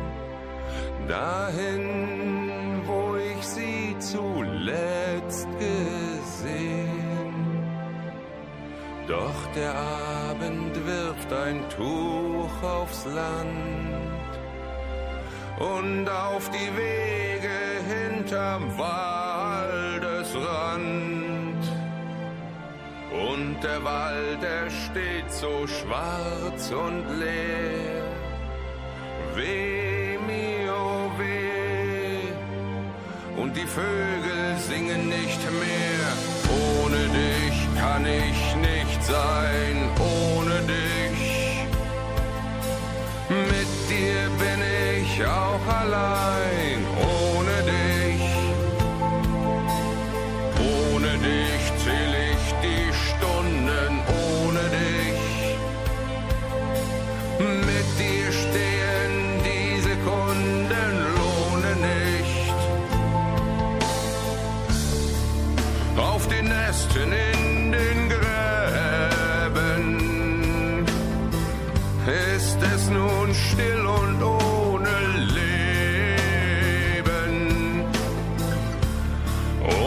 dahin, 1.06 2.82
wo 2.86 3.18
ich 3.18 3.46
sie 3.46 3.94
zuletzt 4.00 5.50
gesehen. 5.60 7.34
Doch 9.06 9.40
der 9.54 9.76
Abend 10.30 10.76
wirft 10.86 11.34
ein 11.34 11.68
Tuch 11.76 12.64
aufs 12.64 13.04
Land 13.06 14.32
und 15.60 16.10
auf 16.10 16.50
die 16.52 16.72
Wege 16.78 17.84
hinterm 17.94 18.78
Waldesrand. 18.78 20.08
Und 23.12 23.64
der 23.64 23.84
Wald, 23.84 24.42
der 24.42 24.70
steht 24.70 25.32
so 25.32 25.66
schwarz 25.66 26.72
und 26.72 27.06
leer. 27.20 28.04
Weh 29.36 30.18
mir, 30.28 30.74
oh 30.74 31.10
weh. 31.18 32.28
Und 33.42 33.56
die 33.56 33.66
Vögel 33.66 34.58
singen 34.58 35.08
nicht 35.08 35.42
mehr. 35.64 36.08
Ohne 36.84 36.98
dich 37.22 37.58
kann 37.80 38.06
ich 38.06 38.56
nicht 38.56 39.04
sein, 39.04 39.77
Nesten 66.78 67.12
in 67.12 67.72
den 67.72 68.10
Gräben 68.10 69.56
ist 72.36 72.58
es 72.76 72.90
nun 72.92 73.34
still 73.34 73.84
und 73.84 74.22
ohne 74.22 74.96
Leben. 75.40 76.54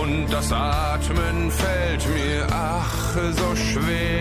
Und 0.03 0.33
das 0.33 0.53
Atmen 0.53 1.53
fällt 1.53 2.09
mir 2.09 2.49
ach 2.51 3.15
so 3.39 3.55
schwer. 3.55 4.20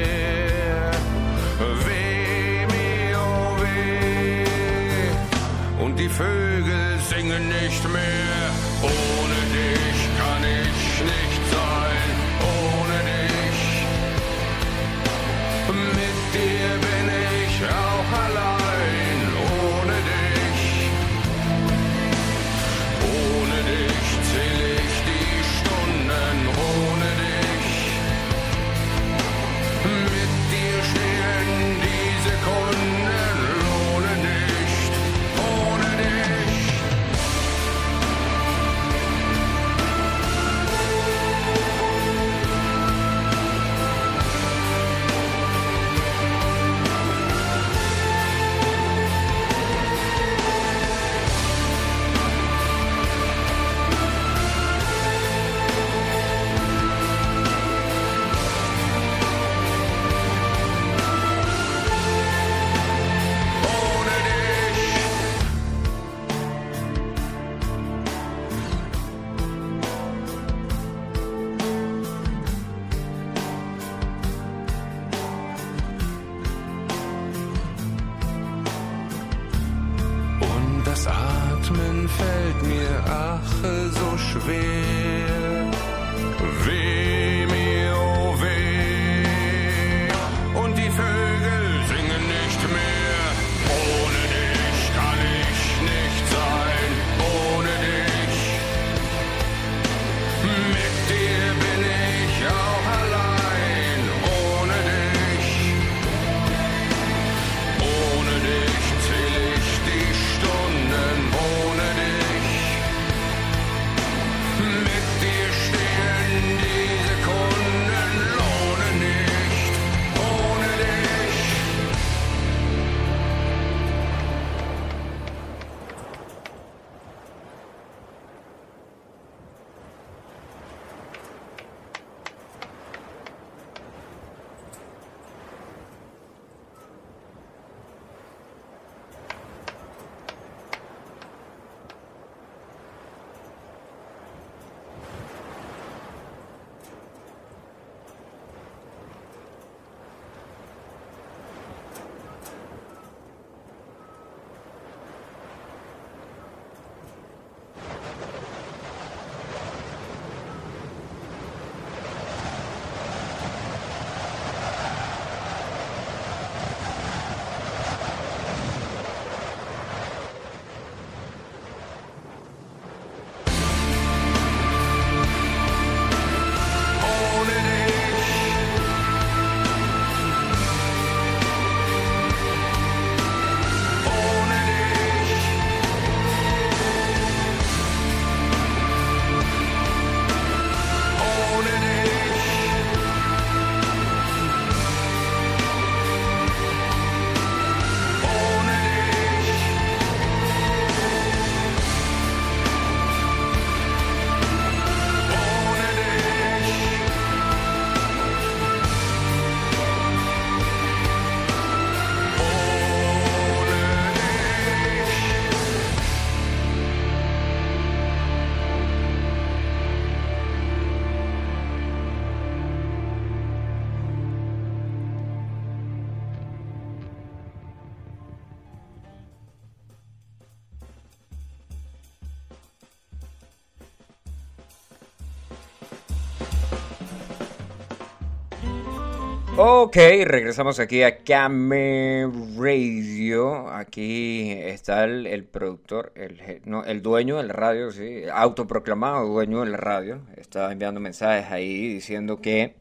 Ok, 239.62 239.96
regresamos 240.24 240.80
aquí 240.80 241.04
a 241.04 241.18
Came 241.24 242.32
Radio. 242.58 243.68
Aquí 243.70 244.52
está 244.52 245.04
el, 245.04 245.44
productor, 245.44 246.14
el, 246.16 246.62
no, 246.64 246.86
el 246.86 247.02
dueño 247.02 247.36
del 247.38 247.50
radio, 247.50 247.92
sí, 247.92 248.22
autoproclamado 248.32 249.28
dueño 249.28 249.60
del 249.62 249.74
radio. 249.74 250.22
Está 250.38 250.72
enviando 250.72 251.02
mensajes 251.02 251.52
ahí 251.52 251.94
diciendo 251.94 252.38
que, 252.40 252.76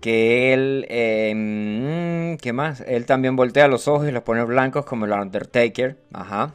que 0.00 0.52
él, 0.52 0.86
mm, 2.34 2.36
¿qué 2.38 2.52
más? 2.52 2.82
Él 2.86 3.06
también 3.06 3.36
voltea 3.36 3.68
los 3.68 3.88
ojos 3.88 4.08
y 4.08 4.12
los 4.12 4.22
pone 4.22 4.44
blancos 4.44 4.84
como 4.84 5.06
el 5.06 5.12
Undertaker. 5.12 5.96
Ajá. 6.12 6.52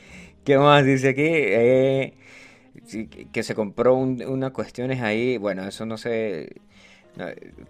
¿Qué 0.44 0.58
más 0.58 0.84
dice 0.84 1.10
aquí? 1.10 1.22
Eh, 1.26 2.14
que 3.32 3.42
se 3.42 3.54
compró 3.54 3.94
un- 3.94 4.22
unas 4.24 4.50
cuestiones 4.52 5.00
ahí, 5.02 5.36
bueno, 5.38 5.66
eso 5.66 5.86
no 5.86 5.96
sé, 5.98 6.50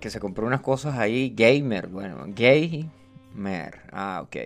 que 0.00 0.10
se 0.10 0.20
compró 0.20 0.46
unas 0.46 0.60
cosas 0.60 0.98
ahí, 0.98 1.34
gamer, 1.36 1.88
bueno, 1.88 2.24
gamer, 2.28 3.80
ah, 3.92 4.22
ok, 4.24 4.36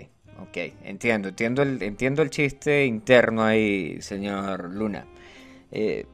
ok, 0.42 0.56
entiendo, 0.84 1.28
entiendo 1.28 1.62
el, 1.62 1.82
entiendo 1.82 2.22
el 2.22 2.30
chiste 2.30 2.86
interno 2.86 3.44
ahí, 3.44 4.00
señor 4.00 4.72
Luna, 4.72 5.06
Eh, 5.72 6.06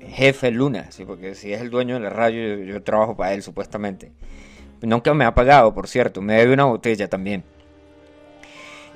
jefe 0.00 0.50
Luna, 0.50 0.90
sí, 0.92 1.04
porque 1.04 1.34
si 1.34 1.52
es 1.52 1.60
el 1.60 1.70
dueño 1.70 1.94
de 1.94 2.00
la 2.00 2.10
radio, 2.10 2.58
yo, 2.64 2.82
trabajo 2.82 3.16
para 3.16 3.34
él, 3.34 3.42
supuestamente, 3.42 4.12
nunca 4.82 5.12
me 5.14 5.24
ha 5.24 5.34
pagado, 5.34 5.74
por 5.74 5.88
cierto, 5.88 6.22
me 6.22 6.34
debe 6.34 6.54
una 6.54 6.64
botella 6.64 7.08
también, 7.08 7.44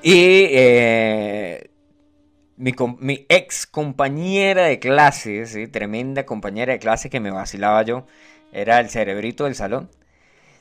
y 0.03 0.47
eh, 0.51 1.69
mi, 2.57 3.25
ex 3.29 3.65
compañera 3.65 4.65
de 4.65 4.79
clase, 4.79 5.67
tremenda 5.67 6.25
compañera 6.25 6.73
de 6.73 6.79
clase 6.79 7.09
que 7.09 7.19
me 7.19 7.31
vacilaba 7.31 7.83
yo, 7.83 8.05
era 8.51 8.79
el 8.79 8.89
cerebrito 8.89 9.45
del 9.45 9.55
salón. 9.55 9.89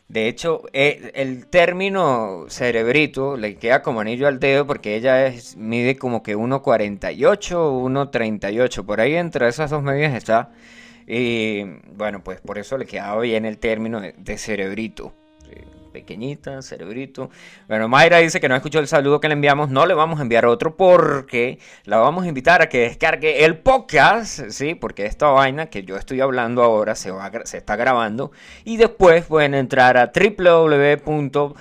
De 0.08 0.26
hecho, 0.26 0.62
eh, 0.72 1.12
el 1.14 1.46
término 1.46 2.46
cerebrito 2.48 3.36
le 3.36 3.56
queda 3.56 3.80
como 3.82 4.00
anillo 4.00 4.26
al 4.26 4.40
dedo 4.40 4.66
porque 4.66 4.96
ella 4.96 5.26
es, 5.26 5.56
mide 5.56 5.96
como 5.96 6.22
que 6.24 6.36
1,48 6.36 7.52
o 7.54 7.88
1,38. 7.88 8.84
Por 8.84 9.00
ahí 9.00 9.14
entre 9.14 9.46
esas 9.48 9.70
dos 9.70 9.82
medidas 9.84 10.14
está. 10.14 10.50
Y 11.06 11.62
bueno, 11.94 12.24
pues 12.24 12.40
por 12.40 12.58
eso 12.58 12.76
le 12.78 12.86
quedaba 12.86 13.20
bien 13.22 13.44
el 13.44 13.58
término 13.58 14.00
de 14.00 14.38
cerebrito. 14.38 15.14
Pequeñita, 16.00 16.62
cerebrito. 16.62 17.28
Bueno, 17.68 17.86
Mayra 17.86 18.16
dice 18.18 18.40
que 18.40 18.48
no 18.48 18.56
escuchó 18.56 18.78
el 18.78 18.88
saludo 18.88 19.20
que 19.20 19.28
le 19.28 19.34
enviamos. 19.34 19.68
No 19.68 19.84
le 19.84 19.92
vamos 19.92 20.18
a 20.18 20.22
enviar 20.22 20.46
otro 20.46 20.74
porque 20.78 21.58
la 21.84 21.98
vamos 21.98 22.24
a 22.24 22.28
invitar 22.28 22.62
a 22.62 22.70
que 22.70 22.78
descargue 22.78 23.44
el 23.44 23.58
podcast, 23.58 24.48
¿sí? 24.48 24.74
Porque 24.74 25.04
esta 25.04 25.26
vaina 25.26 25.66
que 25.66 25.82
yo 25.82 25.96
estoy 25.96 26.22
hablando 26.22 26.62
ahora 26.62 26.94
se, 26.94 27.10
va, 27.10 27.30
se 27.44 27.58
está 27.58 27.76
grabando. 27.76 28.32
Y 28.64 28.78
después 28.78 29.26
pueden 29.26 29.52
entrar 29.52 29.98
a 29.98 30.10
www.pornhub. 30.10 31.58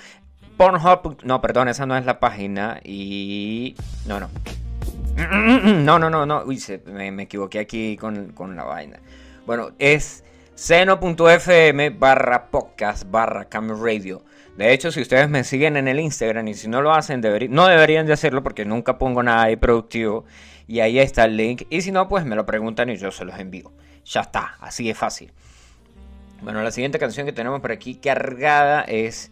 No, 1.26 1.42
perdón, 1.42 1.68
esa 1.68 1.86
no 1.86 1.98
es 1.98 2.06
la 2.06 2.22
página. 2.22 2.80
Y... 2.82 3.76
No, 4.08 4.22
no. 4.22 4.30
No, 5.84 6.00
no, 6.00 6.10
no, 6.10 6.26
no. 6.26 6.44
Uy, 6.46 6.64
me, 6.86 7.12
me 7.12 7.24
equivoqué 7.24 7.60
aquí 7.60 7.98
con, 7.98 8.32
con 8.32 8.56
la 8.56 8.64
vaina. 8.64 9.00
Bueno, 9.46 9.72
es 9.80 10.24
seno.fm 10.60 11.92
barra 11.92 12.52
podcast 12.52 13.10
barra 13.10 13.48
radio. 13.50 14.22
De 14.58 14.74
hecho, 14.74 14.92
si 14.92 15.00
ustedes 15.00 15.30
me 15.30 15.46
siguen 15.46 15.78
en 15.78 15.88
el 15.88 16.02
Instagram 16.02 16.50
y 16.50 16.54
si 16.54 16.68
no 16.68 16.82
lo 16.82 16.92
hacen, 16.92 17.22
no 17.50 17.68
deberían 17.68 18.06
de 18.06 18.12
hacerlo 18.12 18.44
porque 18.44 18.66
nunca 18.66 18.98
pongo 18.98 19.24
nada 19.24 19.44
ahí 19.44 19.56
productivo. 19.56 20.26
Y 20.68 20.82
ahí 20.82 21.00
está 21.00 21.24
el 21.24 21.38
link. 21.38 21.64
Y 21.70 21.80
si 21.80 21.94
no, 21.94 22.10
pues 22.10 22.26
me 22.26 22.36
lo 22.36 22.46
preguntan 22.46 22.90
y 22.90 22.98
yo 22.98 23.10
se 23.10 23.24
los 23.24 23.40
envío. 23.40 23.72
Ya 24.04 24.20
está, 24.20 24.58
así 24.60 24.86
de 24.86 24.96
fácil. 24.96 25.32
Bueno, 26.42 26.62
la 26.62 26.72
siguiente 26.72 27.00
canción 27.00 27.26
que 27.26 27.32
tenemos 27.32 27.62
por 27.62 27.72
aquí 27.72 27.96
cargada 27.96 28.82
es. 28.82 29.32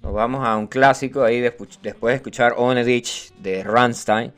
Nos 0.00 0.12
vamos 0.12 0.46
a 0.46 0.56
un 0.56 0.68
clásico 0.68 1.24
ahí 1.24 1.40
después 1.40 1.80
de 1.82 2.14
escuchar 2.14 2.54
On 2.56 2.78
a 2.78 2.84
Ditch 2.84 3.32
de 3.34 3.64
Rammstein. 3.64 4.32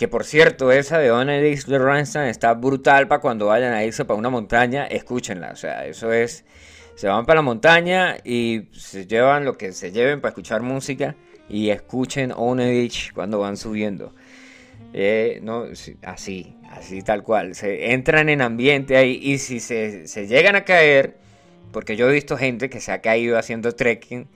Que 0.00 0.08
por 0.08 0.24
cierto, 0.24 0.72
esa 0.72 0.98
de 0.98 1.10
On 1.10 1.28
a 1.28 1.36
Ditch 1.36 1.66
de 1.66 1.78
Rammstein 1.78 2.24
está 2.28 2.54
brutal 2.54 3.06
para 3.06 3.20
cuando 3.20 3.48
vayan 3.48 3.74
a 3.74 3.84
irse 3.84 4.06
para 4.06 4.18
una 4.18 4.30
montaña. 4.30 4.86
Escúchenla, 4.86 5.50
o 5.50 5.56
sea, 5.56 5.84
eso 5.84 6.10
es. 6.10 6.46
Se 6.94 7.06
van 7.06 7.26
para 7.26 7.40
la 7.40 7.42
montaña 7.42 8.16
y 8.24 8.70
se 8.72 9.06
llevan 9.06 9.44
lo 9.44 9.58
que 9.58 9.72
se 9.72 9.92
lleven 9.92 10.22
para 10.22 10.30
escuchar 10.30 10.62
música. 10.62 11.16
Y 11.50 11.68
escuchen 11.68 12.32
On 12.34 12.60
a 12.60 12.64
Ditch 12.64 13.12
cuando 13.12 13.40
van 13.40 13.58
subiendo. 13.58 14.14
Eh, 14.94 15.38
no, 15.42 15.66
así, 16.02 16.56
así 16.70 17.02
tal 17.02 17.22
cual. 17.22 17.54
Se 17.54 17.92
entran 17.92 18.30
en 18.30 18.40
ambiente 18.40 18.96
ahí 18.96 19.20
y 19.22 19.36
si 19.36 19.60
se, 19.60 20.08
se, 20.08 20.26
llegan 20.26 20.56
a 20.56 20.64
caer, 20.64 21.18
porque 21.72 21.96
yo 21.96 22.08
he 22.08 22.12
visto 22.14 22.38
gente 22.38 22.70
que 22.70 22.80
se 22.80 22.90
ha 22.90 23.02
caído 23.02 23.36
haciendo 23.36 23.72
trekking 23.72 24.28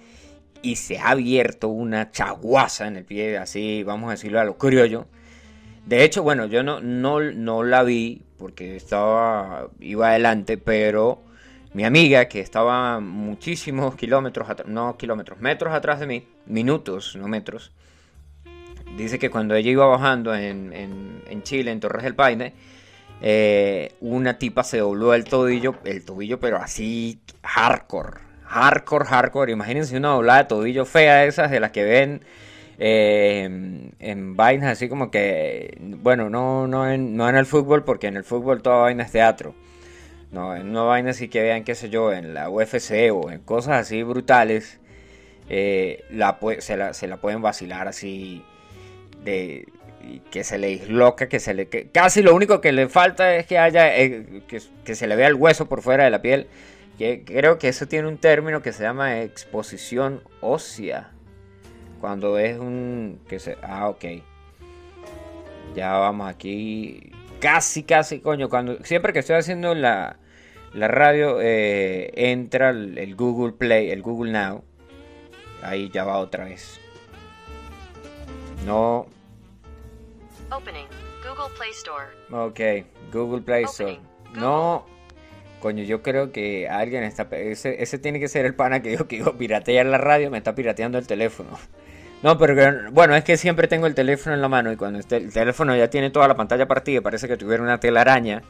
y 0.61 0.77
se 0.77 0.99
ha 0.99 1.13
abierto 1.13 1.69
una 1.69 2.11
chaguaza 2.11 2.87
en 2.87 2.97
el 2.97 3.07
pie, 3.07 3.39
así 3.39 3.83
vamos 3.83 4.09
a 4.09 4.11
decirlo 4.11 4.41
a 4.41 4.45
lo 4.45 4.59
criollo. 4.59 5.07
De 5.87 6.03
hecho, 6.05 6.23
bueno, 6.23 6.47
yo 6.47 6.63
no, 6.63 6.81
no, 6.81 7.21
no 7.21 7.63
la 7.63 7.83
vi 7.83 8.23
porque 8.39 8.77
estaba, 8.77 9.69
iba 9.81 10.09
adelante, 10.09 10.57
pero 10.57 11.23
mi 11.75 11.85
amiga 11.85 12.27
que 12.27 12.41
estaba 12.41 13.01
muchísimos 13.01 13.95
kilómetros, 13.97 14.49
no 14.67 14.97
kilómetros, 14.97 15.41
metros 15.41 15.75
atrás 15.75 16.01
de 16.01 16.07
mí, 16.07 16.29
minutos, 16.47 17.17
no 17.17 17.29
metros, 17.29 17.73
dice 18.97 19.19
que 19.19 19.31
cuando 19.31 19.55
ella 19.55 19.71
iba 19.71 19.87
bajando 19.87 20.35
en, 20.35 20.73
en, 20.73 21.43
Chile, 21.43 21.71
en 21.71 21.81
Torres 21.81 22.05
del 22.05 22.15
Paine, 22.15 22.55
eh, 23.21 23.95
una 24.01 24.39
tipa 24.39 24.65
se 24.65 24.79
dobló 24.79 25.13
el 25.15 25.25
tobillo, 25.25 25.77
el 25.85 26.05
tobillo, 26.05 26.41
pero 26.41 26.57
así 26.57 27.21
hardcore, 27.43 28.21
hardcore, 28.45 29.05
hardcore. 29.05 29.53
Imagínense 29.53 29.97
una 29.97 30.11
doblada 30.11 30.45
de 30.45 30.49
tobillo 30.49 30.85
fea, 30.85 31.25
esas 31.25 31.51
de 31.51 31.61
las 31.61 31.71
que 31.73 31.85
ven 31.85 32.25
eh, 32.79 33.84
en 34.11 34.37
vainas 34.37 34.73
así 34.73 34.89
como 34.89 35.11
que, 35.11 35.77
bueno, 35.81 36.31
no, 36.31 36.67
no, 36.67 36.91
en, 36.91 37.17
no 37.17 37.29
en 37.29 37.37
el 37.37 37.47
fútbol, 37.47 37.85
porque 37.85 38.07
en 38.07 38.17
el 38.17 38.25
fútbol 38.25 38.63
toda 38.63 38.77
vaina 38.83 39.05
es 39.05 39.13
teatro. 39.13 39.55
No, 40.31 40.55
en 40.57 40.71
una 40.71 40.83
vaina 40.83 41.11
así 41.11 41.29
que 41.29 41.43
vean, 41.43 41.65
qué 41.65 41.75
sé 41.75 41.91
yo, 41.91 42.13
en 42.13 42.35
la 42.35 42.51
UFC 42.51 43.13
o 43.13 43.31
en 43.31 43.41
cosas 43.41 43.81
así 43.81 44.03
brutales, 44.03 44.81
eh, 45.49 46.05
se, 46.59 46.77
la, 46.77 46.95
se 46.95 47.07
la 47.07 47.17
pueden 47.19 47.43
vacilar 47.43 47.89
así 47.89 48.43
de 49.25 49.67
que 50.31 50.45
se 50.45 50.59
le 50.59 50.69
disloca, 50.69 51.29
que 51.29 51.41
se 51.41 51.55
le 51.55 51.69
casi 51.69 52.23
lo 52.23 52.35
único 52.35 52.61
que 52.61 52.73
le 52.73 52.89
falta 52.89 53.37
es 53.37 53.47
que 53.47 53.59
haya 53.59 53.97
eh, 53.97 54.43
que, 54.47 54.95
se 54.95 55.07
le 55.07 55.17
vea 55.17 55.29
el 55.29 55.35
hueso 55.35 55.67
por 55.67 55.83
fuera 55.83 56.05
de 56.05 56.11
la 56.11 56.23
piel. 56.23 56.47
Que 56.99 57.25
creo 57.25 57.59
que 57.59 57.69
eso 57.69 57.87
tiene 57.87 58.07
un 58.07 58.19
término 58.19 58.63
que 58.63 58.73
se 58.73 58.85
llama 58.85 59.21
exposición 59.21 60.23
ósea. 60.41 61.11
Cuando 62.05 62.37
es 62.37 62.59
un 62.59 63.19
que 63.27 63.39
se 63.39 63.57
ah 63.63 63.89
ok. 63.89 64.05
Ya 65.75 65.97
vamos 65.97 66.29
aquí 66.29 67.11
casi 67.41 67.83
casi 67.83 68.21
coño 68.21 68.51
cuando 68.51 68.85
siempre 68.85 69.15
que 69.15 69.21
estoy 69.21 69.37
haciendo 69.37 69.75
la 69.75 70.19
la 70.75 70.89
radio 70.89 71.41
eh, 71.41 72.13
entra 72.15 72.69
el 72.69 73.17
Google 73.17 73.55
Play, 73.55 73.91
el 73.91 74.03
Google 74.03 74.33
Now. 74.33 74.63
Ahí 75.63 75.89
ya 75.89 76.05
va 76.05 76.19
otra 76.19 76.45
vez. 76.45 76.79
No. 78.67 79.07
Opening. 80.51 80.85
Google 81.27 81.57
Play 81.57 81.71
Store. 81.71 82.05
Ok, 82.31 83.15
Google 83.15 83.41
Play 83.41 83.65
Store. 83.65 83.99
No. 84.35 84.85
Coño, 85.61 85.85
yo 85.85 86.03
creo 86.03 86.33
que 86.33 86.69
alguien 86.69 87.03
está. 87.03 87.27
Ese, 87.31 87.83
ese 87.83 87.99
tiene 87.99 88.21
que 88.21 88.29
ser 88.29 88.45
el 88.45 88.55
pana 88.55 88.83
que 88.83 88.91
dijo 88.91 89.09
que 89.09 89.17
iba 89.17 89.31
a 89.31 89.39
piratear 89.39 89.87
la 89.87 89.97
radio, 89.97 90.31
me 90.31 90.37
está 90.37 90.55
pirateando 90.55 90.99
el 90.99 91.07
teléfono. 91.07 91.49
No, 92.25 92.39
pero 92.39 92.91
bueno, 92.91 93.15
es 93.15 93.23
que 93.23 93.37
siempre 93.37 93.69
tengo 93.69 93.87
el 93.87 93.95
teléfono 93.95 94.35
en 94.35 94.41
la 94.41 94.49
mano 94.49 94.73
y 94.73 94.77
cuando 94.77 94.99
el 94.99 95.31
teléfono 95.31 95.77
ya 95.77 95.91
tiene 95.91 96.09
toda 96.09 96.27
la 96.27 96.35
pantalla 96.35 96.67
partida, 96.67 97.03
parece 97.03 97.29
que 97.29 97.37
tuviera 97.37 97.63
una 97.63 97.79
telaraña. 97.79 98.43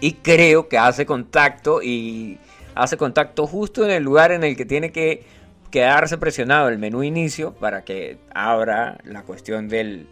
Y 0.00 0.12
creo 0.12 0.68
que 0.68 0.78
hace 0.78 1.04
contacto 1.04 1.82
y 1.82 2.38
hace 2.76 2.96
contacto 2.96 3.48
justo 3.48 3.84
en 3.84 3.90
el 3.90 4.04
lugar 4.04 4.30
en 4.30 4.44
el 4.44 4.56
que 4.56 4.64
tiene 4.64 4.92
que 4.92 5.24
quedarse 5.72 6.18
presionado 6.18 6.68
el 6.68 6.78
menú 6.78 7.02
inicio 7.02 7.52
para 7.52 7.82
que 7.82 8.18
abra 8.32 8.98
la 9.02 9.22
cuestión 9.22 9.68
del 9.68 10.06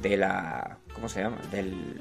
de 0.00 0.16
la 0.16 0.78
¿cómo 0.94 1.10
se 1.10 1.20
llama? 1.20 1.36
del 1.50 2.00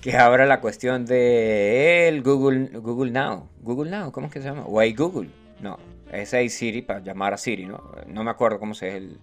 que 0.00 0.16
abra 0.16 0.46
la 0.46 0.60
cuestión 0.60 1.04
de 1.04 2.06
el 2.06 2.22
Google 2.22 2.70
Google 2.74 3.10
Now, 3.10 3.48
Google 3.60 3.90
Now, 3.90 4.12
¿cómo 4.12 4.28
es 4.28 4.32
que 4.32 4.40
se 4.40 4.48
llama? 4.48 4.66
O 4.66 4.78
hay 4.78 4.92
Google. 4.94 5.30
No, 5.60 5.78
es 6.12 6.34
hay 6.34 6.48
Siri 6.48 6.82
para 6.82 7.00
llamar 7.00 7.34
a 7.34 7.38
Siri, 7.38 7.66
¿no? 7.66 7.82
No 8.06 8.24
me 8.24 8.30
acuerdo 8.30 8.58
cómo 8.58 8.74
se 8.74 8.88
es 8.88 8.94
el 8.94 9.18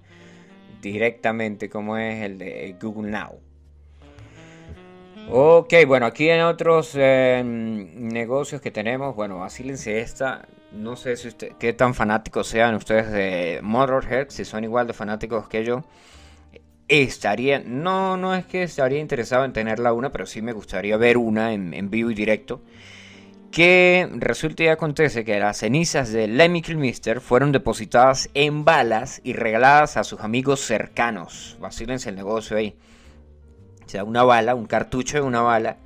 directamente 0.82 1.70
cómo 1.70 1.98
es 1.98 2.24
el 2.24 2.38
de 2.38 2.76
Google 2.82 3.12
Now. 3.12 3.40
Ok, 5.32 5.74
bueno, 5.86 6.08
aquí 6.08 6.28
en 6.30 6.42
otros 6.42 6.94
eh, 6.96 7.44
negocios 7.46 8.62
que 8.62 8.72
tenemos, 8.72 9.16
bueno, 9.16 9.40
vacílense 9.40 10.00
esta. 10.00 10.48
No 10.72 10.96
sé 10.96 11.16
si 11.18 11.28
usted, 11.28 11.52
qué 11.60 11.74
tan 11.74 11.94
fanáticos 11.94 12.48
sean 12.48 12.74
ustedes 12.76 13.12
de 13.12 13.60
Motorhead, 13.62 14.30
si 14.30 14.44
son 14.44 14.64
igual 14.64 14.88
de 14.88 14.94
fanáticos 14.94 15.48
que 15.48 15.64
yo. 15.64 15.84
Estaría, 16.88 17.60
no, 17.60 18.18
no 18.18 18.34
es 18.34 18.46
que 18.46 18.64
estaría 18.64 19.00
interesado 19.00 19.46
en 19.46 19.54
tenerla 19.54 19.94
una, 19.94 20.12
pero 20.12 20.26
sí 20.26 20.42
me 20.42 20.54
gustaría 20.54 20.98
ver 20.98 21.18
una 21.18 21.54
en, 21.54 21.90
vivo 21.92 22.10
y 22.10 22.16
directo. 22.16 22.62
Que 23.52 24.08
resulta 24.14 24.64
y 24.64 24.68
acontece 24.68 25.26
que 25.26 25.40
las 25.40 25.58
cenizas 25.58 26.12
de 26.12 26.28
Lemmy 26.28 26.62
Kilmister 26.62 27.20
fueron 27.20 27.52
depositadas 27.52 28.30
en 28.34 28.64
balas 28.64 29.22
y 29.24 29.34
regaladas 29.34 29.98
a 29.98 30.04
sus 30.04 30.20
amigos 30.22 30.60
cercanos. 30.60 31.58
Vacílense 31.60 32.10
el 32.10 32.16
negocio 32.16 32.58
ahí 32.58 32.76
sea, 33.90 34.04
una 34.04 34.24
bala, 34.24 34.56
un 34.56 34.68
cartucho 34.68 35.18
de 35.18 35.24
una 35.24 35.42
bala 35.42 35.78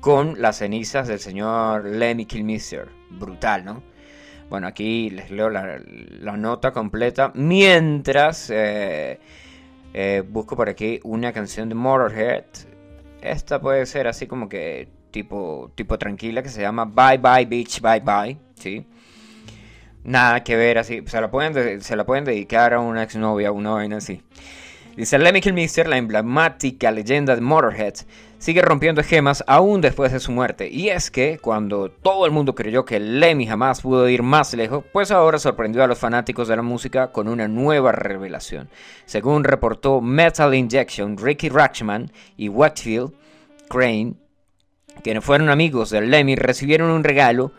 con 0.00 0.40
las 0.40 0.58
cenizas 0.58 1.06
del 1.06 1.20
señor 1.20 1.84
Lemmy 1.84 2.24
Kilmister. 2.26 2.88
Brutal, 3.10 3.64
¿no? 3.64 3.82
Bueno, 4.48 4.66
aquí 4.66 5.10
les 5.10 5.30
leo 5.30 5.48
la, 5.50 5.78
nota 6.36 6.72
completa. 6.72 7.30
Mientras 7.34 8.50
eh, 8.50 9.20
eh, 9.94 10.22
busco 10.26 10.56
por 10.56 10.68
aquí 10.68 10.98
una 11.04 11.32
canción 11.32 11.68
de 11.68 11.74
Motorhead. 11.74 12.44
Esta 13.20 13.60
puede 13.60 13.86
ser 13.86 14.08
así 14.08 14.26
como 14.26 14.48
que 14.48 14.88
tipo, 15.12 15.70
tipo 15.76 15.98
tranquila, 15.98 16.42
que 16.42 16.48
se 16.48 16.62
llama 16.62 16.84
Bye 16.84 17.18
Bye 17.18 17.46
Beach 17.46 17.80
Bye 17.80 18.00
Bye. 18.00 18.38
¿sí? 18.56 18.84
Nada 20.04 20.42
que 20.42 20.56
ver 20.56 20.78
así. 20.78 21.02
Se 21.06 21.20
la 21.20 21.30
pueden, 21.30 21.80
se 21.80 21.96
la 21.96 22.04
pueden 22.04 22.24
dedicar 22.24 22.74
a 22.74 22.80
una 22.80 23.04
exnovia, 23.04 23.52
una 23.52 23.70
vaina 23.70 23.98
así. 23.98 24.20
Dice 24.96 25.18
Lemmy 25.18 25.40
Kilmister, 25.40 25.88
la 25.88 25.96
emblemática 25.96 26.90
leyenda 26.90 27.34
de 27.34 27.40
Motorhead, 27.40 27.94
sigue 28.36 28.60
rompiendo 28.60 29.02
gemas 29.02 29.42
aún 29.46 29.80
después 29.80 30.12
de 30.12 30.20
su 30.20 30.32
muerte. 30.32 30.68
Y 30.68 30.90
es 30.90 31.10
que 31.10 31.38
cuando 31.38 31.90
todo 31.90 32.26
el 32.26 32.32
mundo 32.32 32.54
creyó 32.54 32.84
que 32.84 33.00
Lemmy 33.00 33.46
jamás 33.46 33.80
pudo 33.80 34.06
ir 34.06 34.22
más 34.22 34.52
lejos, 34.52 34.84
pues 34.92 35.10
ahora 35.10 35.38
sorprendió 35.38 35.82
a 35.82 35.86
los 35.86 35.98
fanáticos 35.98 36.46
de 36.46 36.56
la 36.56 36.62
música 36.62 37.10
con 37.10 37.26
una 37.26 37.48
nueva 37.48 37.92
revelación. 37.92 38.68
Según 39.06 39.44
reportó 39.44 40.02
Metal 40.02 40.54
Injection, 40.54 41.16
Ricky 41.16 41.48
Rachman 41.48 42.12
y 42.36 42.50
Whitfield 42.50 43.14
Crane, 43.70 44.16
quienes 45.02 45.24
fueron 45.24 45.50
amigos 45.50 45.90
de 45.90 46.00
Lemmy, 46.00 46.36
recibieron 46.36 46.90
un 46.90 47.04
regalo 47.04 47.52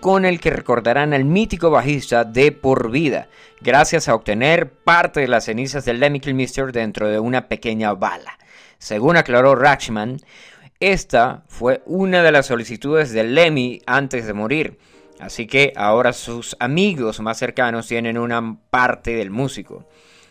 con 0.00 0.24
el 0.24 0.40
que 0.40 0.50
recordarán 0.50 1.12
al 1.12 1.24
mítico 1.24 1.70
bajista 1.70 2.24
de 2.24 2.52
por 2.52 2.90
vida, 2.90 3.28
gracias 3.60 4.08
a 4.08 4.14
obtener 4.14 4.70
parte 4.70 5.20
de 5.20 5.28
las 5.28 5.44
cenizas 5.44 5.84
del 5.84 6.00
Lemmy 6.00 6.20
Kilmister 6.20 6.72
dentro 6.72 7.08
de 7.08 7.18
una 7.18 7.48
pequeña 7.48 7.92
bala. 7.94 8.38
Según 8.78 9.16
aclaró 9.16 9.56
Rachman, 9.56 10.18
esta 10.78 11.42
fue 11.48 11.82
una 11.86 12.22
de 12.22 12.30
las 12.30 12.46
solicitudes 12.46 13.12
de 13.12 13.24
Lemmy 13.24 13.82
antes 13.86 14.26
de 14.26 14.34
morir, 14.34 14.78
así 15.18 15.48
que 15.48 15.72
ahora 15.74 16.12
sus 16.12 16.56
amigos 16.60 17.18
más 17.18 17.38
cercanos 17.38 17.88
tienen 17.88 18.18
una 18.18 18.56
parte 18.70 19.16
del 19.16 19.30
músico. 19.30 19.88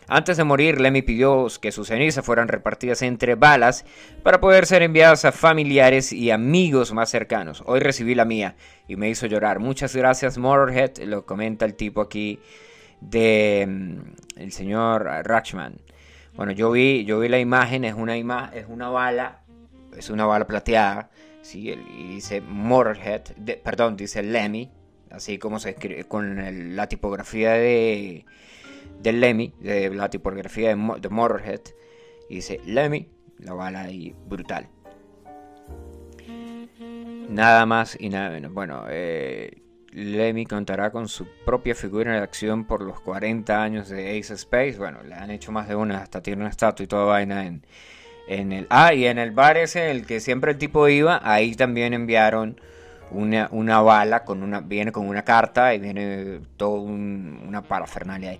Antes 0.09 0.37
de 0.37 0.45
morir, 0.45 0.79
Lemmy 0.79 1.01
pidió 1.01 1.47
que 1.61 1.73
sus 1.73 1.89
cenizas 1.89 2.25
fueran 2.25 2.47
repartidas 2.47 3.01
entre 3.01 3.35
balas 3.35 3.83
para 4.23 4.39
poder 4.39 4.65
ser 4.65 4.81
enviadas 4.81 5.25
a 5.25 5.33
familiares 5.33 6.13
y 6.13 6.31
amigos 6.31 6.93
más 6.93 7.09
cercanos. 7.09 7.61
Hoy 7.65 7.81
recibí 7.81 8.15
la 8.15 8.23
mía 8.23 8.55
y 8.87 8.95
me 8.95 9.09
hizo 9.09 9.25
llorar. 9.25 9.59
Muchas 9.59 9.93
gracias, 9.93 10.37
Motorhead. 10.37 10.99
Lo 10.99 11.25
comenta 11.25 11.65
el 11.65 11.75
tipo 11.75 11.99
aquí 11.99 12.39
de 13.01 13.65
mm, 13.67 14.39
el 14.39 14.51
señor 14.53 15.03
Rachman. 15.03 15.81
Bueno, 16.37 16.53
yo 16.53 16.71
vi, 16.71 17.03
yo 17.03 17.19
vi 17.19 17.27
la 17.27 17.39
imagen, 17.39 17.83
es 17.83 17.93
una 17.93 18.15
es 18.53 18.65
una 18.69 18.89
bala, 18.89 19.41
es 19.97 20.09
una 20.09 20.25
bala 20.25 20.47
plateada, 20.47 21.09
¿sí? 21.41 21.69
y 21.69 22.07
dice 22.13 22.39
Motorhead, 22.39 23.23
perdón, 23.61 23.97
dice 23.97 24.23
Lemmy, 24.23 24.71
así 25.09 25.37
como 25.37 25.59
se 25.59 25.71
escribe 25.71 26.05
con 26.05 26.75
la 26.75 26.87
tipografía 26.87 27.53
de 27.53 28.25
del 29.01 29.21
Lemmy, 29.21 29.53
de 29.59 29.89
la 29.93 30.09
tipografía 30.09 30.75
de, 30.75 30.99
de 30.99 31.09
Motorhead, 31.09 31.61
dice 32.29 32.59
Lemmy, 32.65 33.09
la 33.39 33.53
bala 33.53 33.81
ahí 33.81 34.15
brutal. 34.27 34.69
Nada 37.29 37.65
más 37.65 37.97
y 37.99 38.09
nada 38.09 38.29
menos. 38.29 38.53
Bueno, 38.53 38.85
eh, 38.89 39.61
Lemmy 39.91 40.45
contará 40.45 40.91
con 40.91 41.07
su 41.07 41.27
propia 41.45 41.75
figura 41.75 42.13
de 42.13 42.19
acción 42.19 42.65
por 42.65 42.81
los 42.81 42.99
40 43.01 43.61
años 43.61 43.89
de 43.89 44.17
Ace 44.17 44.33
Space. 44.33 44.77
Bueno, 44.77 44.99
le 45.03 45.15
han 45.15 45.31
hecho 45.31 45.51
más 45.51 45.67
de 45.67 45.75
una, 45.75 45.99
hasta 45.99 46.21
tiene 46.21 46.41
una 46.41 46.49
estatua 46.49 46.83
y 46.83 46.87
toda 46.87 47.05
vaina 47.05 47.45
en, 47.45 47.65
en 48.27 48.51
el... 48.53 48.67
Ah, 48.69 48.93
y 48.93 49.05
en 49.05 49.17
el 49.17 49.31
bar 49.31 49.57
ese, 49.57 49.91
el 49.91 50.05
que 50.05 50.19
siempre 50.19 50.51
el 50.51 50.57
tipo 50.57 50.87
iba, 50.87 51.19
ahí 51.23 51.55
también 51.55 51.93
enviaron 51.93 52.61
una, 53.11 53.49
una 53.51 53.81
bala, 53.81 54.23
con 54.23 54.43
una, 54.43 54.61
viene 54.61 54.91
con 54.91 55.07
una 55.07 55.23
carta 55.23 55.73
y 55.73 55.79
viene 55.79 56.41
toda 56.55 56.79
una 56.79 57.61
parafernalia 57.61 58.31
ahí. 58.31 58.39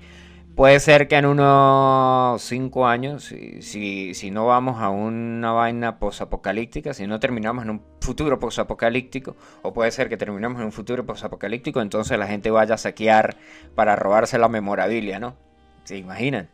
Puede 0.57 0.79
ser 0.79 1.07
que 1.07 1.17
en 1.17 1.27
unos 1.27 2.41
5 2.41 2.87
años, 2.87 3.25
si, 3.25 4.15
si, 4.15 4.31
no 4.31 4.47
vamos 4.47 4.81
a 4.81 4.89
una 4.89 5.51
vaina 5.51 5.99
posapocalíptica, 5.99 6.95
si 6.95 7.05
no 7.05 7.19
terminamos 7.19 7.63
en 7.63 7.69
un 7.69 7.81
futuro 8.01 8.39
posapocalíptico, 8.39 9.35
o 9.61 9.71
puede 9.71 9.91
ser 9.91 10.09
que 10.09 10.17
terminemos 10.17 10.59
en 10.59 10.65
un 10.65 10.71
futuro 10.71 11.05
posapocalíptico, 11.05 11.79
entonces 11.79 12.17
la 12.17 12.25
gente 12.25 12.49
vaya 12.49 12.73
a 12.73 12.79
saquear 12.79 13.37
para 13.75 13.95
robarse 13.95 14.39
la 14.39 14.47
memorabilia, 14.47 15.19
¿no? 15.19 15.35
¿Se 15.83 15.95
imaginan? 15.95 16.49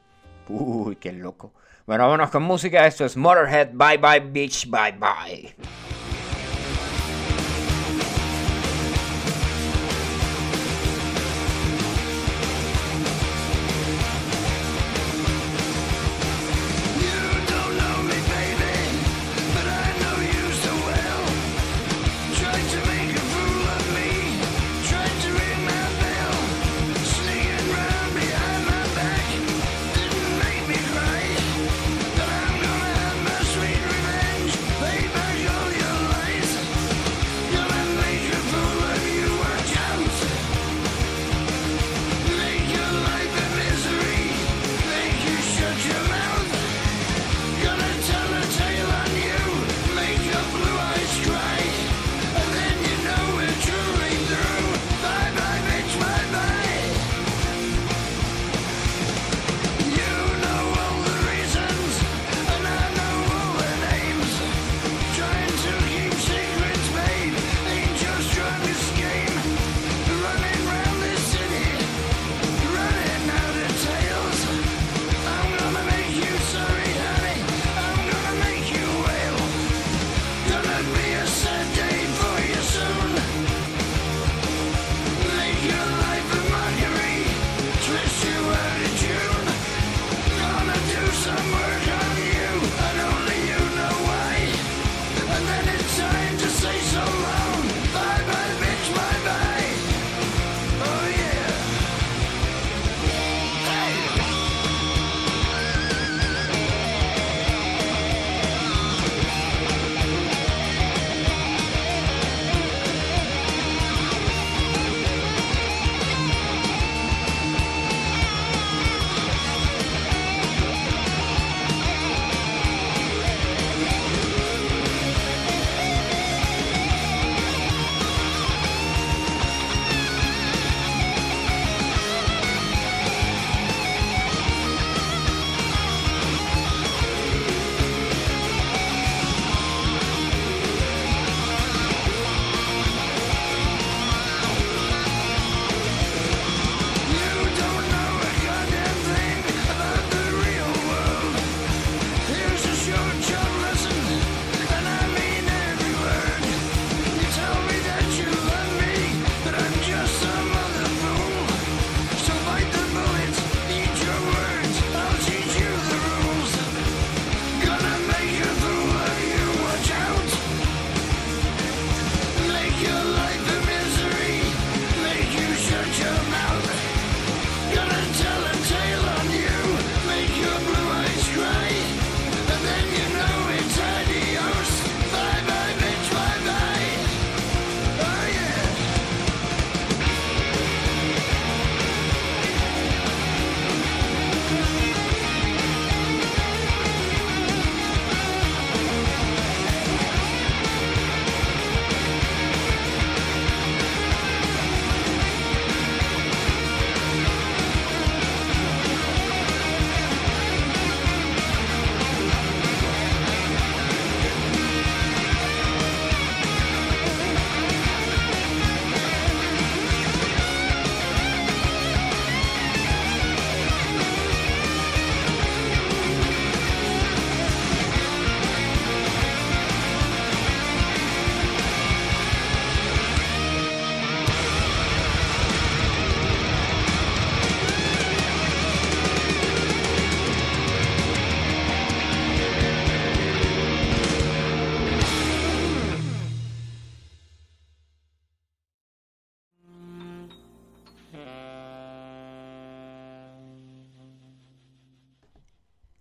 Uy, 0.50 0.98
qué 0.98 1.14
loco. 1.14 1.54
Bueno, 1.88 2.04
vámonos 2.04 2.30
con 2.30 2.44
música. 2.44 2.86
Esto 2.86 3.06
es 3.06 3.16
Motorhead. 3.16 3.70
Bye 3.72 4.00
bye, 4.00 4.20
bitch. 4.20 4.70
Bye 4.70 4.98
bye. 5.00 5.56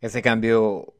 ese 0.02 0.20
cambio 0.20 0.94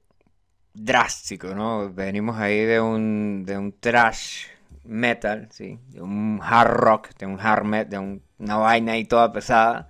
drástico, 0.73 1.55
¿no? 1.55 1.93
Venimos 1.93 2.39
ahí 2.39 2.65
de 2.65 2.81
un, 2.81 3.45
de 3.45 3.59
un 3.59 3.79
trash 3.79 4.47
metal, 4.85 5.49
¿sí? 5.51 5.79
De 5.89 6.01
un 6.01 6.41
hard 6.43 6.71
rock, 6.71 7.11
de 7.19 7.27
un 7.27 7.39
hard 7.39 7.65
metal, 7.65 7.91
de 7.91 7.99
un, 7.99 8.23
una 8.39 8.57
vaina 8.57 8.93
ahí 8.93 9.05
toda 9.05 9.33
pesada, 9.33 9.89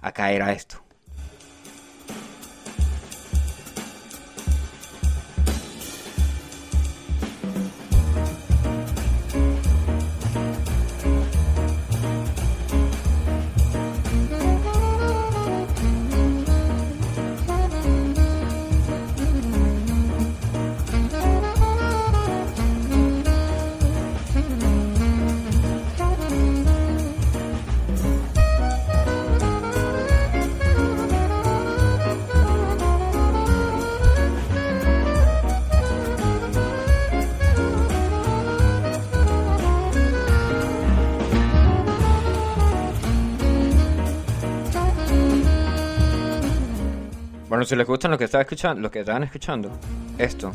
a 0.00 0.12
caer 0.12 0.42
a 0.42 0.52
esto. 0.52 0.82
Si 47.70 47.76
les 47.76 47.86
gustan 47.86 48.10
lo 48.10 48.18
que 48.18 48.24
están 48.24 48.40
escuchando, 48.40 48.82
lo 48.82 48.90
que 48.90 48.98
estaban 48.98 49.22
escuchando, 49.22 49.70
esto 50.18 50.52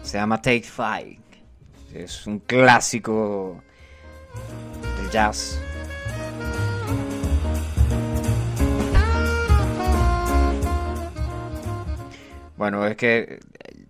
se 0.00 0.16
llama 0.16 0.40
Take 0.40 0.62
Five. 0.62 1.18
Es 1.92 2.26
un 2.26 2.38
clásico 2.38 3.62
del 4.96 5.10
jazz. 5.10 5.60
Bueno, 12.56 12.86
es 12.86 12.96
que 12.96 13.40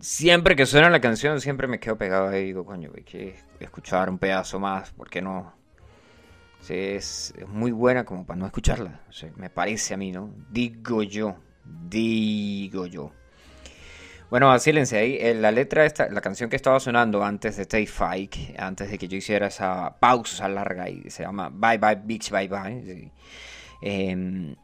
siempre 0.00 0.56
que 0.56 0.66
suena 0.66 0.90
la 0.90 1.00
canción, 1.00 1.40
siempre 1.40 1.68
me 1.68 1.78
quedo 1.78 1.96
pegado 1.96 2.30
ahí 2.30 2.42
y 2.42 2.46
digo, 2.46 2.66
coño, 2.66 2.90
hay 2.96 3.04
que 3.04 3.36
escuchar 3.60 4.10
un 4.10 4.18
pedazo 4.18 4.58
más, 4.58 4.90
¿por 4.90 5.08
qué 5.08 5.22
no? 5.22 5.55
Es, 6.70 7.34
muy 7.48 7.72
buena 7.72 8.04
como 8.04 8.26
para 8.26 8.38
no 8.38 8.46
escucharla. 8.46 9.00
me 9.36 9.50
parece 9.50 9.94
a 9.94 9.96
mí, 9.96 10.12
¿no? 10.12 10.34
Digo 10.50 11.02
yo, 11.02 11.36
digo 11.64 12.86
yo. 12.86 13.12
Bueno, 14.30 14.48
vacílense 14.48 14.98
ahí. 14.98 15.18
eh, 15.20 15.34
La 15.34 15.52
letra 15.52 15.84
esta, 15.84 16.08
la 16.08 16.20
canción 16.20 16.50
que 16.50 16.56
estaba 16.56 16.80
sonando 16.80 17.24
antes 17.24 17.56
de 17.56 17.66
Take 17.66 17.86
Five, 17.86 18.56
antes 18.58 18.90
de 18.90 18.98
que 18.98 19.06
yo 19.06 19.16
hiciera 19.16 19.46
esa 19.46 19.96
pausa 20.00 20.48
larga 20.48 20.88
y 20.90 21.08
se 21.10 21.22
llama 21.22 21.48
Bye 21.48 21.78
Bye 21.78 22.00
Beach 22.04 22.30
Bye 22.30 22.48
Bye. 22.48 23.10
sí. 23.82 24.56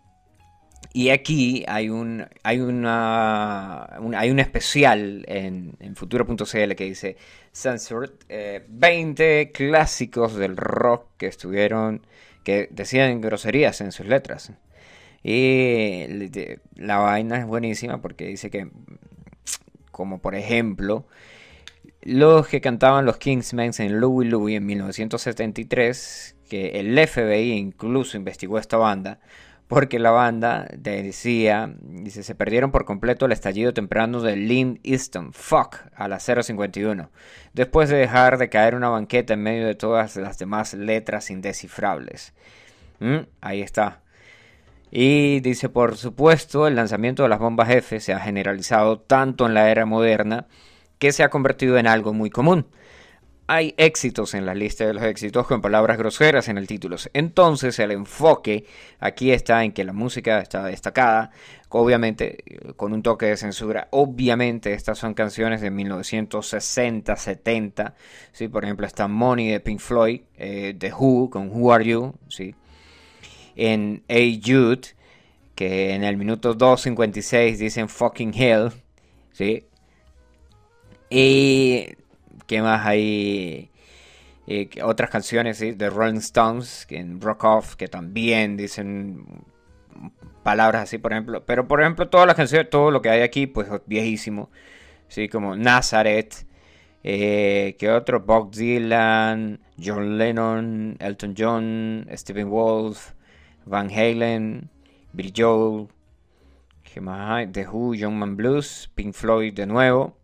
Y 0.95 1.09
aquí 1.11 1.65
hay 1.69 1.89
un, 1.89 2.27
hay 2.43 2.61
una, 2.61 3.97
un- 4.01 4.15
hay 4.15 4.31
un 4.31 4.39
especial 4.41 5.25
en, 5.27 5.75
futuro.cl 5.97 6.75
que 6.75 6.85
dice 6.85 7.17
Censored, 7.53 8.11
eh, 8.29 8.65
20 8.69 9.53
clásicos 9.53 10.35
del 10.35 10.57
rock 10.57 11.07
que 11.17 11.27
estuvieron, 11.27 12.07
que 12.45 12.69
decían 12.71 13.21
groserías 13.23 13.81
en 13.81 13.93
sus 13.93 14.07
letras. 14.07 14.53
Y 15.23 16.05
la 16.77 16.99
vaina 16.99 17.39
es 17.39 17.47
buenísima 17.47 18.03
porque 18.03 18.27
dice 18.27 18.51
que, 18.51 18.69
como 19.91 20.21
por 20.21 20.35
ejemplo, 20.35 21.07
los 22.03 22.49
que 22.49 22.61
cantaban 22.61 23.07
los 23.07 23.19
Kingsmen 23.19 23.73
en 23.79 24.01
Louie 24.01 24.29
Louie 24.29 24.57
en 24.57 24.67
1973, 24.67 26.37
que 26.49 26.81
el 26.81 26.99
FBI 27.09 27.53
incluso 27.53 28.17
investigó 28.17 28.59
esta 28.59 28.77
banda, 28.77 29.21
porque 29.73 29.99
la 29.99 30.11
banda 30.11 30.69
decía, 30.77 31.73
dice, 31.81 32.23
se 32.23 32.35
perdieron 32.35 32.73
por 32.73 32.85
completo 32.85 33.25
el 33.25 33.33
estallido 33.33 33.73
temprano 33.73 34.21
de 34.21 34.37
Lynn 34.37 34.81
Easton, 34.83 35.33
fuck, 35.33 35.77
a 35.95 36.09
las 36.09 36.25
051, 36.25 37.09
después 37.55 37.89
de 37.89 37.97
dejar 37.97 38.37
de 38.37 38.51
caer 38.51 38.75
una 38.75 38.91
banqueta 38.91 39.33
en 39.33 39.43
medio 39.43 39.67
de 39.67 39.75
todas 39.75 40.17
las 40.17 40.37
demás 40.37 40.75
letras 40.75 41.31
indescifrables. 41.31 42.35
Mm, 43.01 43.21
Ahí 43.41 43.63
está. 43.63 44.03
Y 44.91 45.41
dice, 45.41 45.71
por 45.71 45.97
supuesto, 45.97 46.67
el 46.67 46.75
lanzamiento 46.75 47.23
de 47.23 47.31
las 47.31 47.39
bombas 47.39 47.71
F 47.71 47.99
se 47.99 48.13
ha 48.13 48.21
generalizado 48.21 49.01
tanto 49.01 49.47
en 49.47 49.55
la 49.55 49.71
era 49.71 49.87
moderna 49.87 50.49
que 50.99 51.13
se 51.13 51.23
ha 51.23 51.31
convertido 51.31 51.79
en 51.79 51.87
algo 51.87 52.13
muy 52.13 52.29
común. 52.29 52.67
Hay 53.55 53.75
éxitos 53.77 54.33
en 54.33 54.47
la 54.47 54.55
lista 54.55 54.87
de 54.87 54.95
los 54.95 55.03
éxitos 55.03 55.47
con 55.47 55.61
palabras 55.61 55.99
groseras 55.99 56.49
en 56.49 56.57
el 56.57 56.67
título. 56.67 56.97
Entonces 57.13 57.79
el 57.81 57.91
enfoque 57.91 58.65
aquí 58.99 59.31
está 59.31 59.63
en 59.63 59.73
que 59.73 59.85
la 59.85 59.93
música 59.93 60.41
está 60.41 60.65
destacada, 60.65 61.33
obviamente 61.69 62.43
con 62.77 62.95
un 62.95 63.03
toque 63.03 63.27
de 63.27 63.37
censura. 63.37 63.89
Obviamente 63.91 64.73
estas 64.73 64.97
son 64.97 65.13
canciones 65.13 65.61
de 65.61 65.71
1960, 65.71 67.15
70. 67.15 67.95
¿sí? 68.33 68.49
Por 68.49 68.65
ejemplo 68.65 68.87
está 68.87 69.07
Money 69.07 69.51
de 69.51 69.61
Pink 69.61 69.81
Floyd, 69.81 70.23
eh, 70.39 70.75
The 70.79 70.91
Who 70.95 71.29
con 71.29 71.51
Who 71.51 71.75
Are 71.75 71.85
You. 71.85 72.15
¿sí? 72.29 72.55
En 73.55 74.03
A 74.09 74.41
Jude, 74.43 74.95
que 75.55 75.93
en 75.93 76.05
el 76.05 76.17
minuto 76.17 76.57
2.56 76.57 77.59
dicen 77.59 77.91
fucking 77.91 78.33
hell. 78.33 78.73
¿sí? 79.33 79.67
Y 81.11 81.97
¿qué 82.47 82.63
más 82.63 82.87
hay? 82.87 83.71
Eh, 84.47 84.69
otras 84.83 85.09
canciones 85.11 85.61
de 85.61 85.91
Rolling 85.91 86.19
Stones, 86.19 86.85
que 86.87 86.99
en 86.99 87.21
Rock 87.21 87.45
Off, 87.45 87.77
que 87.77 87.89
también 87.89 88.57
dicen 88.57 89.25
palabras 90.43 90.85
así, 90.85 90.99
por 90.99 91.13
ejemplo. 91.13 91.45
Pero 91.47 91.69
por 91.69 91.81
ejemplo, 91.81 92.09
todas 92.09 92.27
las 92.27 92.37
canciones, 92.37 92.71
todo 92.71 92.91
lo 92.91 93.03
que 93.03 93.11
hay 93.11 93.23
aquí, 93.23 93.47
pues 93.47 93.69
viejísimo. 93.87 94.51
Sí, 95.09 95.29
como 95.29 95.57
Nazareth. 95.57 96.47
Eh, 97.05 97.77
¿Qué 97.79 97.91
otro? 97.91 98.21
Bob 98.21 98.53
Dylan, 98.53 99.61
John 99.83 100.19
Lennon, 100.19 100.97
Elton 101.01 101.35
John, 101.37 102.07
Stephen 102.13 102.49
Wolf, 102.49 103.13
Van 103.67 103.91
Halen, 103.91 104.71
Bill 105.13 105.33
Joel. 105.37 105.89
¿Qué 106.83 107.01
más 107.01 107.31
hay? 107.31 107.47
The 107.49 107.67
Who, 107.67 107.95
Young 107.95 108.15
Man 108.15 108.37
Blues, 108.37 108.91
Pink 108.95 109.15
Floyd 109.15 109.55
de 109.55 109.67
nuevo. 109.67 110.17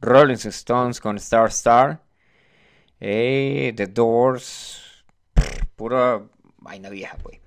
Rolling 0.00 0.34
Stones 0.36 1.00
con 1.00 1.16
Star 1.16 1.48
Star. 1.48 2.00
Eh, 3.00 3.72
The 3.76 3.86
Doors. 3.86 5.04
Pura 5.76 6.22
vaina 6.58 6.88
vieja, 6.88 7.16
pues. 7.22 7.40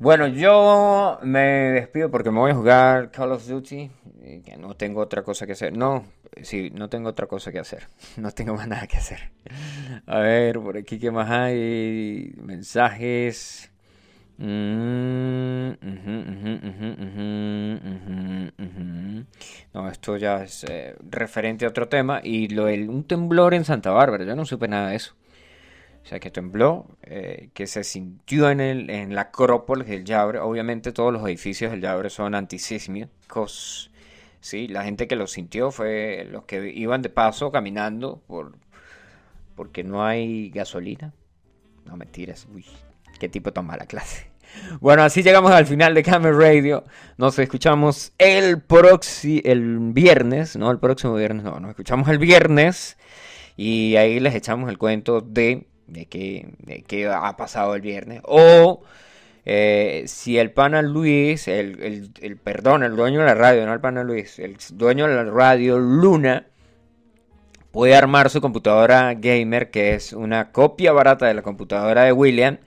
Bueno, 0.00 0.28
yo 0.28 1.18
me 1.22 1.40
despido 1.72 2.10
porque 2.10 2.30
me 2.30 2.38
voy 2.38 2.52
a 2.52 2.54
jugar 2.54 3.10
Call 3.10 3.32
of 3.32 3.46
Duty. 3.46 3.90
y 4.22 4.40
que 4.42 4.56
no 4.56 4.74
tengo 4.76 5.00
otra 5.00 5.22
cosa 5.22 5.44
que 5.46 5.52
hacer. 5.52 5.76
No, 5.76 6.04
sí, 6.42 6.70
no 6.70 6.88
tengo 6.88 7.08
otra 7.08 7.26
cosa 7.26 7.50
que 7.50 7.58
hacer. 7.58 7.88
No 8.16 8.30
tengo 8.30 8.54
más 8.54 8.68
nada 8.68 8.86
que 8.86 8.96
hacer. 8.96 9.30
A 10.06 10.18
ver, 10.18 10.60
por 10.60 10.76
aquí, 10.76 10.98
¿qué 10.98 11.10
más 11.10 11.30
hay? 11.30 12.32
Mensajes. 12.36 13.70
Mm. 14.38 15.72
No, 19.74 19.88
esto 19.88 20.16
ya 20.16 20.44
es 20.44 20.64
eh, 20.64 20.94
referente 21.10 21.64
a 21.64 21.68
otro 21.68 21.88
tema. 21.88 22.20
Y 22.22 22.48
lo 22.48 22.66
del 22.66 22.88
un 22.88 23.04
temblor 23.04 23.54
en 23.54 23.64
Santa 23.64 23.90
Bárbara, 23.90 24.24
yo 24.24 24.36
no 24.36 24.44
supe 24.44 24.68
nada 24.68 24.90
de 24.90 24.96
eso. 24.96 25.14
O 26.02 26.06
sea, 26.08 26.20
que 26.20 26.30
tembló, 26.30 26.86
eh, 27.02 27.50
que 27.52 27.66
se 27.66 27.84
sintió 27.84 28.48
en, 28.50 28.60
el, 28.60 28.88
en 28.90 29.14
la 29.14 29.22
Acrópolis 29.22 29.88
del 29.88 30.04
Yabre. 30.04 30.38
Obviamente 30.38 30.92
todos 30.92 31.12
los 31.12 31.22
edificios 31.24 31.70
del 31.70 31.82
Yabre 31.82 32.08
son 32.08 32.34
antisísmicos. 32.34 33.90
Sí, 34.40 34.68
la 34.68 34.84
gente 34.84 35.08
que 35.08 35.16
lo 35.16 35.26
sintió 35.26 35.70
fue 35.70 36.26
los 36.30 36.44
que 36.44 36.70
iban 36.70 37.02
de 37.02 37.10
paso 37.10 37.50
caminando 37.50 38.22
por, 38.26 38.56
porque 39.56 39.84
no 39.84 40.04
hay 40.04 40.50
gasolina. 40.50 41.12
No, 41.84 41.96
mentiras. 41.96 42.46
Uy, 42.54 42.64
qué 43.18 43.28
tipo 43.28 43.52
tan 43.52 43.66
mala 43.66 43.86
clase. 43.86 44.30
Bueno, 44.80 45.02
así 45.02 45.22
llegamos 45.22 45.52
al 45.52 45.66
final 45.66 45.94
de 45.94 46.02
Camel 46.02 46.36
Radio. 46.36 46.84
Nos 47.16 47.38
escuchamos 47.38 48.12
el 48.18 48.60
próximo, 48.62 49.40
el 49.44 49.78
viernes, 49.92 50.56
no 50.56 50.70
el 50.70 50.78
próximo 50.78 51.14
viernes, 51.14 51.44
no, 51.44 51.60
nos 51.60 51.70
escuchamos 51.70 52.08
el 52.08 52.18
viernes 52.18 52.96
y 53.56 53.96
ahí 53.96 54.20
les 54.20 54.34
echamos 54.34 54.70
el 54.70 54.78
cuento 54.78 55.20
de, 55.20 55.68
de 55.86 56.06
qué, 56.06 56.54
de 56.58 56.82
qué 56.82 57.06
ha 57.08 57.36
pasado 57.36 57.74
el 57.74 57.82
viernes. 57.82 58.20
O 58.24 58.82
eh, 59.50 60.04
si 60.06 60.38
el 60.38 60.50
pana 60.52 60.82
Luis, 60.82 61.48
el, 61.48 62.12
el, 62.20 62.36
perdón, 62.36 62.82
el 62.82 62.94
dueño 62.96 63.20
de 63.20 63.26
la 63.26 63.34
radio, 63.34 63.64
no 63.64 63.72
el 63.72 63.80
pana 63.80 64.04
Luis, 64.04 64.38
el 64.38 64.58
dueño 64.74 65.08
de 65.08 65.14
la 65.14 65.24
radio 65.24 65.78
Luna, 65.78 66.46
puede 67.70 67.96
armar 67.96 68.28
su 68.28 68.42
computadora 68.42 69.14
gamer, 69.14 69.70
que 69.70 69.94
es 69.94 70.12
una 70.12 70.52
copia 70.52 70.92
barata 70.92 71.26
de 71.26 71.32
la 71.32 71.40
computadora 71.40 72.04
de 72.04 72.12
William. 72.12 72.58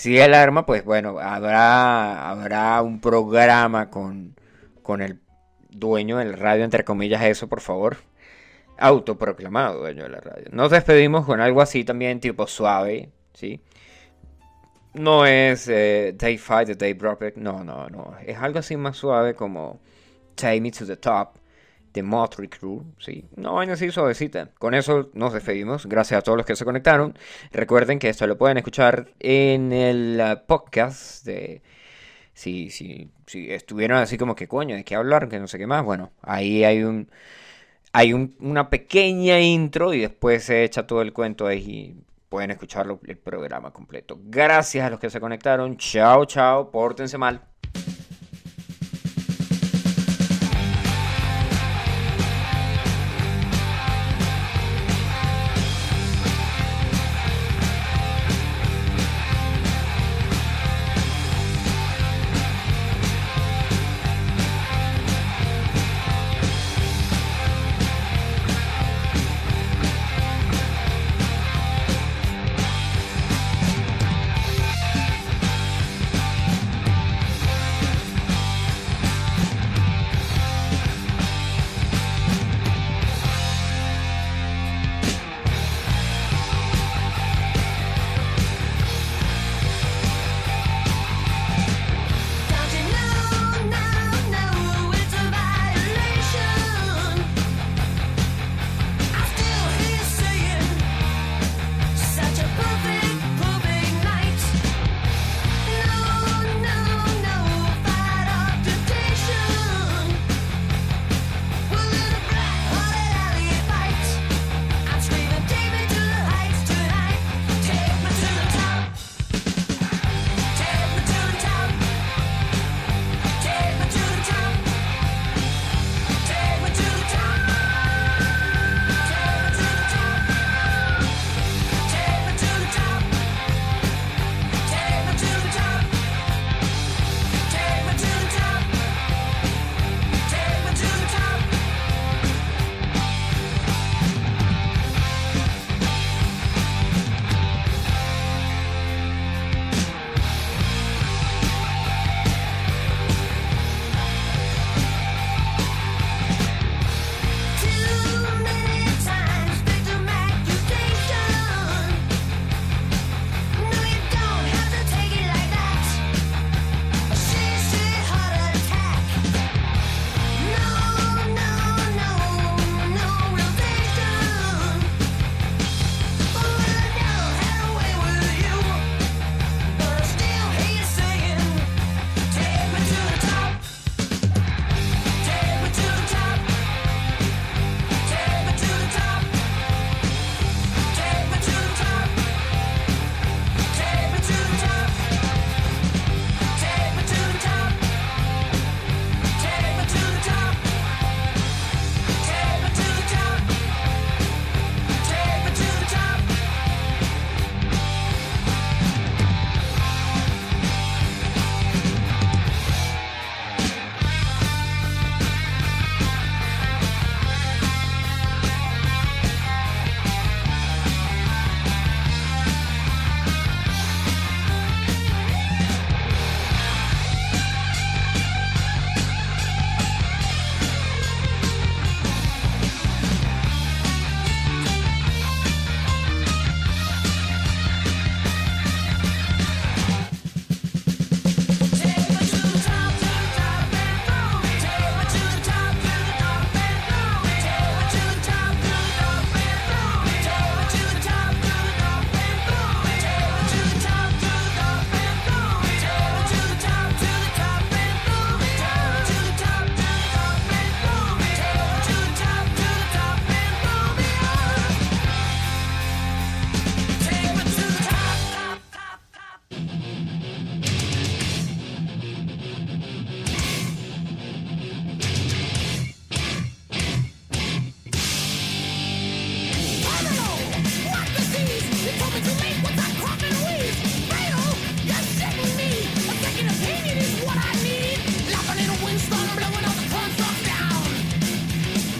Si 0.00 0.18
él 0.18 0.32
arma, 0.32 0.64
pues 0.64 0.82
bueno, 0.82 1.18
habrá, 1.18 2.30
habrá 2.30 2.80
un 2.80 3.02
programa 3.02 3.90
con, 3.90 4.34
con 4.82 5.02
el 5.02 5.20
dueño 5.68 6.16
de 6.16 6.24
la 6.24 6.36
radio, 6.36 6.64
entre 6.64 6.84
comillas, 6.84 7.22
eso, 7.22 7.48
por 7.50 7.60
favor. 7.60 7.98
Autoproclamado 8.78 9.80
dueño 9.80 10.04
de 10.04 10.08
la 10.08 10.20
radio. 10.20 10.46
Nos 10.52 10.70
despedimos 10.70 11.26
con 11.26 11.42
algo 11.42 11.60
así 11.60 11.84
también, 11.84 12.18
tipo 12.18 12.46
suave, 12.46 13.10
¿sí? 13.34 13.60
No 14.94 15.26
es 15.26 15.68
eh, 15.68 16.14
Day 16.16 16.38
5 16.38 16.64
de 16.64 16.74
Dave 16.76 16.94
Brubeck, 16.94 17.36
no, 17.36 17.62
no, 17.62 17.90
no. 17.90 18.14
Es 18.24 18.38
algo 18.38 18.60
así 18.60 18.78
más 18.78 18.96
suave 18.96 19.34
como 19.34 19.80
Take 20.34 20.62
Me 20.62 20.70
to 20.70 20.86
the 20.86 20.96
Top 20.96 21.39
de 21.92 22.02
Motley 22.02 22.48
Crue, 22.48 22.82
sí. 22.98 23.24
No, 23.36 23.54
vaina 23.54 23.72
así 23.74 23.90
suavecita. 23.90 24.50
Con 24.58 24.74
eso 24.74 25.10
nos 25.14 25.32
despedimos. 25.32 25.86
Gracias 25.86 26.18
a 26.18 26.22
todos 26.22 26.36
los 26.36 26.46
que 26.46 26.56
se 26.56 26.64
conectaron. 26.64 27.16
Recuerden 27.52 27.98
que 27.98 28.08
esto 28.08 28.26
lo 28.26 28.38
pueden 28.38 28.58
escuchar 28.58 29.08
en 29.18 29.72
el 29.72 30.20
uh, 30.20 30.46
podcast 30.46 31.24
de... 31.24 31.62
Si, 32.32 32.70
si, 32.70 33.10
si 33.26 33.50
estuvieron 33.52 33.98
así 33.98 34.16
como 34.16 34.34
que 34.34 34.48
coño, 34.48 34.76
¿de 34.76 34.84
qué 34.84 34.94
hablar? 34.94 35.28
Que 35.28 35.38
no 35.40 35.46
sé 35.48 35.58
qué 35.58 35.66
más. 35.66 35.84
Bueno, 35.84 36.12
ahí 36.22 36.64
hay 36.64 36.82
un... 36.84 37.10
Hay 37.92 38.12
un- 38.12 38.36
una 38.40 38.70
pequeña 38.70 39.40
intro 39.40 39.92
y 39.92 40.00
después 40.00 40.44
se 40.44 40.62
echa 40.62 40.86
todo 40.86 41.02
el 41.02 41.12
cuento 41.12 41.46
ahí 41.48 41.58
y 41.58 41.96
pueden 42.28 42.52
escucharlo 42.52 43.00
el 43.04 43.18
programa 43.18 43.72
completo. 43.72 44.16
Gracias 44.22 44.86
a 44.86 44.90
los 44.90 45.00
que 45.00 45.10
se 45.10 45.18
conectaron. 45.20 45.76
Chao, 45.76 46.24
chao. 46.24 46.70
Pórtense 46.70 47.18
mal. 47.18 47.49